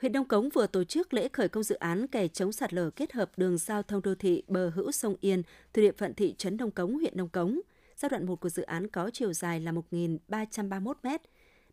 Huyện 0.00 0.12
Đông 0.12 0.28
Cống 0.28 0.48
vừa 0.48 0.66
tổ 0.66 0.84
chức 0.84 1.14
lễ 1.14 1.28
khởi 1.32 1.48
công 1.48 1.62
dự 1.62 1.74
án 1.74 2.06
kè 2.06 2.28
chống 2.28 2.52
sạt 2.52 2.74
lở 2.74 2.90
kết 2.90 3.12
hợp 3.12 3.30
đường 3.36 3.58
giao 3.58 3.82
thông 3.82 4.02
đô 4.02 4.14
thị 4.14 4.42
bờ 4.48 4.70
hữu 4.70 4.92
sông 4.92 5.16
Yên 5.20 5.42
thuộc 5.42 5.82
địa 5.82 5.92
phận 5.92 6.14
thị 6.14 6.34
trấn 6.38 6.56
Đông 6.56 6.70
Cống, 6.70 6.94
huyện 6.98 7.16
Đông 7.16 7.28
Cống. 7.28 7.60
Giai 7.96 8.08
đoạn 8.08 8.26
1 8.26 8.40
của 8.40 8.48
dự 8.48 8.62
án 8.62 8.88
có 8.88 9.10
chiều 9.12 9.32
dài 9.32 9.60
là 9.60 9.72
1.331 9.72 10.94
m. 11.02 11.08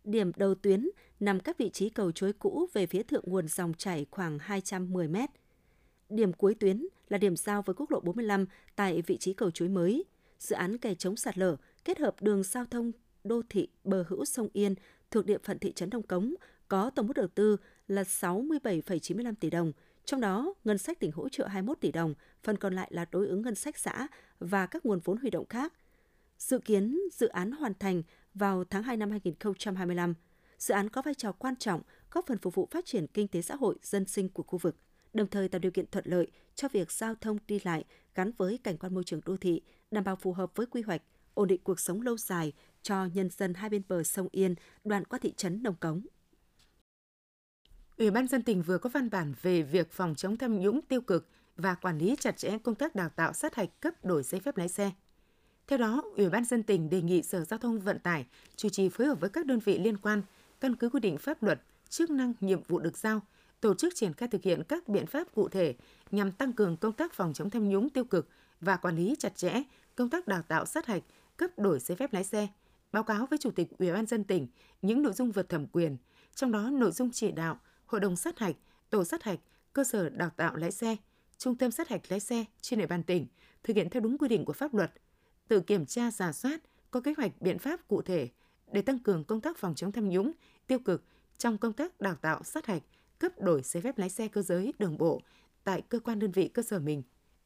Điểm 0.03 0.31
đầu 0.35 0.55
tuyến 0.55 0.89
nằm 1.19 1.39
các 1.39 1.57
vị 1.57 1.69
trí 1.69 1.89
cầu 1.89 2.11
chối 2.11 2.33
cũ 2.33 2.67
về 2.73 2.85
phía 2.85 3.03
thượng 3.03 3.23
nguồn 3.27 3.47
dòng 3.47 3.73
chảy 3.73 4.05
khoảng 4.11 4.39
210 4.39 5.07
m. 5.07 5.15
Điểm 6.09 6.33
cuối 6.33 6.55
tuyến 6.55 6.87
là 7.09 7.17
điểm 7.17 7.35
giao 7.35 7.61
với 7.61 7.73
quốc 7.73 7.91
lộ 7.91 7.99
45 7.99 8.45
tại 8.75 9.01
vị 9.01 9.17
trí 9.17 9.33
cầu 9.33 9.51
chuối 9.51 9.69
mới. 9.69 10.05
Dự 10.39 10.55
án 10.55 10.77
kè 10.77 10.95
chống 10.95 11.15
sạt 11.15 11.37
lở 11.37 11.55
kết 11.85 11.99
hợp 11.99 12.15
đường 12.21 12.43
giao 12.43 12.65
thông 12.65 12.91
đô 13.23 13.41
thị 13.49 13.67
bờ 13.83 14.05
hữu 14.07 14.25
sông 14.25 14.47
Yên 14.53 14.75
thuộc 15.11 15.25
địa 15.25 15.37
phận 15.43 15.59
thị 15.59 15.73
trấn 15.73 15.89
Đông 15.89 16.03
Cống 16.03 16.33
có 16.67 16.89
tổng 16.89 17.07
mức 17.07 17.13
đầu 17.13 17.27
tư 17.27 17.57
là 17.87 18.03
67,95 18.03 19.33
tỷ 19.39 19.49
đồng, 19.49 19.71
trong 20.05 20.21
đó 20.21 20.53
ngân 20.63 20.77
sách 20.77 20.99
tỉnh 20.99 21.11
hỗ 21.11 21.29
trợ 21.29 21.47
21 21.47 21.79
tỷ 21.81 21.91
đồng, 21.91 22.13
phần 22.43 22.57
còn 22.57 22.75
lại 22.75 22.87
là 22.91 23.05
đối 23.11 23.27
ứng 23.27 23.41
ngân 23.41 23.55
sách 23.55 23.77
xã 23.77 24.07
và 24.39 24.65
các 24.65 24.85
nguồn 24.85 24.99
vốn 24.99 25.17
huy 25.17 25.29
động 25.29 25.45
khác. 25.45 25.73
Dự 26.37 26.59
kiến 26.59 26.99
dự 27.13 27.27
án 27.27 27.51
hoàn 27.51 27.73
thành 27.79 28.03
vào 28.33 28.63
tháng 28.63 28.83
2 28.83 28.97
năm 28.97 29.11
2025. 29.11 30.13
Dự 30.57 30.73
án 30.73 30.89
có 30.89 31.01
vai 31.01 31.13
trò 31.13 31.31
quan 31.31 31.55
trọng 31.55 31.81
góp 32.11 32.25
phần 32.27 32.37
phục 32.37 32.55
vụ 32.55 32.67
phát 32.71 32.85
triển 32.85 33.07
kinh 33.07 33.27
tế 33.27 33.41
xã 33.41 33.55
hội 33.55 33.75
dân 33.81 34.05
sinh 34.05 34.29
của 34.29 34.43
khu 34.43 34.57
vực, 34.57 34.75
đồng 35.13 35.27
thời 35.27 35.47
tạo 35.47 35.59
điều 35.59 35.71
kiện 35.71 35.85
thuận 35.91 36.05
lợi 36.07 36.27
cho 36.55 36.67
việc 36.67 36.91
giao 36.91 37.15
thông 37.15 37.37
đi 37.47 37.59
lại 37.63 37.83
gắn 38.15 38.31
với 38.37 38.59
cảnh 38.63 38.77
quan 38.77 38.93
môi 38.93 39.03
trường 39.03 39.21
đô 39.25 39.37
thị, 39.37 39.61
đảm 39.91 40.03
bảo 40.03 40.15
phù 40.15 40.33
hợp 40.33 40.55
với 40.55 40.65
quy 40.65 40.81
hoạch, 40.81 41.01
ổn 41.33 41.47
định 41.47 41.61
cuộc 41.63 41.79
sống 41.79 42.01
lâu 42.01 42.17
dài 42.17 42.53
cho 42.81 43.05
nhân 43.13 43.29
dân 43.29 43.53
hai 43.53 43.69
bên 43.69 43.81
bờ 43.87 44.03
sông 44.03 44.27
Yên 44.31 44.55
đoạn 44.83 45.05
qua 45.05 45.19
thị 45.19 45.33
trấn 45.37 45.63
Đồng 45.63 45.75
Cống. 45.75 46.01
Ủy 48.03 48.11
ban 48.11 48.27
dân 48.27 48.43
tỉnh 48.43 48.61
vừa 48.61 48.77
có 48.77 48.89
văn 48.93 49.09
bản 49.09 49.33
về 49.41 49.61
việc 49.61 49.91
phòng 49.91 50.15
chống 50.15 50.37
tham 50.37 50.59
nhũng 50.59 50.81
tiêu 50.81 51.01
cực 51.01 51.27
và 51.57 51.73
quản 51.73 51.97
lý 51.97 52.15
chặt 52.19 52.37
chẽ 52.37 52.57
công 52.63 52.75
tác 52.75 52.95
đào 52.95 53.09
tạo 53.09 53.33
sát 53.33 53.55
hạch 53.55 53.79
cấp 53.79 53.93
đổi 54.05 54.23
giấy 54.23 54.41
phép 54.41 54.57
lái 54.57 54.69
xe. 54.69 54.91
Theo 55.67 55.79
đó, 55.79 56.03
Ủy 56.17 56.29
ban 56.29 56.45
dân 56.45 56.63
tỉnh 56.63 56.89
đề 56.89 57.01
nghị 57.01 57.21
Sở 57.21 57.43
Giao 57.43 57.59
thông 57.59 57.79
Vận 57.79 57.99
tải 57.99 58.25
chủ 58.55 58.69
trì 58.69 58.89
phối 58.89 59.07
hợp 59.07 59.19
với 59.19 59.29
các 59.29 59.45
đơn 59.45 59.59
vị 59.59 59.77
liên 59.77 59.97
quan, 59.97 60.21
căn 60.61 60.75
cứ 60.75 60.89
quy 60.89 60.99
định 60.99 61.17
pháp 61.17 61.43
luật, 61.43 61.61
chức 61.89 62.09
năng, 62.09 62.33
nhiệm 62.41 62.63
vụ 62.63 62.79
được 62.79 62.97
giao, 62.97 63.21
tổ 63.61 63.73
chức 63.73 63.95
triển 63.95 64.13
khai 64.13 64.27
thực 64.27 64.43
hiện 64.43 64.63
các 64.63 64.87
biện 64.87 65.05
pháp 65.05 65.27
cụ 65.35 65.49
thể 65.49 65.75
nhằm 66.11 66.31
tăng 66.31 66.53
cường 66.53 66.77
công 66.77 66.93
tác 66.93 67.13
phòng 67.13 67.33
chống 67.33 67.49
tham 67.49 67.69
nhũng 67.69 67.89
tiêu 67.89 68.03
cực 68.03 68.29
và 68.61 68.75
quản 68.75 68.95
lý 68.95 69.15
chặt 69.19 69.35
chẽ 69.35 69.63
công 69.95 70.09
tác 70.09 70.27
đào 70.27 70.41
tạo 70.41 70.65
sát 70.65 70.85
hạch, 70.85 71.03
cấp 71.37 71.49
đổi 71.57 71.79
giấy 71.79 71.97
phép 71.97 72.13
lái 72.13 72.23
xe, 72.23 72.47
báo 72.91 73.03
cáo 73.03 73.25
với 73.25 73.39
Chủ 73.39 73.51
tịch 73.51 73.67
Ủy 73.79 73.91
ban 73.91 74.05
dân 74.05 74.23
tỉnh 74.23 74.47
những 74.81 75.01
nội 75.01 75.13
dung 75.13 75.31
vượt 75.31 75.49
thẩm 75.49 75.67
quyền, 75.67 75.97
trong 76.35 76.51
đó 76.51 76.69
nội 76.69 76.91
dung 76.91 77.11
chỉ 77.11 77.31
đạo 77.31 77.59
hội 77.85 78.01
đồng 78.01 78.15
sát 78.15 78.39
hạch, 78.39 78.55
tổ 78.89 79.03
sát 79.03 79.23
hạch, 79.23 79.39
cơ 79.73 79.83
sở 79.83 80.09
đào 80.09 80.29
tạo 80.29 80.55
lái 80.55 80.71
xe, 80.71 80.95
trung 81.37 81.55
tâm 81.55 81.71
sát 81.71 81.89
hạch 81.89 82.01
lái 82.09 82.19
xe 82.19 82.45
trên 82.61 82.79
địa 82.79 82.87
bàn 82.87 83.03
tỉnh 83.03 83.27
thực 83.63 83.75
hiện 83.75 83.89
theo 83.89 84.01
đúng 84.01 84.17
quy 84.17 84.27
định 84.27 84.45
của 84.45 84.53
pháp 84.53 84.73
luật, 84.73 84.91
tự 85.47 85.59
kiểm 85.59 85.85
tra 85.85 86.11
giả 86.11 86.31
soát, 86.31 86.61
có 86.91 87.01
kế 87.01 87.13
hoạch 87.17 87.41
biện 87.41 87.59
pháp 87.59 87.87
cụ 87.87 88.01
thể 88.01 88.29
để 88.71 88.81
tăng 88.81 88.99
cường 88.99 89.23
công 89.23 89.41
tác 89.41 89.57
phòng 89.57 89.75
chống 89.75 89.91
tham 89.91 90.09
nhũng, 90.09 90.31
tiêu 90.67 90.79
cực 90.79 91.03
trong 91.37 91.57
công 91.57 91.73
tác 91.73 92.01
đào 92.01 92.15
tạo 92.15 92.43
sát 92.43 92.65
hạch, 92.65 92.83
cấp 93.19 93.31
đổi 93.39 93.61
giấy 93.63 93.81
phép 93.81 93.97
lái 93.97 94.09
xe 94.09 94.27
cơ 94.27 94.41
giới 94.41 94.73
đường 94.79 94.97
bộ 94.97 95.21
tại 95.63 95.81
cơ 95.81 95.99
quan 95.99 96.19
đơn 96.19 96.31
vị 96.31 96.47
cơ 96.47 96.61
sở 96.61 96.79
mình. 96.79 97.03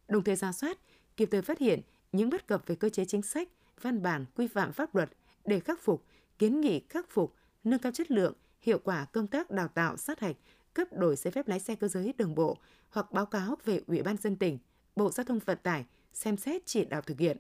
Đồng 0.08 0.24
thời 0.24 0.36
ra 0.36 0.52
soát, 0.52 0.78
kịp 1.18 1.30
thời 1.32 1.42
phát 1.42 1.60
hiện 1.60 1.82
những 2.12 2.30
bất 2.30 2.48
cập 2.48 2.64
về 2.66 2.76
cơ 2.76 2.90
chế 2.90 3.06
chính 3.06 3.22
sách, 3.22 3.50
văn 3.82 4.02
bản, 4.02 4.26
quy 4.36 4.48
phạm 4.48 4.74
pháp 4.74 4.96
luật 4.96 5.10
để 5.46 5.60
khắc 5.60 5.82
phục, 5.82 6.06
kiến 6.40 6.62
nghị 6.62 6.82
khắc 6.90 7.10
phục, 7.10 7.36
nâng 7.64 7.80
cao 7.80 7.92
chất 7.92 8.12
lượng, 8.12 8.34
hiệu 8.62 8.80
quả 8.84 9.06
công 9.06 9.28
tác 9.28 9.52
đào 9.52 9.68
tạo 9.68 9.98
sát 9.98 10.20
hạch, 10.20 10.36
cấp 10.74 10.88
đổi 10.92 11.16
giấy 11.16 11.32
phép 11.32 11.48
lái 11.48 11.60
xe 11.60 11.76
cơ 11.76 11.88
giới 11.88 12.14
đường 12.18 12.36
bộ 12.36 12.58
hoặc 12.90 13.12
báo 13.12 13.26
cáo 13.26 13.56
về 13.66 13.82
Ủy 13.88 14.02
ban 14.02 14.18
dân 14.18 14.36
tỉnh, 14.36 14.58
Bộ 14.96 15.12
Giao 15.12 15.24
thông 15.24 15.40
Vận 15.40 15.58
tải 15.64 15.86
xem 16.14 16.38
xét 16.38 16.62
chỉ 16.66 16.86
đạo 16.86 17.02
thực 17.02 17.20
hiện. 17.20 17.38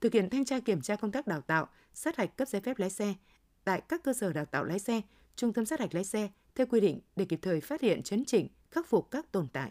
Thực 0.00 0.12
hiện 0.12 0.30
thanh 0.30 0.44
tra 0.44 0.60
kiểm 0.60 0.80
tra 0.80 0.96
công 0.96 1.12
tác 1.12 1.26
đào 1.26 1.40
tạo, 1.40 1.68
sát 1.94 2.16
hạch 2.16 2.36
cấp 2.36 2.48
giấy 2.48 2.60
phép 2.60 2.78
lái 2.78 2.90
xe 2.90 3.14
tại 3.64 3.80
các 3.80 4.02
cơ 4.04 4.12
sở 4.12 4.32
đào 4.32 4.44
tạo 4.44 4.64
lái 4.64 4.78
xe, 4.78 5.00
trung 5.36 5.52
tâm 5.52 5.64
sát 5.64 5.80
hạch 5.80 5.94
lái 5.94 6.04
xe 6.04 6.28
theo 6.54 6.66
quy 6.66 6.80
định 6.80 7.00
để 7.16 7.24
kịp 7.24 7.38
thời 7.42 7.60
phát 7.60 7.80
hiện 7.80 8.02
chấn 8.02 8.24
chỉnh, 8.24 8.48
khắc 8.70 8.86
phục 8.86 9.10
các 9.10 9.32
tồn 9.32 9.48
tại. 9.52 9.70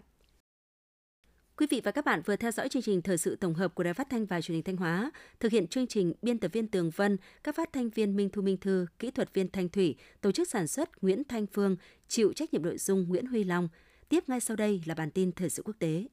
Quý 1.57 1.67
vị 1.69 1.81
và 1.83 1.91
các 1.91 2.05
bạn 2.05 2.21
vừa 2.25 2.35
theo 2.35 2.51
dõi 2.51 2.69
chương 2.69 2.81
trình 2.81 3.01
thời 3.01 3.17
sự 3.17 3.35
tổng 3.35 3.53
hợp 3.53 3.75
của 3.75 3.83
Đài 3.83 3.93
Phát 3.93 4.09
thanh 4.09 4.25
và 4.25 4.41
Truyền 4.41 4.55
hình 4.55 4.63
Thanh 4.63 4.77
Hóa. 4.77 5.11
Thực 5.39 5.51
hiện 5.51 5.67
chương 5.67 5.87
trình 5.87 6.13
biên 6.21 6.39
tập 6.39 6.51
viên 6.53 6.67
Tường 6.67 6.89
Vân, 6.95 7.17
các 7.43 7.55
phát 7.55 7.73
thanh 7.73 7.89
viên 7.89 8.15
Minh 8.15 8.29
Thu 8.29 8.41
Minh 8.41 8.57
Thư, 8.57 8.85
kỹ 8.99 9.11
thuật 9.11 9.33
viên 9.33 9.49
Thanh 9.49 9.69
Thủy, 9.69 9.95
tổ 10.21 10.31
chức 10.31 10.49
sản 10.49 10.67
xuất 10.67 11.03
Nguyễn 11.03 11.23
Thanh 11.23 11.45
Phương, 11.47 11.75
chịu 12.07 12.33
trách 12.33 12.53
nhiệm 12.53 12.63
nội 12.63 12.77
dung 12.77 13.09
Nguyễn 13.09 13.25
Huy 13.25 13.43
Long. 13.43 13.69
Tiếp 14.09 14.29
ngay 14.29 14.39
sau 14.39 14.57
đây 14.57 14.81
là 14.85 14.95
bản 14.95 15.11
tin 15.11 15.31
thời 15.31 15.49
sự 15.49 15.63
quốc 15.65 15.75
tế. 15.79 16.05